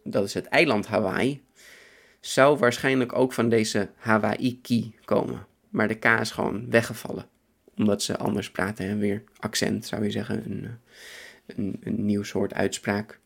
dat 0.03 0.23
is 0.23 0.33
het 0.33 0.45
eiland 0.45 0.87
Hawaii, 0.87 1.43
zou 2.19 2.57
waarschijnlijk 2.57 3.13
ook 3.13 3.33
van 3.33 3.49
deze 3.49 3.89
Hawaii-ki 3.95 4.95
komen. 5.05 5.45
Maar 5.69 5.87
de 5.87 5.99
K 5.99 6.05
is 6.05 6.31
gewoon 6.31 6.69
weggevallen. 6.69 7.27
Omdat 7.77 8.03
ze 8.03 8.17
anders 8.17 8.51
praten 8.51 8.85
en 8.85 8.99
weer 8.99 9.23
accent, 9.39 9.85
zou 9.85 10.03
je 10.03 10.11
zeggen. 10.11 10.43
Een, 11.45 11.77
een 11.81 12.05
nieuw 12.05 12.23
soort 12.23 12.53
uitspraak. 12.53 13.19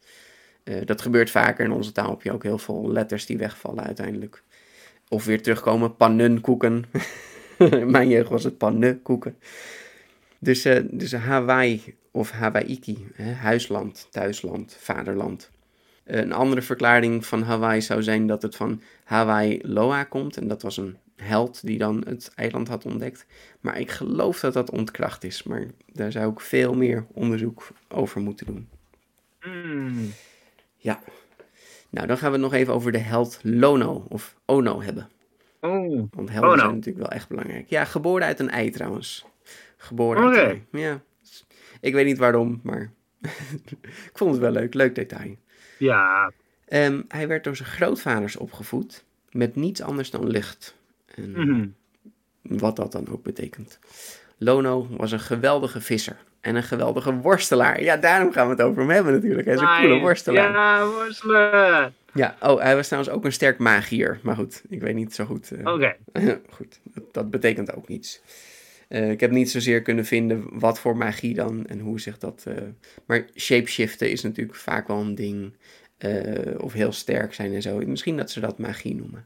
Eh, 0.63 0.85
dat 0.85 1.01
gebeurt 1.01 1.29
vaker. 1.29 1.65
In 1.65 1.71
onze 1.71 1.91
taal 1.91 2.09
heb 2.09 2.21
je 2.21 2.31
ook 2.31 2.43
heel 2.43 2.57
veel 2.57 2.91
letters 2.91 3.25
die 3.25 3.37
wegvallen 3.37 3.83
uiteindelijk. 3.83 4.43
Of 5.09 5.25
weer 5.25 5.41
terugkomen. 5.41 5.95
Pannenkoeken. 5.95 6.85
In 7.57 7.91
mijn 7.91 8.09
jeugd 8.09 8.29
was 8.29 8.43
het 8.43 8.57
pannenkoeken. 8.57 9.35
Dus, 10.39 10.65
eh, 10.65 10.83
dus 10.91 11.13
Hawaii 11.13 11.95
of 12.11 12.31
Hawaiki. 12.31 13.07
Hè, 13.13 13.31
huisland, 13.31 14.07
thuisland, 14.11 14.77
vaderland. 14.79 15.51
Eh, 16.03 16.19
Een 16.19 16.31
andere 16.31 16.61
verklaring 16.61 17.25
van 17.25 17.41
Hawaii 17.43 17.81
zou 17.81 18.03
zijn 18.03 18.27
dat 18.27 18.41
het 18.41 18.55
van 18.55 18.81
Hawaii 19.03 19.59
Loa 19.61 20.03
komt. 20.03 20.37
En 20.37 20.47
dat 20.47 20.61
was 20.61 20.77
een 20.77 20.97
held 21.15 21.65
die 21.65 21.77
dan 21.77 22.03
het 22.07 22.31
eiland 22.35 22.67
had 22.67 22.85
ontdekt. 22.85 23.25
Maar 23.59 23.79
ik 23.79 23.91
geloof 23.91 24.39
dat 24.39 24.53
dat 24.53 24.71
ontkracht 24.71 25.23
is. 25.23 25.43
Maar 25.43 25.65
daar 25.93 26.11
zou 26.11 26.31
ik 26.31 26.39
veel 26.39 26.73
meer 26.73 27.05
onderzoek 27.13 27.67
over 27.87 28.21
moeten 28.21 28.45
doen. 28.45 28.69
Mm. 29.41 30.11
Ja. 30.77 30.99
Nou, 31.89 32.07
dan 32.07 32.17
gaan 32.17 32.27
we 32.31 32.37
het 32.37 32.45
nog 32.45 32.53
even 32.53 32.73
over 32.73 32.91
de 32.91 32.97
held 32.97 33.39
Lono 33.43 34.05
of 34.09 34.35
Ono 34.45 34.81
hebben. 34.81 35.09
Oh. 35.61 36.03
Want 36.11 36.29
helden 36.29 36.49
Ono. 36.49 36.59
zijn 36.59 36.73
natuurlijk 36.75 37.05
wel 37.05 37.15
echt 37.15 37.27
belangrijk. 37.27 37.69
Ja, 37.69 37.85
geboren 37.85 38.25
uit 38.25 38.39
een 38.39 38.49
ei 38.49 38.69
trouwens. 38.69 39.25
Geboren 39.77 40.23
uit 40.27 40.37
een 40.37 40.43
ei. 40.71 40.83
Ja. 40.83 41.01
Ik 41.81 41.93
weet 41.93 42.05
niet 42.05 42.17
waarom, 42.17 42.59
maar 42.63 42.91
ik 44.11 44.11
vond 44.13 44.31
het 44.31 44.39
wel 44.39 44.51
leuk. 44.51 44.73
Leuk 44.73 44.95
detail. 44.95 45.35
Ja. 45.77 46.31
Ehm, 46.67 47.01
hij 47.07 47.27
werd 47.27 47.43
door 47.43 47.55
zijn 47.55 47.69
grootvaders 47.69 48.35
opgevoed 48.35 49.05
met 49.31 49.55
niets 49.55 49.81
anders 49.81 50.09
dan 50.11 50.27
lucht. 50.27 50.75
En 51.15 51.31
Mhm. 51.31 51.67
wat 52.41 52.75
dat 52.75 52.91
dan 52.91 53.07
ook 53.09 53.23
betekent. 53.23 53.79
Lono 54.37 54.87
was 54.89 55.11
een 55.11 55.19
geweldige 55.19 55.81
visser 55.81 56.17
en 56.41 56.55
een 56.55 56.63
geweldige 56.63 57.13
worstelaar. 57.13 57.81
Ja, 57.83 57.97
daarom 57.97 58.31
gaan 58.31 58.45
we 58.45 58.51
het 58.51 58.61
over 58.61 58.81
hem 58.81 58.89
hebben 58.89 59.13
natuurlijk. 59.13 59.45
Hij 59.45 59.55
is 59.55 59.61
een 59.61 59.77
coole 59.79 59.99
worstelaar. 59.99 60.51
Ja, 60.51 60.85
worstelen. 60.87 61.93
Ja, 62.13 62.35
oh, 62.41 62.61
hij 62.61 62.75
was 62.75 62.87
trouwens 62.87 63.13
ook 63.13 63.25
een 63.25 63.31
sterk 63.31 63.57
magier. 63.57 64.19
Maar 64.23 64.35
goed, 64.35 64.63
ik 64.69 64.81
weet 64.81 64.95
niet 64.95 65.13
zo 65.15 65.25
goed. 65.25 65.51
eh, 65.51 65.73
Oké. 65.73 65.95
goed, 66.49 66.79
dat, 67.11 67.29
betekent 67.31 67.75
ook 67.75 67.87
iets. 67.87 68.21
Eh, 68.87 69.11
ik 69.11 69.19
heb 69.19 69.31
niet 69.31 69.51
zozeer 69.51 69.81
kunnen 69.81 70.05
vinden 70.05 70.59
wat 70.59 70.79
voor 70.79 70.97
magie 70.97 71.33
dan 71.33 71.65
en 71.67 71.79
hoe 71.79 71.99
zich 71.99 72.17
dat. 72.17 72.43
eh, 72.47 72.55
maar 73.05 73.25
shapeshiften 73.35 74.11
is 74.11 74.21
natuurlijk 74.21 74.57
vaak 74.57 74.87
wel 74.87 74.99
een 74.99 75.15
ding. 75.15 75.53
of 76.57 76.73
heel 76.73 76.91
sterk 76.91 77.33
zijn 77.33 77.53
en 77.53 77.61
zo. 77.61 77.77
Misschien 77.85 78.17
dat 78.17 78.31
ze 78.31 78.39
dat 78.39 78.57
magie 78.57 78.95
noemen. 78.95 79.25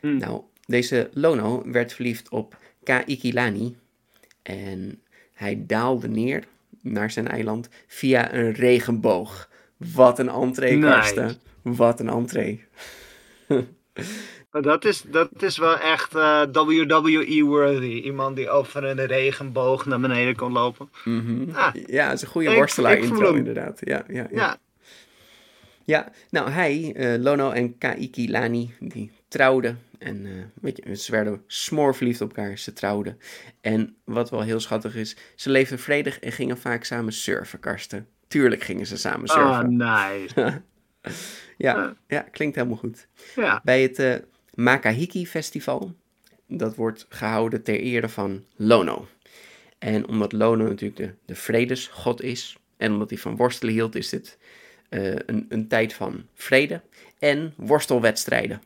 Hmm. 0.00 0.16
Nou, 0.18 0.42
deze 0.66 1.10
Lono 1.12 1.62
werd 1.66 1.92
verliefd 1.92 2.28
op 2.28 2.58
Kaikilani. 2.84 3.76
En 4.42 5.01
hij 5.42 5.64
daalde 5.66 6.08
neer 6.08 6.44
naar 6.80 7.10
zijn 7.10 7.28
eiland 7.28 7.68
via 7.86 8.34
een 8.34 8.52
regenboog. 8.52 9.48
Wat 9.76 10.18
een 10.18 10.28
entree, 10.28 10.76
Nice. 10.76 10.88
Karsten. 10.92 11.36
Wat 11.62 12.00
een 12.00 12.08
entree. 12.08 12.64
Dat 14.50 14.84
is, 14.84 15.02
dat 15.06 15.42
is 15.42 15.58
wel 15.58 15.78
echt 15.78 16.14
eh, 16.14 16.42
WWE-worthy. 16.52 18.00
Iemand 18.04 18.36
die 18.36 18.50
over 18.50 18.84
een 18.84 19.06
regenboog 19.06 19.86
naar 19.86 20.00
beneden 20.00 20.36
kon 20.36 20.52
lopen. 20.52 20.88
Mhm. 21.04 21.50
Ah. 21.52 21.74
Ja, 21.86 22.12
is 22.12 22.22
een 22.22 22.28
goede 22.28 22.50
Ik- 22.50 22.56
worstelaar 22.56 22.92
ik 22.92 22.98
voel 23.04 23.08
intro 23.10 23.26
hem. 23.26 23.36
inderdaad. 23.36 23.78
Ja, 23.80 24.04
ja, 24.08 24.14
ja. 24.14 24.26
Ja. 24.30 24.58
Ja, 25.84 26.08
nou 26.30 26.50
hij, 26.50 26.92
eh, 26.96 27.20
Lono 27.22 27.50
en 27.50 27.78
Kaikilani, 27.78 28.74
die 28.80 29.10
trouwden. 29.28 29.78
En 30.04 30.26
eh, 30.26 30.32
weet 30.60 30.80
je, 30.84 30.96
ze 30.96 31.10
werden 31.10 31.42
smoorverliefd 31.46 32.20
op 32.20 32.36
elkaar, 32.36 32.58
ze 32.58 32.72
trouwden. 32.72 33.18
En 33.60 33.96
wat 34.04 34.30
wel 34.30 34.42
heel 34.42 34.60
schattig 34.60 34.96
is, 34.96 35.16
ze 35.36 35.50
leefden 35.50 35.78
vredig 35.78 36.18
en 36.20 36.32
gingen 36.32 36.58
vaak 36.58 36.84
samen 36.84 37.12
surfen, 37.12 37.60
Karsten. 37.60 38.08
Tuurlijk 38.28 38.62
gingen 38.62 38.86
ze 38.86 38.96
samen 38.96 39.30
Oh, 39.30 39.36
surfen. 39.36 39.76
nice. 39.76 40.62
ja, 41.56 41.96
ja, 42.06 42.20
klinkt 42.20 42.56
helemaal 42.56 42.76
goed. 42.76 43.06
Ja. 43.36 43.60
Bij 43.64 43.82
het 43.82 43.98
eh, 43.98 44.14
Makahiki 44.54 45.26
Festival, 45.26 45.94
dat 46.46 46.76
wordt 46.76 47.06
gehouden 47.08 47.62
ter 47.62 47.80
ere 47.80 48.08
van 48.08 48.44
Lono. 48.56 49.06
En 49.78 50.08
omdat 50.08 50.32
Lono 50.32 50.68
natuurlijk 50.68 50.96
de, 50.96 51.14
de 51.24 51.34
vredesgod 51.34 52.22
is, 52.22 52.56
en 52.76 52.92
omdat 52.92 53.10
hij 53.10 53.18
van 53.18 53.36
worstelen 53.36 53.74
hield, 53.74 53.94
is 53.94 54.08
dit 54.08 54.38
eh, 54.88 55.14
een, 55.26 55.46
een 55.48 55.68
tijd 55.68 55.92
van 55.92 56.26
vrede 56.34 56.80
en 57.18 57.52
worstelwedstrijden. 57.56 58.62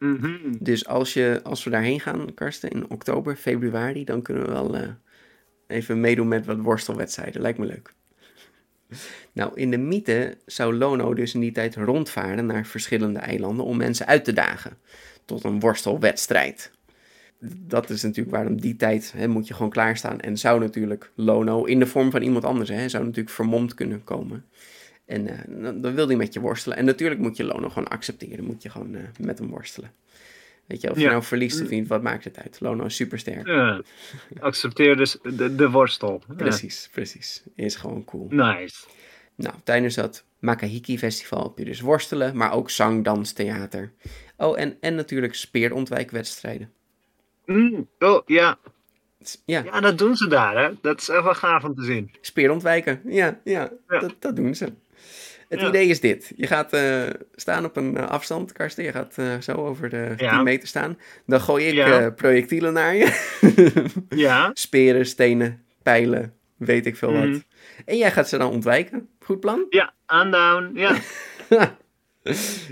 Mhm. 0.00 0.54
Dus 0.58 0.86
als, 0.86 1.14
je, 1.14 1.40
als 1.42 1.64
we 1.64 1.70
daarheen 1.70 2.00
gaan, 2.00 2.34
Karsten, 2.34 2.70
in 2.70 2.90
oktober, 2.90 3.36
februari, 3.36 4.04
dan 4.04 4.22
kunnen 4.22 4.44
we 4.44 4.52
wel 4.52 4.76
eh, 4.76 4.88
even 5.66 6.00
meedoen 6.00 6.28
met 6.28 6.46
wat 6.46 6.58
worstelwedstrijden. 6.58 7.40
Lijkt 7.40 7.58
me 7.58 7.66
leuk. 7.66 7.92
Nou, 9.32 9.52
in 9.54 9.70
de 9.70 9.76
mythe 9.76 10.36
zou 10.46 10.74
Lono 10.74 11.14
dus 11.14 11.34
in 11.34 11.40
die 11.40 11.52
tijd 11.52 11.76
rondvaren 11.76 12.46
naar 12.46 12.66
verschillende 12.66 13.18
eilanden 13.18 13.64
om 13.64 13.76
mensen 13.76 14.06
uit 14.06 14.24
te 14.24 14.32
dagen 14.32 14.78
tot 15.24 15.44
een 15.44 15.60
worstelwedstrijd. 15.60 16.70
Dat 17.40 17.90
is 17.90 18.02
natuurlijk 18.02 18.36
waarom 18.36 18.60
die 18.60 18.76
tijd 18.76 19.12
hè, 19.16 19.28
moet 19.28 19.48
je 19.48 19.54
gewoon 19.54 19.70
klaarstaan. 19.70 20.20
En 20.20 20.38
zou 20.38 20.60
natuurlijk 20.60 21.12
Lono 21.14 21.64
in 21.64 21.78
de 21.78 21.86
vorm 21.86 22.10
van 22.10 22.22
iemand 22.22 22.44
anders, 22.44 22.68
hè, 22.68 22.88
zou 22.88 23.04
natuurlijk 23.04 23.34
vermomd 23.34 23.74
kunnen 23.74 24.04
komen. 24.04 24.44
En 25.10 25.26
eh, 25.28 25.62
dan, 25.62 25.80
dan 25.80 25.94
wil 25.94 26.06
hij 26.06 26.16
met 26.16 26.32
je 26.32 26.40
worstelen. 26.40 26.76
En 26.78 26.84
natuurlijk 26.84 27.20
moet 27.20 27.36
je 27.36 27.44
Lono 27.44 27.68
gewoon 27.68 27.88
accepteren. 27.88 28.44
Moet 28.44 28.62
je 28.62 28.70
gewoon 28.70 28.94
eh, 28.94 29.02
met 29.18 29.38
hem 29.38 29.48
worstelen. 29.48 29.92
Weet 30.66 30.80
je, 30.80 30.90
of 30.90 30.96
je 30.96 31.02
Ja. 31.02 31.10
nou 31.10 31.22
verliest 31.22 31.62
of 31.62 31.68
niet, 31.68 31.88
wat 31.88 32.02
maakt 32.02 32.24
het 32.24 32.38
uit? 32.38 32.60
Lono 32.60 32.84
is 32.84 32.94
supersterk. 32.96 33.46
Ja. 33.46 33.82
Accepteer 34.40 34.96
dus 34.96 35.18
de, 35.22 35.54
de 35.54 35.70
worstel. 35.70 36.22
Ja. 36.28 36.34
Precies, 36.34 36.88
precies. 36.92 37.42
Is 37.54 37.76
gewoon 37.76 38.04
cool. 38.04 38.26
Nice. 38.30 38.84
Nou, 39.34 39.54
tijdens 39.64 39.94
dat 39.94 40.24
Makahiki 40.38 40.98
Festival 40.98 41.42
heb 41.42 41.58
je 41.58 41.64
dus 41.64 41.80
worstelen, 41.80 42.36
maar 42.36 42.52
ook 42.52 42.70
zang, 42.70 43.04
dans, 43.04 43.32
theater. 43.32 43.92
Oh, 44.36 44.60
en, 44.60 44.76
en 44.80 44.94
natuurlijk 44.94 45.34
speerontwijkwedstrijden. 45.34 46.70
Mm, 47.46 47.88
oh, 47.98 48.22
ja. 48.26 48.58
Ja, 49.44 49.62
ja, 49.64 49.80
dat 49.80 49.98
doen 49.98 50.16
ze 50.16 50.28
daar, 50.28 50.64
hè. 50.64 50.70
Dat 50.80 51.00
is 51.00 51.08
echt 51.08 51.22
wel 51.22 51.34
gaaf 51.34 51.64
om 51.64 51.74
te 51.74 51.84
zien. 51.84 52.10
speerontwijken. 52.20 53.00
Ja, 53.04 53.40
ja, 53.44 53.70
Ja. 53.88 53.98
Dat, 53.98 54.14
dat 54.18 54.36
doen 54.36 54.54
ze. 54.54 54.72
Het 55.50 55.60
Ja. 55.60 55.68
idee 55.68 55.86
is 55.88 56.00
dit. 56.00 56.32
Je 56.36 56.46
gaat 56.46 56.72
eh, 56.72 57.02
staan 57.34 57.64
op 57.64 57.76
een 57.76 57.96
eh, 57.96 58.08
afstand, 58.08 58.52
Karsten. 58.52 58.84
Je 58.84 58.92
gaat 58.92 59.18
eh, 59.18 59.26
zo 59.40 59.52
over 59.52 59.88
de 59.88 60.12
Ja. 60.16 60.30
10 60.34 60.42
meter 60.44 60.68
staan. 60.68 60.98
Dan 61.26 61.40
gooi 61.40 61.66
ik 61.66 61.74
Ja. 61.74 62.10
projectielen 62.10 62.72
naar 62.72 62.94
je. 62.96 63.08
Ja. 64.08 64.50
Speren, 64.54 65.06
stenen, 65.06 65.62
pijlen, 65.82 66.34
weet 66.56 66.86
ik 66.86 66.96
veel 66.96 67.10
Mhm. 67.10 67.32
wat. 67.32 67.42
En 67.84 67.96
jij 67.96 68.10
gaat 68.12 68.28
ze 68.28 68.38
dan 68.38 68.50
ontwijken. 68.50 69.08
Goed 69.20 69.40
plan? 69.40 69.66
Ja, 69.70 69.92
aandown. 70.06 70.70
Ja. 70.74 70.96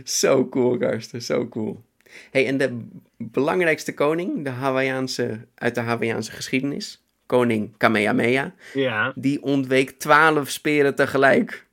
Zo 0.04 0.48
cool, 0.48 0.76
Karsten. 0.78 1.22
Zo 1.22 1.48
cool. 1.48 1.84
Hey, 2.30 2.46
en 2.46 2.56
de 2.58 2.78
belangrijkste 3.16 3.94
koning 3.94 4.44
de 4.44 4.50
Hawaiiaanse, 4.50 5.38
uit 5.54 5.74
de 5.74 5.80
Hawaiiaanse 5.80 6.32
geschiedenis, 6.32 7.04
koning 7.26 7.76
Kamehameha, 7.76 8.54
Ja. 8.74 9.12
die 9.14 9.42
ontweek 9.42 9.90
twaalf 9.90 10.48
speren 10.50 10.94
tegelijk. 10.94 11.66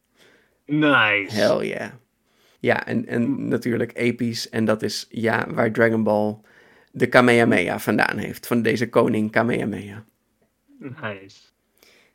Nice. 0.66 1.36
Hell 1.36 1.68
yeah. 1.68 1.90
Ja, 2.60 2.86
en, 2.86 3.08
en 3.08 3.48
natuurlijk 3.48 3.92
episch. 3.94 4.50
En 4.50 4.66
dat 4.66 4.82
is 4.82 5.06
ja, 5.10 5.46
waar 5.50 5.72
Dragon 5.72 6.04
Ball 6.04 6.38
de 6.92 7.08
Kamehameha 7.08 7.80
vandaan 7.80 8.18
heeft. 8.18 8.48
Van 8.48 8.62
deze 8.62 8.90
koning 8.90 9.32
Kamehameha. 9.32 10.06
Nice. 10.80 11.38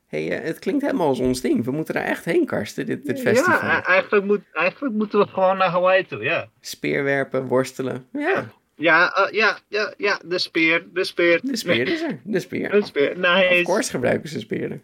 hey, 0.06 0.38
eh, 0.38 0.44
het 0.46 0.58
klinkt 0.58 0.82
helemaal 0.82 1.08
als 1.08 1.18
ons 1.18 1.40
ding. 1.40 1.64
We 1.64 1.70
moeten 1.70 1.94
daar 1.94 2.04
echt 2.04 2.24
heen, 2.24 2.46
Karsten, 2.46 2.86
dit, 2.86 3.06
dit 3.06 3.20
festival. 3.20 3.52
Ja, 3.68 3.78
e- 3.78 3.82
eigenlijk, 3.82 4.26
moet, 4.26 4.40
eigenlijk 4.52 4.94
moeten 4.94 5.18
we 5.18 5.26
gewoon 5.26 5.56
naar 5.56 5.68
Hawaii 5.68 6.06
toe, 6.06 6.22
ja. 6.22 6.48
Speerwerpen, 6.60 7.46
worstelen. 7.46 8.06
Ja, 8.12 8.50
Ja, 8.74 9.12
eh, 9.14 9.32
ja, 9.32 9.58
ja, 9.68 9.94
ja, 9.96 10.20
de 10.24 10.38
speer, 10.38 10.86
de 10.92 11.04
speer. 11.04 11.40
de 11.42 11.56
speer 11.56 11.88
is 11.88 12.02
er. 12.02 12.20
De 12.24 12.40
speer. 12.40 12.70
De 12.70 12.84
speer, 12.84 13.18
nice. 13.18 13.54
Of 13.58 13.62
course 13.62 13.90
gebruiken 13.90 14.28
ze 14.28 14.38
speren. 14.40 14.82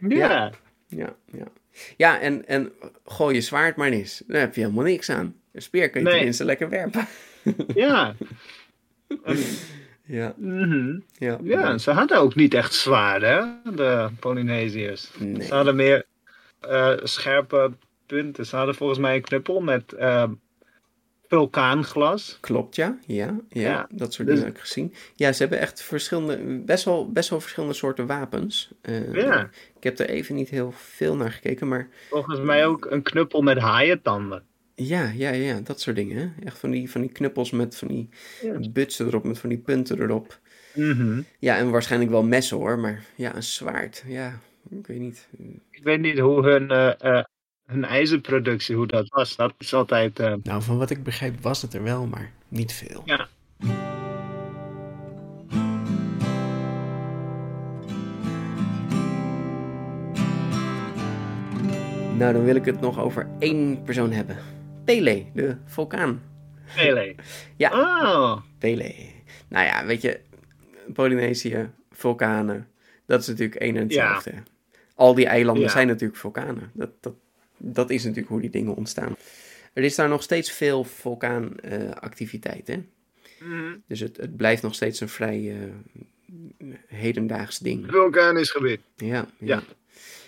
Ja. 0.00 0.18
Ja, 0.18 0.52
ja. 0.88 1.16
Ja, 1.32 1.44
en, 1.96 2.46
en 2.46 2.72
gooi 3.06 3.34
je 3.34 3.40
zwaard 3.40 3.76
maar 3.76 3.88
eens. 3.88 4.22
Daar 4.26 4.40
heb 4.40 4.54
je 4.54 4.60
helemaal 4.60 4.84
niks 4.84 5.10
aan. 5.10 5.34
Een 5.52 5.62
speer 5.62 5.90
kun 5.90 6.00
je 6.00 6.06
Nee. 6.06 6.14
tenminste 6.16 6.44
lekker 6.44 6.68
werpen. 6.68 7.06
Ja. 7.74 8.14
En, 9.24 9.38
Ja, 10.04 10.34
mhm. 10.36 10.98
ja. 11.18 11.38
ja, 11.42 11.78
ze 11.78 11.90
hadden 11.90 12.18
ook 12.18 12.34
niet 12.34 12.54
echt 12.54 12.74
zwaarden, 12.74 13.60
hè, 13.64 13.74
de 13.74 14.08
Polynesiërs. 14.20 15.10
Nee. 15.18 15.42
Ze 15.46 15.54
hadden 15.54 15.76
meer 15.76 16.04
eh, 16.60 16.92
scherpe 17.02 17.72
punten. 18.06 18.46
Ze 18.46 18.56
hadden 18.56 18.74
volgens 18.74 18.98
mij 18.98 19.14
een 19.14 19.22
knuppel 19.22 19.60
met 19.60 19.92
eh, 19.92 20.24
vulkaanglas. 21.28 22.38
Klopt, 22.40 22.76
ja. 22.76 22.98
Ja, 23.06 23.36
ja. 23.48 23.60
Ja, 23.60 23.88
dat 23.90 24.12
soort 24.12 24.28
dus- 24.28 24.36
dingen 24.36 24.48
heb 24.52 24.58
ik 24.62 24.66
gezien. 24.68 24.94
Ja, 25.14 25.32
ze 25.32 25.40
hebben 25.42 25.58
echt 25.60 25.82
verschillende, 25.82 26.62
best 26.64 26.84
wel, 26.84 27.12
best 27.12 27.30
wel 27.30 27.40
verschillende 27.40 27.74
soorten 27.74 28.06
wapens. 28.06 28.70
Eh, 28.82 29.12
Ja. 29.14 29.50
Ik 29.76 29.82
heb 29.82 29.98
er 29.98 30.08
even 30.08 30.34
niet 30.34 30.48
heel 30.48 30.72
veel 30.72 31.16
naar 31.16 31.30
gekeken, 31.32 31.68
maar 31.68 31.88
Volgens 32.10 32.40
mij 32.40 32.66
ook 32.66 32.86
een 32.90 33.02
knuppel 33.02 33.42
met 33.42 33.58
haaientanden. 33.58 34.42
ja, 34.74 35.10
ja, 35.14 35.30
ja, 35.30 35.60
dat 35.60 35.80
soort 35.80 35.96
dingen. 35.96 36.16
Hè? 36.16 36.44
Echt 36.46 36.58
van 36.58 36.70
die, 36.70 36.90
van 36.90 37.00
die 37.00 37.12
knuppels 37.12 37.50
met 37.50 37.76
van 37.76 37.88
die 37.88 38.08
Ja. 38.42 38.58
butsen 38.70 39.06
erop, 39.06 39.24
met 39.24 39.38
van 39.38 39.48
die 39.48 39.58
punten 39.58 40.00
erop. 40.00 40.38
Mhm. 40.74 41.20
Ja, 41.38 41.56
en 41.56 41.70
waarschijnlijk 41.70 42.10
wel 42.10 42.22
messen 42.22 42.56
hoor, 42.56 42.78
maar 42.78 43.04
ja, 43.14 43.34
een 43.36 43.42
zwaard, 43.42 44.04
ja, 44.06 44.38
ik 44.70 44.86
weet 44.86 44.98
niet. 44.98 45.28
Ik 45.70 45.82
weet 45.84 46.00
niet 46.00 46.18
hoe 46.18 46.42
hun, 46.44 46.70
eh, 46.70 46.92
eh, 47.18 47.24
hun 47.66 47.84
ijzerproductie, 47.84 48.76
hoe 48.76 48.86
dat 48.86 49.08
was. 49.08 49.36
Dat 49.36 49.54
is 49.58 49.74
altijd... 49.74 50.18
eh, 50.18 50.34
Nou, 50.42 50.62
van 50.62 50.78
wat 50.78 50.90
ik 50.90 51.02
begrijp 51.02 51.40
was 51.40 51.62
het 51.62 51.74
er 51.74 51.82
wel, 51.82 52.06
maar 52.06 52.30
niet 52.48 52.72
veel. 52.72 53.02
ja. 53.04 53.28
Nou, 62.16 62.32
dan 62.32 62.44
wil 62.44 62.54
ik 62.56 62.64
het 62.64 62.80
nog 62.80 62.98
over 63.00 63.28
één 63.38 63.82
persoon 63.82 64.12
hebben. 64.12 64.36
Pele, 64.84 65.24
de 65.34 65.56
vulkaan. 65.64 66.22
Pele. 66.74 67.14
Ja. 67.56 67.70
Oh. 67.72 68.40
Pele. 68.58 68.94
Nou 69.48 69.64
ja, 69.66 69.86
weet 69.86 70.02
je, 70.02 70.20
Polynesië, 70.92 71.70
vulkanen, 71.90 72.68
dat 73.06 73.20
is 73.20 73.26
natuurlijk 73.26 73.60
één 73.60 73.76
en 73.76 73.82
hetzelfde. 73.82 74.32
Al 74.94 75.14
die 75.14 75.26
eilanden 75.26 75.62
Ja. 75.62 75.68
zijn 75.68 75.86
natuurlijk 75.86 76.18
vulkanen. 76.20 76.70
Dat, 76.74 76.90
dat, 77.00 77.12
dat 77.56 77.90
is 77.90 78.02
natuurlijk 78.02 78.28
hoe 78.28 78.40
die 78.40 78.50
dingen 78.50 78.74
ontstaan. 78.74 79.16
Er 79.72 79.82
is 79.82 79.94
daar 79.94 80.08
nog 80.08 80.22
steeds 80.22 80.52
veel 80.52 80.84
vulkaanactiviteit, 80.84 82.66
hè? 82.66 82.84
Mhm. 83.40 83.76
Dus 83.86 84.00
het, 84.00 84.16
het 84.16 84.36
blijft 84.36 84.62
nog 84.62 84.74
steeds 84.74 85.00
een 85.00 85.08
vrij 85.08 85.56
eh, 85.56 86.68
hedendaags 86.86 87.58
ding. 87.58 87.86
Vulkanisch 87.88 88.50
gebied. 88.50 88.80
Ja, 88.96 89.06
ja. 89.06 89.26
Ja. 89.38 89.62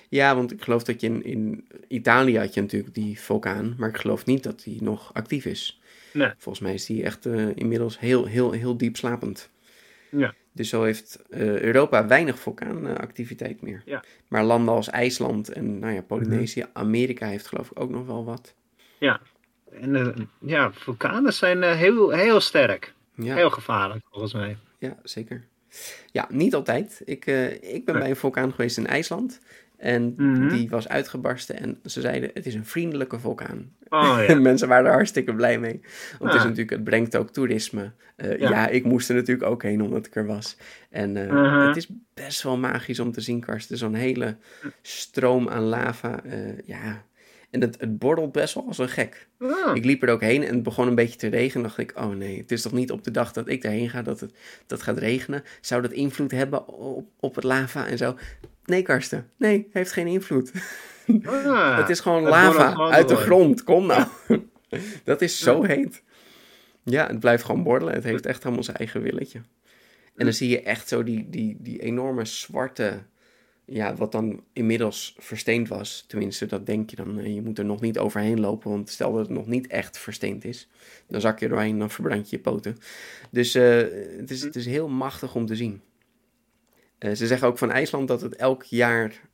Ja, 0.09 0.35
want 0.35 0.53
ik 0.53 0.63
geloof 0.63 0.83
dat 0.83 1.01
je 1.01 1.07
in, 1.07 1.25
in 1.25 1.69
Italië 1.89 2.39
had 2.39 2.55
je 2.55 2.61
natuurlijk 2.61 2.95
die 2.95 3.21
vulkaan, 3.21 3.75
maar 3.79 3.89
ik 3.89 3.97
geloof 3.97 4.25
niet 4.25 4.43
dat 4.43 4.63
die 4.63 4.83
nog 4.83 5.15
actief 5.15 5.45
is. 5.45 5.81
Nee. 6.13 6.31
Volgens 6.39 6.65
mij 6.65 6.75
is 6.75 6.87
die 6.87 7.03
echt 7.03 7.27
eh, 7.27 7.57
inmiddels 7.57 7.99
heel, 7.99 8.25
heel, 8.25 8.53
heel 8.53 8.77
diep 8.77 8.97
slapend. 8.97 9.51
Ja. 10.11 10.35
Dus 10.59 10.69
zo 10.69 10.83
heeft 10.83 11.23
eh, 11.31 11.61
Europa 11.61 12.07
weinig 12.07 12.39
vulkaanactiviteit 12.39 13.63
meer. 13.63 13.83
Ja. 13.85 14.05
Maar 14.29 14.45
landen 14.45 14.75
als 14.75 14.89
IJsland 14.89 15.49
en 15.49 15.79
nou 15.79 15.93
ja, 15.95 16.03
Polynesië, 16.03 16.65
Amerika 16.73 17.27
heeft 17.27 17.47
geloof 17.47 17.71
ik 17.71 17.81
ook 17.81 17.91
nog 17.91 18.07
wel 18.07 18.25
wat. 18.25 18.55
En 19.73 19.97
eh, 19.97 20.25
ja, 20.41 20.73
vulkanen 20.73 21.33
zijn 21.33 21.63
eh, 21.63 21.75
heel, 21.77 22.11
heel 22.11 22.41
sterk. 22.41 22.95
Ja, 23.15 23.35
Heel 23.35 23.51
gevaarlijk, 23.51 24.05
volgens 24.11 24.33
mij. 24.33 24.57
ja 24.79 24.97
zeker. 25.03 25.45
Ja, 26.13 26.27
niet 26.31 26.55
altijd. 26.55 27.03
Ik, 27.05 27.27
eh, 27.27 27.53
ik 27.53 27.85
ben 27.85 27.95
Nee. 27.95 28.03
bij 28.03 28.11
een 28.11 28.17
vulkaan 28.17 28.51
geweest 28.51 28.79
in 28.79 28.87
IJsland. 28.87 29.41
En 29.79 30.15
Mhm. 30.17 30.49
die 30.49 30.69
was 30.69 30.89
uitgebarsten 30.89 31.59
en 31.61 31.79
ze 31.85 32.01
zeiden 32.01 32.31
het 32.35 32.47
is 32.47 32.55
een 32.55 32.65
vriendelijke 32.65 33.19
vulkaan. 33.19 33.73
Oh 33.89 34.03
ja. 34.19 34.25
En 34.27 34.43
mensen 34.43 34.69
waren 34.69 34.87
er 34.87 34.93
hartstikke 34.93 35.35
blij 35.35 35.59
mee. 35.59 35.81
Want 36.19 36.23
het, 36.25 36.33
is 36.33 36.39
Ah. 36.39 36.43
natuurlijk, 36.45 36.71
het 36.71 36.85
brengt 36.85 37.17
ook 37.17 37.31
toerisme. 37.31 37.93
Eh, 38.17 38.39
ja. 38.39 38.51
Ja. 38.51 38.69
ik 38.69 38.85
moest 38.85 39.09
er 39.09 39.15
natuurlijk 39.15 39.51
ook 39.51 39.63
heen 39.63 39.83
omdat 39.83 40.07
ik 40.07 40.17
er 40.17 40.27
was. 40.27 40.57
En 40.91 41.17
eh, 41.17 41.33
Mhm. 41.33 41.67
het 41.67 41.77
is 41.77 41.89
best 42.15 42.43
wel 42.43 42.59
magisch 42.59 43.01
om 43.01 43.13
te 43.13 43.21
zien, 43.21 43.41
Karsten. 43.41 43.77
Zo'n 43.79 43.95
hele 43.95 44.37
stroom 44.83 45.49
aan 45.49 45.63
lava. 45.63 46.25
eh, 46.25 46.59
ja. 46.65 47.07
En 47.51 47.61
het, 47.61 47.81
het 47.81 47.99
borrelt 47.99 48.33
best 48.33 48.55
wel 48.55 48.67
als 48.67 48.79
een 48.79 48.89
gek. 48.89 49.29
Oh. 49.39 49.77
Ik 49.77 49.85
liep 49.85 50.03
er 50.03 50.09
ook 50.09 50.21
heen 50.21 50.43
en 50.43 50.55
het 50.55 50.63
begon 50.63 50.87
een 50.87 50.95
beetje 50.95 51.19
te 51.19 51.29
regenen. 51.29 51.63
dacht 51.63 51.79
ik, 51.79 51.93
oh 51.97 52.09
nee, 52.09 52.39
het 52.39 52.53
is 52.53 52.63
toch 52.63 52.73
niet 52.73 52.91
op 52.91 53.05
de 53.05 53.11
dag 53.11 53.33
dat 53.33 53.49
ik 53.49 53.65
erheen 53.65 53.91
ga 53.91 54.03
dat 54.03 54.21
het 54.21 54.33
dat 54.67 54.83
gaat 54.83 54.99
regenen. 54.99 55.45
Zou 55.61 55.83
dat 55.83 55.93
invloed 55.93 56.31
hebben 56.31 56.69
op, 56.69 57.09
op 57.21 57.35
het 57.35 57.45
lava 57.45 57.87
en 57.87 57.99
zo? 57.99 58.17
Nee, 58.65 58.83
Karsten. 58.83 59.31
Nee, 59.37 59.69
heeft 59.73 59.93
geen 59.93 60.07
invloed. 60.07 60.53
Ah, 61.25 61.77
Het 61.81 61.89
is 61.89 62.01
gewoon 62.01 62.23
het 62.23 62.31
lava 62.31 62.91
uit 62.91 63.09
de 63.09 63.17
grond. 63.17 63.65
Kom 63.65 63.87
nou. 63.87 64.07
Dat 65.05 65.23
is 65.23 65.39
zo 65.39 65.63
heet. 65.63 66.03
Ja, 66.83 67.07
het 67.07 67.21
blijft 67.21 67.45
gewoon 67.45 67.63
borrelen. 67.63 67.95
Het 67.95 68.05
heeft 68.05 68.27
echt 68.27 68.43
helemaal 68.43 68.65
zijn 68.65 68.77
eigen 68.77 69.03
willetje. 69.03 69.41
En 70.17 70.25
dan 70.25 70.33
zie 70.33 70.49
je 70.49 70.63
echt 70.63 70.89
zo 70.89 71.03
die, 71.03 71.29
die, 71.31 71.57
die 71.61 71.83
enorme 71.83 72.25
zwarte... 72.25 72.99
Ja, 73.71 73.95
wat 73.95 74.13
dan 74.13 74.43
inmiddels 74.53 75.15
versteend 75.19 75.69
was. 75.69 76.05
Tenminste, 76.07 76.47
dat 76.47 76.67
denk 76.67 76.91
je 76.91 76.97
dan. 76.97 77.19
Eh, 77.19 77.35
Je 77.35 77.43
moet 77.43 77.59
er 77.59 77.65
nog 77.65 77.81
niet 77.81 77.99
overheen 77.99 78.41
lopen. 78.41 78.71
Want 78.71 78.91
stel 78.91 79.13
dat 79.13 79.21
het 79.21 79.37
nog 79.37 79.47
niet 79.47 79.67
echt 79.67 79.99
versteend 79.99 80.45
is. 80.45 80.69
Dan 81.07 81.21
zak 81.21 81.39
je 81.39 81.45
er 81.45 81.51
doorheen 81.51 81.73
en 81.73 81.79
dan 81.79 81.91
verbrand 81.91 82.31
je 82.31 82.37
je 82.37 82.43
poten. 82.43 82.77
Dus 83.31 83.55
eh, 83.55 83.77
het, 84.17 84.31
is, 84.31 84.43
het 84.43 84.57
is 84.57 84.67
heel 84.67 84.89
machtig 84.89 85.35
om 85.35 85.47
te 85.47 85.57
zien. 85.57 85.81
Eh, 86.99 87.13
ze 87.15 87.27
zeggen 87.27 87.49
ook 87.49 87.59
van 87.59 87.71
IJsland 87.71 88.09
dat 88.09 88.21
het 88.21 88.37
elk 88.37 88.63
jaar 88.65 89.27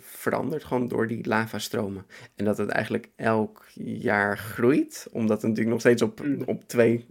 verandert, 0.00 0.64
gewoon 0.64 0.88
door 0.88 1.06
die 1.06 1.26
lavastromen. 1.26 2.06
En 2.34 2.44
dat 2.44 2.58
het 2.58 2.68
eigenlijk 2.68 3.08
elk 3.16 3.66
jaar 3.82 4.38
groeit, 4.38 5.06
omdat 5.12 5.36
het 5.42 5.50
natuurlijk 5.50 5.70
nog 5.70 5.80
steeds 5.80 6.02
op, 6.02 6.20
Mm. 6.24 6.42
op 6.46 6.68
twee 6.68 7.06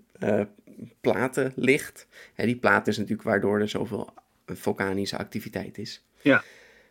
platen 1.01 1.51
ligt. 1.55 2.07
Hè, 2.33 2.45
die 2.45 2.55
plaat 2.57 2.87
is 2.87 2.97
natuurlijk 2.97 3.27
waardoor 3.27 3.59
er 3.59 3.69
zoveel 3.69 4.09
vulkanische 4.45 5.17
activiteit 5.17 5.77
is. 5.77 6.05
Ja. 6.21 6.43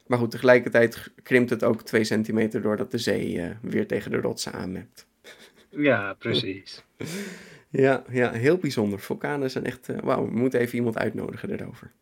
Maar 0.09 0.19
goed, 0.19 0.31
tegelijkertijd 0.31 1.11
krimpt 1.23 1.51
het 1.51 1.65
ook 1.65 1.83
twee 1.83 2.05
centimeter 2.05 2.63
doordat 2.63 2.91
de 2.91 2.99
zee 2.99 3.41
eh, 3.41 3.51
weer 3.63 3.87
tegen 3.87 4.11
de 4.11 4.21
rotsen 4.21 4.53
aanmept. 4.53 5.07
Ja, 5.71 6.15
precies. 6.19 6.83
Ja, 7.71 8.05
ja, 8.11 8.33
heel 8.33 8.57
bijzonder. 8.59 9.01
Vulkanen 9.01 9.51
zijn 9.51 9.65
echt... 9.65 9.89
eh, 9.89 9.99
Wauw, 10.03 10.25
we 10.25 10.31
moeten 10.39 10.61
even 10.61 10.75
iemand 10.77 10.99
uitnodigen 10.99 11.51
erover. 11.51 11.93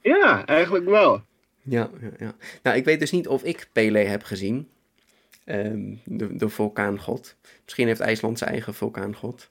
Ja, 0.00 0.46
eigenlijk 0.46 0.84
wel. 0.84 1.22
Ja, 1.62 1.90
ja, 2.00 2.10
ja. 2.18 2.34
Nou, 2.62 2.76
ik 2.76 2.84
weet 2.84 3.00
dus 3.00 3.10
niet 3.10 3.28
of 3.28 3.42
ik 3.44 3.68
Pele 3.72 3.98
heb 3.98 4.22
gezien. 4.22 4.68
Ehm, 5.44 5.94
de, 6.04 6.36
de 6.36 6.48
vulkaangod. 6.48 7.36
Misschien 7.64 7.86
heeft 7.86 8.00
IJsland 8.00 8.38
zijn 8.38 8.50
eigen 8.50 8.74
vulkaangod. 8.74 9.50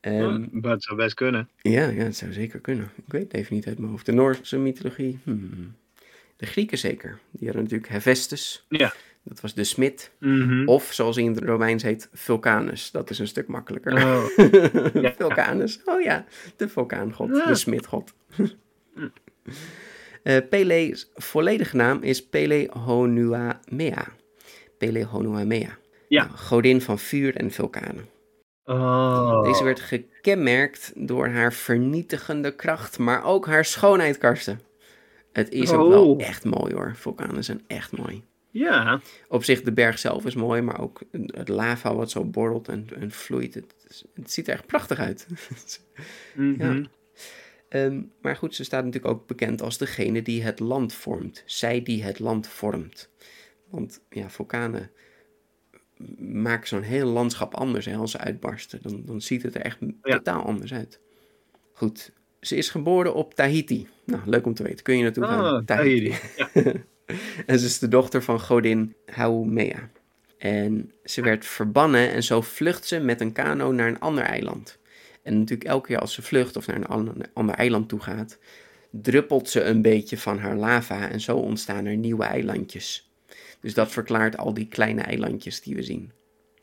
Ehm, 0.00 0.46
dat 0.52 0.82
zou 0.82 0.96
best 0.96 1.14
kunnen. 1.14 1.48
ja, 1.62 1.88
ja, 1.88 2.02
het 2.04 2.16
zou 2.16 2.32
zeker 2.32 2.60
kunnen. 2.60 2.90
Ik 2.96 3.12
weet 3.12 3.22
het 3.22 3.34
even 3.34 3.54
niet 3.54 3.66
uit 3.66 3.78
mijn 3.78 3.90
hoofd. 3.90 4.06
De 4.06 4.12
Noorse 4.12 4.58
mythologie. 4.58 5.18
hmm. 5.24 5.74
De 6.40 6.46
Grieken 6.46 6.78
zeker. 6.78 7.18
Die 7.30 7.44
hadden 7.46 7.62
natuurlijk 7.62 7.92
Hephaestus. 7.92 8.66
Ja. 8.68 8.92
Dat 9.22 9.40
was 9.40 9.54
de 9.54 9.64
smid. 9.64 10.10
Mhm. 10.18 10.66
Of 10.68 10.92
zoals 10.92 11.16
hij 11.16 11.24
in 11.24 11.34
het 11.34 11.44
Romeins 11.44 11.82
heet, 11.82 12.08
Vulcanus. 12.12 12.90
Dat 12.90 13.10
is 13.10 13.18
een 13.18 13.26
stuk 13.26 13.48
makkelijker. 13.48 13.92
Oh. 13.94 14.24
Ja. 15.02 15.12
Vulcanus. 15.18 15.80
Oh 15.84 16.00
ja, 16.00 16.24
de 16.56 16.68
vulkaangod, 16.68 17.36
Ja. 17.36 17.46
de 17.46 17.54
smidgod. 17.54 18.12
Eh 20.22 20.36
Pele's 20.50 21.10
volledige 21.14 21.76
naam 21.76 22.02
is 22.02 22.26
Pele 22.28 22.68
Honuamea. 22.72 24.06
Pele 24.78 25.04
Honuamea. 25.04 25.78
Ja. 26.08 26.24
Nou, 26.24 26.36
godin 26.36 26.80
van 26.80 26.98
vuur 26.98 27.36
en 27.36 27.50
vulkanen. 27.50 28.08
Oh. 28.64 29.42
Deze 29.44 29.64
werd 29.64 29.80
gekenmerkt 29.80 30.92
door 30.96 31.28
haar 31.28 31.52
vernietigende 31.52 32.54
kracht, 32.56 32.98
maar 32.98 33.24
ook 33.24 33.46
haar 33.46 33.64
schoonheid, 33.64 34.18
Karsten. 34.18 34.60
Het 35.32 35.48
is 35.50 35.70
ook 35.72 35.88
wel 35.88 36.10
Oh. 36.10 36.22
echt 36.22 36.44
mooi 36.44 36.74
hoor. 36.74 36.92
Vulkanen 36.96 37.44
zijn 37.44 37.62
echt 37.66 37.96
mooi. 37.96 38.22
Ja. 38.50 39.00
Op 39.28 39.44
zich, 39.44 39.62
de 39.62 39.72
berg 39.72 39.98
zelf 39.98 40.26
is 40.26 40.34
mooi, 40.34 40.60
maar 40.62 40.80
ook 40.80 41.00
het 41.26 41.48
lava 41.48 41.94
wat 41.94 42.10
zo 42.10 42.24
borrelt 42.24 42.68
en, 42.68 42.86
en 43.00 43.10
vloeit. 43.10 43.54
Het, 43.54 43.74
het 44.14 44.30
ziet 44.32 44.48
er 44.48 44.54
echt 44.54 44.66
prachtig 44.66 44.98
uit. 44.98 45.26
Ehm, 47.68 48.02
maar 48.22 48.36
goed, 48.36 48.54
ze 48.54 48.64
staat 48.64 48.84
natuurlijk 48.84 49.14
ook 49.14 49.26
bekend 49.26 49.62
als 49.62 49.78
degene 49.78 50.22
die 50.22 50.42
het 50.42 50.60
land 50.60 50.92
vormt. 50.92 51.42
Zij 51.46 51.82
die 51.82 52.02
het 52.02 52.18
land 52.18 52.46
vormt. 52.46 53.10
Want 53.68 54.02
ja, 54.08 54.30
vulkanen 54.30 54.90
maken 56.18 56.68
zo'n 56.68 56.82
heel 56.82 57.06
landschap 57.06 57.54
anders 57.54 57.86
hè, 57.86 57.96
als 57.96 58.10
ze 58.10 58.18
uitbarsten. 58.18 58.82
Dan, 58.82 59.02
dan 59.04 59.20
ziet 59.20 59.42
het 59.42 59.54
er 59.54 59.60
echt 59.60 59.78
Ja. 60.02 60.16
totaal 60.16 60.42
anders 60.42 60.72
uit. 60.72 61.00
Goed, 61.72 62.12
ze 62.40 62.56
is 62.56 62.68
geboren 62.68 63.14
op 63.14 63.34
Tahiti. 63.34 63.88
Nou, 64.04 64.22
leuk 64.24 64.46
om 64.46 64.54
te 64.54 64.62
weten. 64.62 64.84
Kun 64.84 64.96
je 64.96 65.02
naartoe 65.02 65.24
gaan? 65.24 65.54
Oh, 65.54 65.64
Tahiti. 65.64 66.14
Ja. 66.36 66.48
En 67.46 67.58
ze 67.58 67.66
is 67.66 67.78
de 67.78 67.88
dochter 67.88 68.22
van 68.22 68.40
godin 68.40 68.94
Haumea. 69.06 69.90
En 70.38 70.92
ze 71.04 71.22
werd 71.22 71.46
verbannen 71.46 72.10
en 72.10 72.22
zo 72.22 72.40
vlucht 72.40 72.86
ze 72.86 73.00
met 73.00 73.20
een 73.20 73.32
kano 73.32 73.72
naar 73.72 73.88
een 73.88 74.00
ander 74.00 74.24
eiland. 74.24 74.78
En 75.22 75.38
natuurlijk 75.38 75.68
elke 75.68 75.86
keer 75.86 75.98
als 75.98 76.14
ze 76.14 76.22
vlucht 76.22 76.56
of 76.56 76.66
naar 76.66 76.76
een 76.76 77.26
ander, 77.34 77.54
eiland 77.54 77.88
toe 77.88 78.00
gaat, 78.00 78.38
druppelt 78.90 79.48
ze 79.48 79.62
een 79.62 79.82
beetje 79.82 80.18
van 80.18 80.38
haar 80.38 80.56
lava 80.56 81.08
en 81.08 81.20
zo 81.20 81.36
ontstaan 81.36 81.86
er 81.86 81.96
nieuwe 81.96 82.24
eilandjes. 82.24 83.10
Dus 83.60 83.74
dat 83.74 83.90
verklaart 83.90 84.36
al 84.36 84.54
die 84.54 84.68
kleine 84.68 85.02
eilandjes 85.02 85.60
die 85.60 85.74
we 85.74 85.82
zien. 85.82 86.12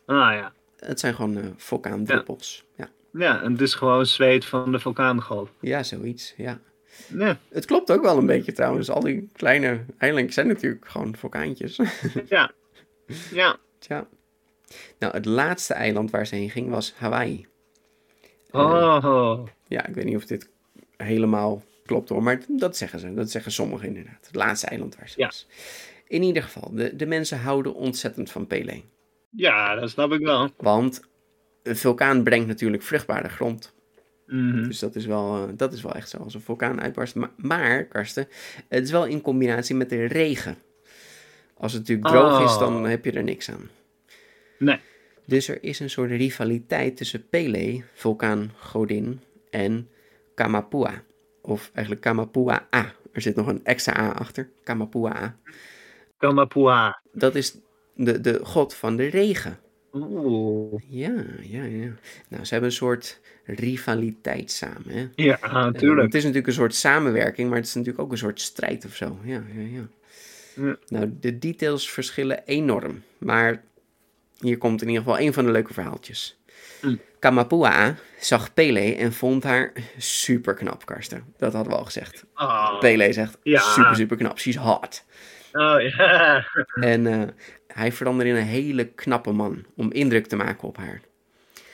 Ah 0.05 0.33
ja. 0.33 0.53
Het 0.79 0.99
zijn 0.99 1.15
gewoon 1.15 1.37
eh 1.37 1.43
vulkaandruppels. 1.55 2.65
Ja. 2.75 2.83
Ja, 2.85 2.91
en 3.19 3.51
het 3.51 3.61
is 3.61 3.73
gewoon 3.73 4.05
zweet 4.05 4.45
van 4.45 4.71
de 4.71 4.79
vulkaangolf. 4.79 5.49
ja, 5.61 5.83
zoiets. 5.83 6.33
Ja. 6.37 6.59
Ja, 7.17 7.37
Het 7.49 7.65
klopt 7.65 7.91
ook 7.91 8.01
wel 8.01 8.17
een 8.17 8.25
beetje 8.25 8.51
trouwens. 8.51 8.89
Al 8.89 8.99
die 9.01 9.29
kleine 9.33 9.85
eilandjes 9.97 10.33
zijn 10.35 10.47
natuurlijk 10.47 10.87
gewoon 10.87 11.15
vulkaantjes. 11.15 11.79
ja. 12.29 12.51
Ja. 13.31 13.57
Tja. 13.79 14.07
Nou, 14.99 15.13
het 15.13 15.25
laatste 15.25 15.73
eiland 15.73 16.11
waar 16.11 16.27
ze 16.27 16.35
heen 16.35 16.49
ging 16.49 16.69
was 16.69 16.93
Hawaii. 16.97 17.47
Oh. 18.51 19.45
Ja, 19.67 19.85
ik 19.87 19.95
weet 19.95 20.05
niet 20.05 20.15
of 20.15 20.25
dit 20.25 20.49
helemaal 20.97 21.63
klopt 21.85 22.09
hoor, 22.09 22.23
maar 22.23 22.41
dat 22.47 22.77
zeggen 22.77 22.99
ze. 22.99 23.13
Dat 23.13 23.31
zeggen 23.31 23.51
sommigen 23.51 23.87
inderdaad. 23.87 24.25
Het 24.25 24.35
laatste 24.35 24.67
eiland 24.67 24.95
waar 24.95 25.09
ze 25.09 25.19
Ja. 25.19 25.25
was. 25.25 25.47
In 26.07 26.23
ieder 26.23 26.43
geval, 26.43 26.71
de, 26.73 26.95
de 26.95 27.05
mensen 27.05 27.39
houden 27.39 27.73
ontzettend 27.73 28.31
van 28.31 28.47
Pele. 28.47 28.81
Ja, 29.29 29.75
dat 29.75 29.89
snap 29.89 30.11
ik 30.11 30.19
wel. 30.21 30.49
Want 30.57 31.01
een 31.67 31.75
vulkaan 31.77 32.23
brengt 32.23 32.47
natuurlijk 32.47 32.83
vruchtbare 32.83 33.29
grond. 33.29 33.73
Mhm. 34.25 34.63
Dus 34.63 34.79
dat 34.79 34.95
is 34.95 35.05
wel, 35.05 35.35
eh, 35.35 35.53
dat 35.55 35.73
is 35.73 35.81
wel 35.81 35.93
echt 35.93 36.09
zo 36.09 36.17
als 36.17 36.33
een 36.33 36.41
vulkaan 36.41 36.81
uitbarst. 36.81 37.15
Maar, 37.15 37.29
maar, 37.35 37.85
Karsten, 37.85 38.27
het 38.67 38.83
is 38.83 38.91
wel 38.91 39.05
in 39.05 39.21
combinatie 39.21 39.75
met 39.75 39.89
de 39.89 40.05
regen. 40.05 40.57
Als 41.53 41.73
het 41.73 41.81
natuurlijk 41.81 42.07
droog 42.07 42.43
is, 42.43 42.53
Oh. 42.53 42.59
dan 42.59 42.85
heb 42.85 43.05
je 43.05 43.11
er 43.11 43.23
niks 43.23 43.51
aan. 43.51 43.69
Nee. 44.59 44.79
Dus 45.25 45.47
er 45.47 45.63
is 45.63 45.79
een 45.79 45.89
soort 45.89 46.09
rivaliteit 46.09 46.97
tussen 46.97 47.29
Pele, 47.29 47.83
vulkaangodin, 47.93 49.19
en 49.49 49.89
Kamapua. 50.35 51.03
Of 51.41 51.71
eigenlijk 51.73 52.05
Kamapua-A. 52.05 52.93
Er 53.11 53.21
zit 53.21 53.35
nog 53.35 53.47
een 53.47 53.65
extra 53.65 53.99
A 53.99 54.11
achter. 54.11 54.49
Kamapua-A. 54.63 55.35
Kamapua. 56.17 57.01
Dat 57.11 57.35
is 57.35 57.57
de, 57.95 58.21
de 58.21 58.39
god 58.43 58.73
van 58.73 58.95
de 58.95 59.05
regen. 59.05 59.59
Oeh. 59.93 60.81
Ja, 60.89 61.13
ja, 61.41 61.63
ja. 61.63 61.89
Nou, 62.27 62.43
ze 62.45 62.51
hebben 62.51 62.69
een 62.69 62.75
soort 62.75 63.19
rivaliteit 63.45 64.51
samen. 64.51 64.83
Hè? 64.89 65.07
Ja, 65.15 65.39
Eh, 65.41 65.53
natuurlijk. 65.53 66.01
het 66.05 66.13
is 66.15 66.21
natuurlijk 66.21 66.47
een 66.47 66.53
soort 66.53 66.75
samenwerking, 66.75 67.47
maar 67.49 67.57
het 67.57 67.67
is 67.67 67.73
natuurlijk 67.73 68.03
ook 68.03 68.11
een 68.11 68.17
soort 68.17 68.41
strijd 68.41 68.85
of 68.85 68.95
zo. 68.95 69.17
Ja, 69.23 69.43
ja, 69.55 69.61
ja. 69.61 69.87
Ja. 70.55 70.75
Nou, 70.87 71.13
de 71.19 71.37
details 71.39 71.89
verschillen 71.91 72.43
enorm. 72.45 73.03
Maar 73.17 73.63
hier 74.39 74.57
komt 74.57 74.81
in 74.81 74.87
ieder 74.87 75.03
geval 75.03 75.19
een 75.19 75.33
van 75.33 75.45
de 75.45 75.51
leuke 75.51 75.73
verhaaltjes. 75.73 76.37
Mm. 76.81 76.99
Kamapua 77.19 77.95
zag 78.19 78.53
Pele 78.53 78.95
en 78.95 79.13
vond 79.13 79.43
haar 79.43 79.71
super 79.97 80.53
knap, 80.53 80.85
Karsten. 80.85 81.23
Dat 81.37 81.53
hadden 81.53 81.71
we 81.73 81.79
al 81.79 81.85
gezegd. 81.85 82.23
Oh. 82.35 82.79
Pele 82.79 83.13
zegt 83.13 83.37
Ja. 83.43 83.59
super, 83.61 83.95
super 83.95 84.17
knap. 84.17 84.39
She's 84.39 84.55
hot. 84.55 85.03
Oh 85.57 85.81
ja. 85.81 86.45
En 86.93 87.07
eh, 87.07 87.27
hij 87.67 87.91
veranderde 87.91 88.31
in 88.31 88.37
een 88.37 88.43
hele 88.43 88.85
knappe 88.85 89.31
man 89.31 89.65
om 89.75 89.91
indruk 89.91 90.27
te 90.27 90.35
maken 90.35 90.67
op 90.67 90.77
haar. 90.77 91.01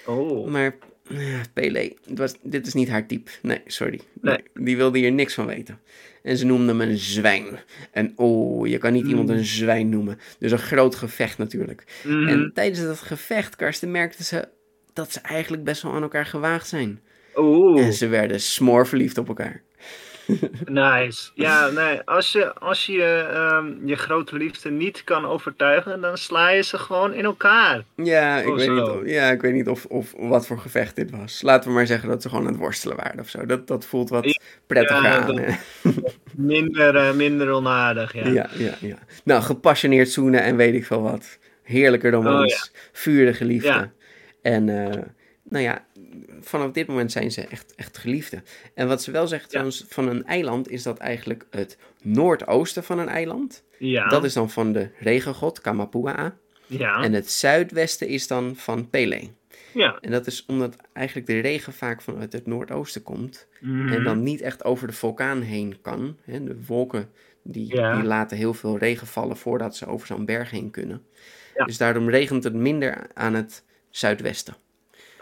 Oh. 0.05 0.47
Maar 0.47 0.75
eh, 1.09 1.41
Pele, 1.53 1.97
was, 2.07 2.35
dit 2.41 2.67
is 2.67 2.73
niet 2.73 2.89
haar 2.89 3.07
type. 3.07 3.31
Nee, 3.41 3.61
sorry. 3.65 3.99
Nee. 4.21 4.35
Nee, 4.35 4.65
die 4.65 4.77
wilde 4.77 4.99
hier 4.99 5.11
niks 5.11 5.33
van 5.33 5.45
weten. 5.45 5.79
En 6.23 6.37
ze 6.37 6.45
noemde 6.45 6.67
hem 6.67 6.81
een 6.81 6.97
zwijn. 6.97 7.59
En 7.91 8.13
oh, 8.15 8.67
je 8.67 8.77
kan 8.77 8.93
niet 8.93 9.07
iemand 9.07 9.29
een 9.29 9.45
zwijn 9.45 9.89
noemen. 9.89 10.19
Dus 10.39 10.51
een 10.51 10.57
groot 10.57 10.95
gevecht 10.95 11.37
natuurlijk. 11.37 12.01
Mhm. 12.03 12.27
En 12.27 12.51
tijdens 12.53 12.81
dat 12.81 12.99
gevecht, 12.99 13.55
Karsten, 13.55 13.91
merkte 13.91 14.23
ze 14.23 14.47
dat 14.93 15.11
ze 15.11 15.19
eigenlijk 15.21 15.63
best 15.63 15.81
wel 15.81 15.93
aan 15.93 16.01
elkaar 16.01 16.25
gewaagd 16.25 16.67
zijn. 16.67 16.99
Oeh. 17.35 17.85
En 17.85 17.93
ze 17.93 18.07
werden 18.07 18.39
smoor 18.39 18.87
verliefd 18.87 19.17
op 19.17 19.27
elkaar. 19.27 19.61
Nice. 20.65 21.31
Ja, 21.35 21.69
nee, 21.69 22.01
als 22.05 22.31
je, 22.31 22.53
als 22.53 22.85
je 22.85 23.03
ehm, 23.31 23.87
je 23.87 23.95
grote 23.95 24.37
liefde 24.37 24.71
niet 24.71 25.03
kan 25.03 25.25
overtuigen, 25.25 26.01
dan 26.01 26.17
sla 26.17 26.49
je 26.49 26.61
ze 26.61 26.77
gewoon 26.77 27.13
in 27.13 27.23
elkaar. 27.23 27.83
Ja, 27.95 28.37
ik 28.39 28.47
Oh, 28.47 28.55
weet 28.55 28.69
niet, 28.69 28.81
of, 28.81 29.05
ja, 29.05 29.29
ik 29.31 29.41
weet 29.41 29.53
niet 29.53 29.67
of, 29.67 29.85
of 29.85 30.13
wat 30.17 30.47
voor 30.47 30.59
gevecht 30.59 30.95
dit 30.95 31.11
was. 31.11 31.41
Laten 31.41 31.69
we 31.69 31.75
maar 31.75 31.87
zeggen 31.87 32.09
dat 32.09 32.21
ze 32.21 32.29
gewoon 32.29 32.45
aan 32.45 32.51
het 32.51 32.61
worstelen 32.61 32.97
waren 32.97 33.19
of 33.19 33.29
zo. 33.29 33.45
Dat, 33.45 33.67
dat 33.67 33.85
voelt 33.85 34.09
wat 34.09 34.39
prettiger 34.67 35.03
Ja, 35.03 35.17
aan. 35.17 35.43
Minder, 36.35 36.95
eh, 36.95 37.13
minder 37.13 37.49
onaardig, 37.51 38.13
ja. 38.13 38.27
Ja, 38.27 38.49
ja, 38.57 38.73
ja. 38.79 38.97
Nou, 39.23 39.41
gepassioneerd 39.41 40.09
zoenen 40.09 40.43
en 40.43 40.55
weet 40.55 40.73
ik 40.73 40.85
veel 40.85 41.01
wat. 41.01 41.37
Heerlijker 41.63 42.11
dan 42.11 42.27
Oh, 42.27 42.39
ons. 42.39 42.71
Vurige 42.91 43.45
liefde. 43.45 43.89
En 44.41 44.69
eh, 44.69 45.01
nou 45.43 45.63
ja, 45.63 45.85
vanaf 46.41 46.71
dit 46.71 46.87
moment 46.87 47.11
zijn 47.11 47.31
ze 47.31 47.47
echt, 47.47 47.75
echt 47.75 47.97
geliefden. 47.97 48.43
En 48.73 48.87
wat 48.87 49.03
ze 49.03 49.11
wel 49.11 49.27
zegt 49.27 49.49
trouwens 49.49 49.85
van 49.87 50.07
een 50.07 50.25
eiland, 50.25 50.69
is 50.69 50.83
dat 50.83 50.97
eigenlijk 50.97 51.45
het 51.49 51.77
noordoosten 52.01 52.83
van 52.83 52.99
een 52.99 53.09
eiland. 53.09 53.63
Ja. 53.77 54.07
Dat 54.07 54.23
is 54.23 54.33
dan 54.33 54.49
van 54.49 54.71
de 54.71 54.89
regengod 54.99 55.61
Kamapua. 55.61 56.35
ja. 56.67 57.01
En 57.03 57.13
het 57.13 57.31
zuidwesten 57.31 58.07
is 58.07 58.27
dan 58.27 58.55
van 58.55 58.89
Pele. 58.89 59.21
ja. 59.73 59.97
En 60.01 60.11
dat 60.11 60.27
is 60.27 60.45
omdat 60.45 60.75
eigenlijk 60.93 61.27
de 61.27 61.39
regen 61.39 61.73
vaak 61.73 62.01
vanuit 62.01 62.33
het 62.33 62.45
noordoosten 62.47 63.03
komt. 63.03 63.47
Mhm. 63.59 63.93
En 63.93 64.03
dan 64.03 64.23
niet 64.23 64.41
echt 64.41 64.63
over 64.63 64.87
de 64.87 64.93
vulkaan 64.93 65.41
heen 65.41 65.77
kan. 65.81 66.17
Hè, 66.23 66.43
de 66.43 66.57
wolken 66.65 67.09
die, 67.43 67.75
Ja. 67.75 67.95
die 67.95 68.03
laten 68.03 68.37
heel 68.37 68.53
veel 68.53 68.77
regen 68.77 69.07
vallen 69.07 69.37
voordat 69.37 69.75
ze 69.75 69.85
over 69.85 70.07
zo'n 70.07 70.25
berg 70.25 70.49
heen 70.51 70.71
kunnen. 70.71 71.05
Ja. 71.55 71.65
Dus 71.65 71.77
daarom 71.77 72.09
regent 72.09 72.43
het 72.43 72.53
minder 72.53 73.07
aan 73.13 73.33
het 73.33 73.63
zuidwesten. 73.89 74.55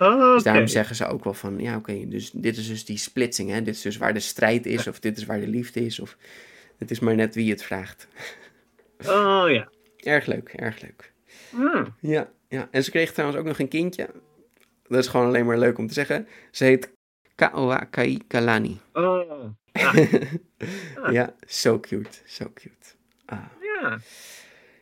Dus 0.10 0.43
daarom 0.43 0.68
zeggen 0.68 0.95
ze 0.95 1.08
ook 1.08 1.24
wel 1.24 1.34
van, 1.34 1.60
ja 1.60 1.76
oké, 1.76 2.08
dus 2.08 2.32
dit 2.32 2.58
is 2.58 2.68
dus 2.68 2.86
die 2.86 2.97
splitsing. 2.97 3.49
Hè? 3.49 3.62
Dit 3.62 3.76
is 3.76 3.82
dus 3.82 3.97
waar 3.97 4.14
de 4.14 4.20
strijd 4.20 4.66
is, 4.66 4.88
of 4.88 4.99
dit 4.99 5.18
is 5.18 5.26
waar 5.26 5.39
de 5.39 5.47
liefde 5.47 5.86
is. 5.86 5.99
Of 5.99 6.18
het 6.78 6.91
is 6.91 6.99
maar 6.99 7.16
net 7.16 7.36
wie 7.36 7.52
het 7.52 7.64
vraagt. 7.64 8.08
Oh 9.08 9.45
ja. 9.47 9.70
Erg 9.97 10.26
leuk, 10.26 10.49
erg 10.49 10.82
leuk. 10.82 11.14
Hmm. 11.49 11.95
Ja, 11.99 12.30
ja. 12.47 12.68
En 12.72 12.84
ze 12.84 12.91
kreeg 12.91 13.12
trouwens 13.12 13.39
ook 13.39 13.47
nog 13.47 13.60
een 13.60 13.68
kindje. 13.68 14.10
Dat 14.88 14.99
is 14.99 15.08
gewoon 15.08 15.28
alleen 15.28 15.45
maar 15.45 15.60
leuk 15.60 15.78
om 15.78 15.88
te 15.88 15.93
zeggen. 15.93 16.28
Ze 16.52 16.64
heet 16.64 16.91
Kaoa 17.36 17.88
Kai 17.89 18.20
Kalani. 18.28 18.80
Oh. 18.93 19.49
Ja, 21.12 21.36
zo 21.47 21.80
cute, 21.80 22.18
zo 22.26 22.52
cute. 22.54 22.88
Ah. 23.26 23.39
Ja. 23.62 23.99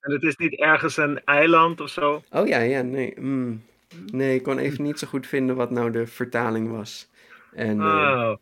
En 0.02 0.12
het 0.12 0.24
is 0.24 0.36
niet 0.36 0.60
ergens 0.60 0.98
een 0.98 1.24
eiland 1.26 1.82
of 1.82 1.90
zo? 1.90 2.24
Oh 2.32 2.48
ja, 2.48 2.60
ja, 2.60 2.82
nee. 2.82 3.14
mm. 3.20 3.64
Nee, 4.12 4.36
ik 4.36 4.44
kon 4.44 4.58
even 4.58 4.84
niet 4.84 5.00
zo 5.00 5.08
goed 5.08 5.28
vinden 5.28 5.56
wat 5.56 5.72
nou 5.72 5.92
de 5.92 6.08
vertaling 6.08 6.72
was. 6.72 7.10
En 7.54 7.80
eh, 7.80 7.86
Oh. 7.86 8.34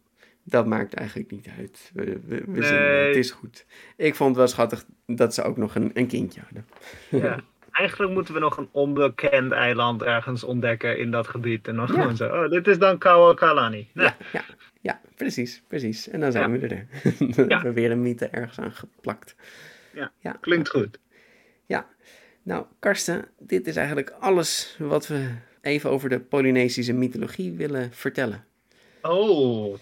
dat 0.43 0.65
maakt 0.65 0.93
eigenlijk 0.93 1.31
niet 1.31 1.47
uit. 1.57 1.91
We, 1.93 2.03
we, 2.25 2.43
we 2.45 2.59
Nee. 2.59 2.63
zien, 2.63 2.77
het 3.07 3.15
is 3.15 3.31
goed. 3.31 3.65
Ik 3.95 4.15
vond 4.15 4.29
het 4.29 4.37
wel 4.37 4.47
schattig 4.47 4.85
dat 5.05 5.33
ze 5.33 5.43
ook 5.43 5.57
nog 5.57 5.75
een, 5.75 5.91
een 5.93 6.07
kindje 6.07 6.41
hadden. 6.41 6.67
Ja. 7.09 7.39
Eigenlijk 7.71 8.11
moeten 8.13 8.33
we 8.33 8.39
nog 8.39 8.57
een 8.57 8.69
onbekend 8.71 9.51
eiland 9.51 10.03
ergens 10.03 10.43
ontdekken 10.43 10.97
in 10.99 11.11
dat 11.11 11.27
gebied. 11.27 11.67
En 11.67 11.75
dan 11.75 11.87
gewoon 11.89 12.15
zo, 12.15 12.27
oh, 12.43 12.49
dit 12.49 12.67
is 12.67 12.77
dan 12.79 12.97
Kawakalani. 12.97 13.89
Nou, 13.93 14.09
Ja, 14.09 14.15
ja, 14.33 14.43
ja, 14.81 15.01
precies, 15.15 15.63
precies. 15.67 16.09
En 16.09 16.19
dan 16.19 16.31
zijn 16.31 16.59
we 16.59 16.67
er. 16.67 16.85
we 17.35 17.45
hebben 17.53 17.73
weer 17.73 17.91
een 17.91 18.01
mythe 18.01 18.27
ergens 18.27 18.59
aan 18.59 18.71
geplakt. 18.71 19.35
Ja, 19.93 20.11
ja. 20.19 20.31
klinkt 20.41 20.69
goed. 20.69 20.99
Ja, 21.65 21.87
nou 22.47 22.63
Karsten, 22.79 23.25
dit 23.39 23.67
is 23.67 23.75
eigenlijk 23.75 24.13
alles 24.19 24.75
wat 24.79 25.07
we 25.07 25.27
even 25.61 25.89
over 25.89 26.09
de 26.09 26.19
Polynesische 26.19 26.93
mythologie 26.93 27.51
willen 27.51 27.89
vertellen. 27.93 28.43
Oh, 29.01 29.75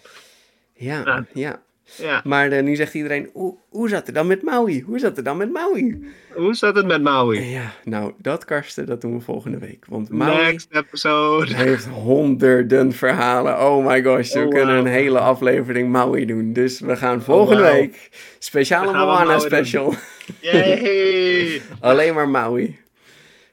Ja, 0.73 1.01
Ja. 1.05 1.25
ja. 1.33 1.61
ja. 1.97 2.21
Maar 2.23 2.51
eh, 2.51 2.63
nu 2.63 2.75
zegt 2.75 2.93
iedereen, 2.93 3.29
hoe, 3.33 3.55
hoe 3.69 3.89
zat 3.89 4.05
het 4.05 4.15
dan 4.15 4.27
met 4.27 4.41
Maui? 4.43 4.81
Hoe 4.81 4.99
zat 4.99 5.15
het 5.15 5.25
dan 5.25 5.37
met 5.37 5.51
Maui? 5.51 6.07
Hoe 6.33 6.53
zat 6.53 6.75
het 6.75 6.85
met 6.85 7.01
Maui? 7.01 7.49
Ja, 7.49 7.71
nou, 7.83 8.13
dat 8.17 8.45
Karsten, 8.45 8.85
dat 8.85 9.01
doen 9.01 9.13
we 9.17 9.23
volgende 9.23 9.57
week. 9.57 9.85
Want 9.87 10.09
Maui 10.09 10.43
Next 10.51 10.67
episode. 10.71 11.53
heeft 11.63 11.85
honderden 11.85 12.91
verhalen. 12.93 13.59
Oh 13.59 13.85
my 13.85 14.03
gosh, 14.03 14.33
we 14.33 14.39
Oh, 14.43 14.49
kunnen 14.49 14.75
een 14.75 14.85
hele 14.85 15.19
aflevering 15.19 15.89
Maui 15.91 16.25
doen. 16.25 16.53
Dus 16.53 16.79
we 16.79 16.95
gaan 16.95 17.21
volgende 17.21 17.61
wauw. 17.61 17.73
week, 17.73 18.09
speciale 18.39 18.91
Moana 18.91 19.37
doen. 19.37 19.93
Yay! 20.39 21.61
alleen 21.79 22.13
maar 22.13 22.29
Maui. 22.29 22.77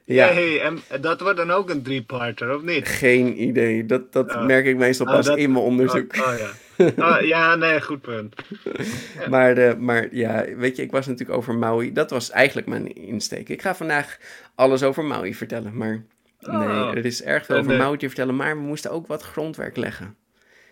Ja. 0.05 0.29
En 0.61 0.79
dat 1.01 1.21
wordt 1.21 1.37
dan 1.37 1.51
ook 1.51 1.69
een 1.69 1.81
drie-parter, 1.83 2.55
of 2.55 2.61
niet? 2.61 2.87
geen 2.87 3.41
idee. 3.43 3.85
Dat, 3.85 4.13
dat 4.13 4.35
Oh. 4.35 4.45
merk 4.45 4.65
ik 4.65 4.77
meestal 4.77 5.05
Oh, 5.07 5.13
pas 5.13 5.25
dat- 5.25 5.37
in 5.37 5.51
mijn 5.51 5.63
onderzoek. 5.63 6.15
Oh, 6.17 6.27
oh 6.27 6.37
ja. 6.37 6.51
Oh, 7.15 7.21
ja, 7.21 7.55
nee, 7.55 7.81
goed 7.81 8.01
punt. 8.01 8.35
Maar, 9.29 9.57
eh, 9.57 9.75
maar 9.75 10.07
ja, 10.11 10.45
weet 10.55 10.75
je, 10.75 10.81
ik 10.83 10.91
was 10.91 11.07
natuurlijk 11.07 11.37
over 11.37 11.55
Maui. 11.55 11.91
Dat 11.91 12.09
was 12.09 12.29
eigenlijk 12.31 12.67
mijn 12.67 12.95
insteek. 12.95 13.49
Ik 13.49 13.61
ga 13.61 13.75
vandaag 13.75 14.17
alles 14.55 14.83
over 14.83 15.03
Maui 15.03 15.35
vertellen. 15.35 15.77
Maar 15.77 16.03
nee, 16.39 16.55
Oh. 16.67 16.91
er 16.95 17.05
is 17.05 17.23
erg 17.23 17.45
veel 17.45 17.57
over 17.57 17.71
eh, 17.71 17.77
Maui 17.79 17.97
te 17.97 18.07
vertellen. 18.07 18.35
Maar 18.35 18.55
we 18.55 18.61
moesten 18.61 18.91
ook 18.91 19.07
wat 19.07 19.21
grondwerk 19.23 19.77
leggen. 19.77 20.15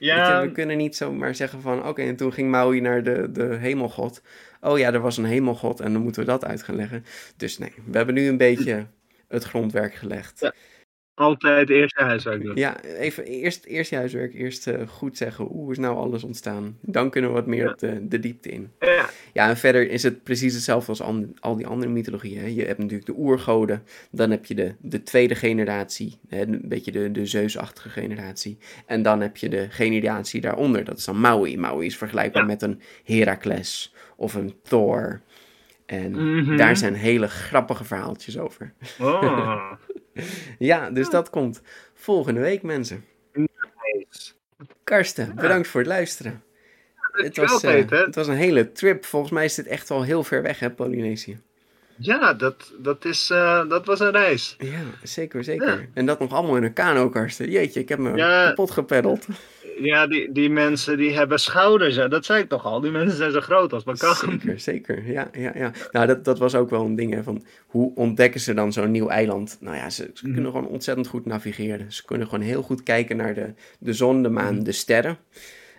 Ja, 0.05 0.39
je, 0.39 0.47
we 0.47 0.51
kunnen 0.51 0.77
niet 0.77 0.95
zomaar 0.95 1.35
zeggen 1.35 1.61
van, 1.61 1.87
oké, 1.87 2.01
en 2.01 2.15
toen 2.15 2.33
ging 2.33 2.49
Maui 2.49 2.81
naar 2.81 3.03
de, 3.03 3.31
de 3.31 3.55
hemelgod. 3.55 4.21
Oh 4.61 4.77
ja, 4.77 4.93
er 4.93 4.99
was 4.99 5.17
een 5.17 5.25
hemelgod 5.25 5.79
en 5.79 5.93
dan 5.93 6.01
moeten 6.01 6.21
we 6.21 6.27
dat 6.27 6.45
uit 6.45 6.63
gaan 6.63 6.75
leggen. 6.75 7.05
Dus 7.37 7.57
nee, 7.57 7.73
we 7.85 7.97
hebben 7.97 8.15
nu 8.15 8.27
een 8.27 8.37
beetje 8.37 8.87
het 9.27 9.43
grondwerk 9.43 9.93
gelegd. 9.93 10.39
Ja. 10.39 10.53
Altijd 11.13 11.69
eerst 11.69 11.97
je 11.97 12.03
huiswerk 12.03 12.43
doen. 12.43 12.55
Ja, 12.55 12.81
even 12.83 13.23
eerst, 13.25 13.65
eerst 13.65 13.89
je 13.89 13.95
huiswerk. 13.95 14.33
Eerst 14.33 14.67
eh, 14.67 14.87
goed 14.87 15.17
zeggen, 15.17 15.45
hoe 15.45 15.71
is 15.71 15.77
nou 15.77 15.95
alles 15.97 16.23
ontstaan? 16.23 16.77
Dan 16.81 17.09
kunnen 17.09 17.29
we 17.29 17.35
wat 17.35 17.45
meer 17.47 17.63
Ja. 17.63 17.71
op 17.71 17.79
de, 17.79 18.07
de 18.07 18.19
diepte 18.19 18.49
in. 18.49 18.71
Ja. 18.79 19.09
Ja, 19.33 19.49
en 19.49 19.57
verder 19.57 19.89
is 19.89 20.03
het 20.03 20.23
precies 20.23 20.53
hetzelfde 20.53 20.89
als 20.89 21.01
an- 21.01 21.33
al 21.39 21.55
die 21.55 21.67
andere 21.67 21.91
mythologieën. 21.91 22.53
Je 22.53 22.65
hebt 22.65 22.77
natuurlijk 22.77 23.05
de 23.05 23.17
oergoden, 23.17 23.83
dan 24.11 24.31
heb 24.31 24.45
je 24.45 24.55
de, 24.55 24.75
de 24.79 25.03
tweede 25.03 25.35
generatie, 25.35 26.19
hè, 26.27 26.41
een 26.41 26.61
beetje 26.63 26.91
de, 26.91 27.11
de 27.11 27.25
Zeusachtige 27.25 27.89
generatie. 27.89 28.57
En 28.85 29.01
dan 29.01 29.21
heb 29.21 29.37
je 29.37 29.49
de 29.49 29.67
generatie 29.69 30.41
daaronder, 30.41 30.83
dat 30.83 30.97
is 30.97 31.05
dan 31.05 31.19
Maui. 31.19 31.57
Maui 31.57 31.85
is 31.85 31.97
vergelijkbaar 31.97 32.41
Ja. 32.41 32.47
met 32.47 32.61
een 32.61 32.81
Heracles 33.03 33.95
of 34.15 34.33
een 34.33 34.53
Thor. 34.63 35.21
En 35.85 36.35
Mhm. 36.35 36.57
daar 36.57 36.77
zijn 36.77 36.93
hele 36.93 37.27
grappige 37.27 37.83
verhaaltjes 37.83 38.37
over. 38.39 38.73
Oh, 38.99 39.71
Ja, 40.59 40.89
dus 40.89 41.09
dat 41.09 41.29
komt 41.29 41.61
volgende 41.93 42.39
week, 42.39 42.61
mensen. 42.61 43.05
nice. 43.33 44.31
Karsten, 44.83 45.35
bedankt 45.35 45.67
voor 45.67 45.79
het 45.79 45.89
luisteren. 45.89 46.43
Het 47.11 47.37
was, 47.37 47.63
eh, 47.63 47.89
het 47.89 48.15
was 48.15 48.27
een 48.27 48.35
hele 48.35 48.71
trip. 48.71 49.05
Volgens 49.05 49.31
mij 49.31 49.45
is 49.45 49.55
dit 49.55 49.67
echt 49.67 49.89
wel 49.89 50.03
heel 50.03 50.23
ver 50.23 50.41
weg, 50.41 50.59
hè, 50.59 50.69
Polynesië. 50.69 51.39
Ja, 51.95 52.33
dat, 52.33 52.73
dat, 52.77 53.05
is, 53.05 53.29
eh, 53.29 53.69
dat 53.69 53.85
was 53.85 53.99
een 53.99 54.11
reis. 54.11 54.55
Ja, 54.59 54.79
zeker, 55.03 55.43
zeker. 55.43 55.79
Ja. 55.79 55.85
En 55.93 56.05
dat 56.05 56.19
nog 56.19 56.31
allemaal 56.33 56.55
in 56.55 56.63
een 56.63 56.73
kano, 56.73 57.09
Karsten. 57.09 57.49
Jeetje, 57.51 57.79
ik 57.79 57.89
heb 57.89 57.99
me 57.99 58.15
Ja. 58.15 58.47
kapot 58.47 58.71
gepeddeld. 58.71 59.25
Ja, 59.81 60.07
die, 60.07 60.31
die 60.31 60.49
mensen 60.49 60.97
die 60.97 61.11
hebben 61.11 61.39
schouders. 61.39 61.95
hè. 61.95 62.07
Dat 62.07 62.25
zei 62.25 62.41
ik 62.43 62.49
toch 62.49 62.65
al. 62.65 62.81
Die 62.81 62.91
mensen 62.91 63.17
zijn 63.17 63.31
zo 63.31 63.39
groot 63.41 63.73
als 63.73 63.83
mijn 63.83 63.97
kan. 63.97 64.15
Zeker, 64.15 64.59
zeker. 64.59 65.11
Ja, 65.11 65.29
ja, 65.37 65.51
ja. 65.55 65.71
Nou, 65.91 66.07
dat, 66.07 66.25
dat 66.25 66.39
was 66.39 66.55
ook 66.55 66.69
wel 66.69 66.85
een 66.85 66.95
ding, 66.95 67.13
hè, 67.13 67.23
van 67.23 67.43
hoe 67.67 67.95
ontdekken 67.95 68.39
ze 68.39 68.53
dan 68.53 68.73
zo'n 68.73 68.91
nieuw 68.91 69.07
eiland? 69.07 69.57
Nou 69.59 69.75
ja, 69.75 69.89
ze, 69.89 70.09
ze 70.13 70.25
Mhm. 70.25 70.33
kunnen 70.33 70.51
gewoon 70.51 70.67
ontzettend 70.67 71.07
goed 71.07 71.25
navigeren. 71.25 71.91
Ze 71.93 72.05
kunnen 72.05 72.27
gewoon 72.27 72.45
heel 72.45 72.61
goed 72.61 72.83
kijken 72.83 73.17
naar 73.17 73.33
de, 73.33 73.53
de 73.79 73.93
zon, 73.93 74.23
de 74.23 74.29
maan, 74.29 74.55
Mhm. 74.55 74.63
de 74.63 74.71
sterren. 74.71 75.17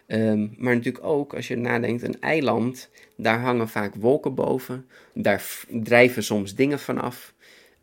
Ehm, 0.07 0.47
maar 0.57 0.75
natuurlijk 0.75 1.05
ook, 1.05 1.35
als 1.35 1.49
je 1.49 1.57
nadenkt, 1.57 2.03
een 2.03 2.21
eiland, 2.21 2.91
daar 3.17 3.41
hangen 3.41 3.69
vaak 3.69 3.95
wolken 3.95 4.35
boven. 4.35 4.87
Daar 5.15 5.43
drijven 5.71 6.23
soms 6.23 6.55
dingen 6.55 6.79
vanaf. 6.79 7.32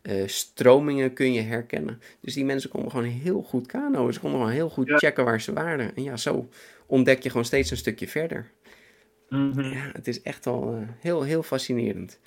Eh 0.02 0.22
stromingen 0.26 1.12
kun 1.12 1.32
je 1.32 1.40
herkennen. 1.40 2.00
Dus 2.20 2.34
die 2.34 2.44
mensen 2.44 2.70
konden 2.70 2.90
gewoon 2.90 3.06
heel 3.06 3.42
goed 3.42 3.66
kanoën. 3.66 4.12
Ze 4.12 4.20
konden 4.20 4.38
gewoon 4.38 4.54
heel 4.54 4.68
goed 4.70 4.88
Ja. 4.88 4.96
checken 4.96 5.24
waar 5.24 5.40
ze 5.40 5.52
waren. 5.52 5.96
En 5.96 6.02
ja, 6.02 6.16
zo 6.16 6.48
ontdek 6.86 7.22
je 7.22 7.30
gewoon 7.30 7.44
steeds 7.44 7.70
een 7.70 7.76
stukje 7.76 8.08
verder. 8.08 8.50
Mhm. 9.28 9.60
Ja, 9.60 9.90
het 9.92 10.08
is 10.08 10.22
echt 10.22 10.44
wel 10.44 10.74
eh, 10.74 10.88
heel, 11.00 11.22
heel 11.22 11.42
fascinerend. 11.42 12.18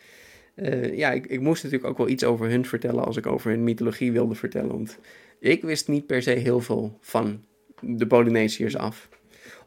Eh, 0.56 0.98
ja, 0.98 1.12
ik, 1.12 1.26
ik 1.28 1.40
moest 1.40 1.64
natuurlijk 1.64 1.90
ook 1.90 1.98
wel 1.98 2.08
iets 2.10 2.24
over 2.24 2.50
hun 2.50 2.66
vertellen 2.66 3.04
als 3.06 3.18
ik 3.18 3.26
over 3.28 3.52
hun 3.52 3.64
mythologie 3.64 4.12
wilde 4.12 4.36
vertellen. 4.36 4.70
Want 4.72 5.00
ik 5.40 5.62
wist 5.62 5.88
niet 5.88 6.06
per 6.06 6.22
se 6.22 6.32
heel 6.32 6.60
veel 6.60 6.98
van 7.02 7.44
de 7.82 8.08
Polynesiërs 8.08 8.78
af. 8.78 9.10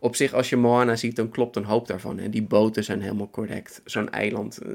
Op 0.00 0.16
zich, 0.16 0.32
als 0.32 0.48
je 0.50 0.56
Moana 0.56 0.96
ziet, 0.96 1.16
dan 1.16 1.28
klopt 1.28 1.56
een 1.56 1.64
hoop 1.64 1.86
daarvan. 1.86 2.18
Hè. 2.18 2.28
Die 2.28 2.42
boten 2.42 2.84
zijn 2.84 3.00
helemaal 3.00 3.30
correct. 3.30 3.80
Zo'n 3.84 4.10
eiland, 4.10 4.58
eh, 4.58 4.68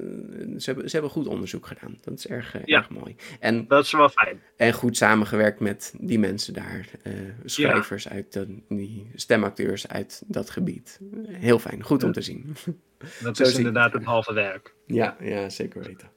ze, 0.58 0.62
hebben, 0.66 0.86
ze 0.90 0.92
hebben 0.92 1.10
goed 1.12 1.28
onderzoek 1.28 1.68
gedaan. 1.68 1.98
Dat 2.02 2.18
is 2.18 2.28
erg, 2.28 2.56
eh, 2.56 2.62
Ja. 2.66 2.78
erg 2.78 2.90
mooi. 2.90 3.16
En, 3.40 3.68
Dat 3.68 3.84
is 3.86 3.92
wel 3.92 4.10
fijn. 4.10 4.42
en 4.58 4.74
goed 4.74 4.98
samengewerkt 4.98 5.60
met 5.60 5.94
die 6.00 6.20
mensen 6.20 6.54
daar. 6.54 6.90
eh, 7.04 7.14
schrijvers 7.46 8.08
uit 8.10 8.34
de, 8.34 8.58
die 8.70 9.12
stemacteurs 9.16 9.88
uit 9.88 10.24
dat 10.28 10.50
gebied. 10.50 11.00
Heel 11.28 11.60
fijn, 11.60 11.84
goed 11.84 12.04
om 12.04 12.12
te 12.12 12.22
zien. 12.22 12.56
Dat 13.24 13.40
is 13.40 13.58
inderdaad 13.58 13.94
het 13.94 14.04
halve 14.04 14.34
werk. 14.34 14.74
Ja, 14.86 15.18
ja, 15.20 15.50
zeker 15.50 15.84
weten. 15.84 16.10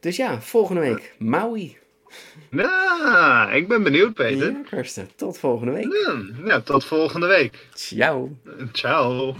Dus 0.00 0.16
ja, 0.16 0.40
volgende 0.40 0.80
week 0.80 1.14
Maui. 1.18 1.76
Ja, 2.50 3.50
ik 3.50 3.68
ben 3.68 3.82
benieuwd, 3.82 4.14
Peter. 4.14 4.50
Ja, 4.50 4.60
Karsten. 4.70 5.08
Tot 5.16 5.38
volgende 5.38 5.72
week. 5.72 5.84
Ja, 5.84 6.22
ja, 6.44 6.60
tot 6.60 6.84
volgende 6.84 7.26
week. 7.26 7.66
Ciao. 7.74 8.36
Ciao. 8.72 9.34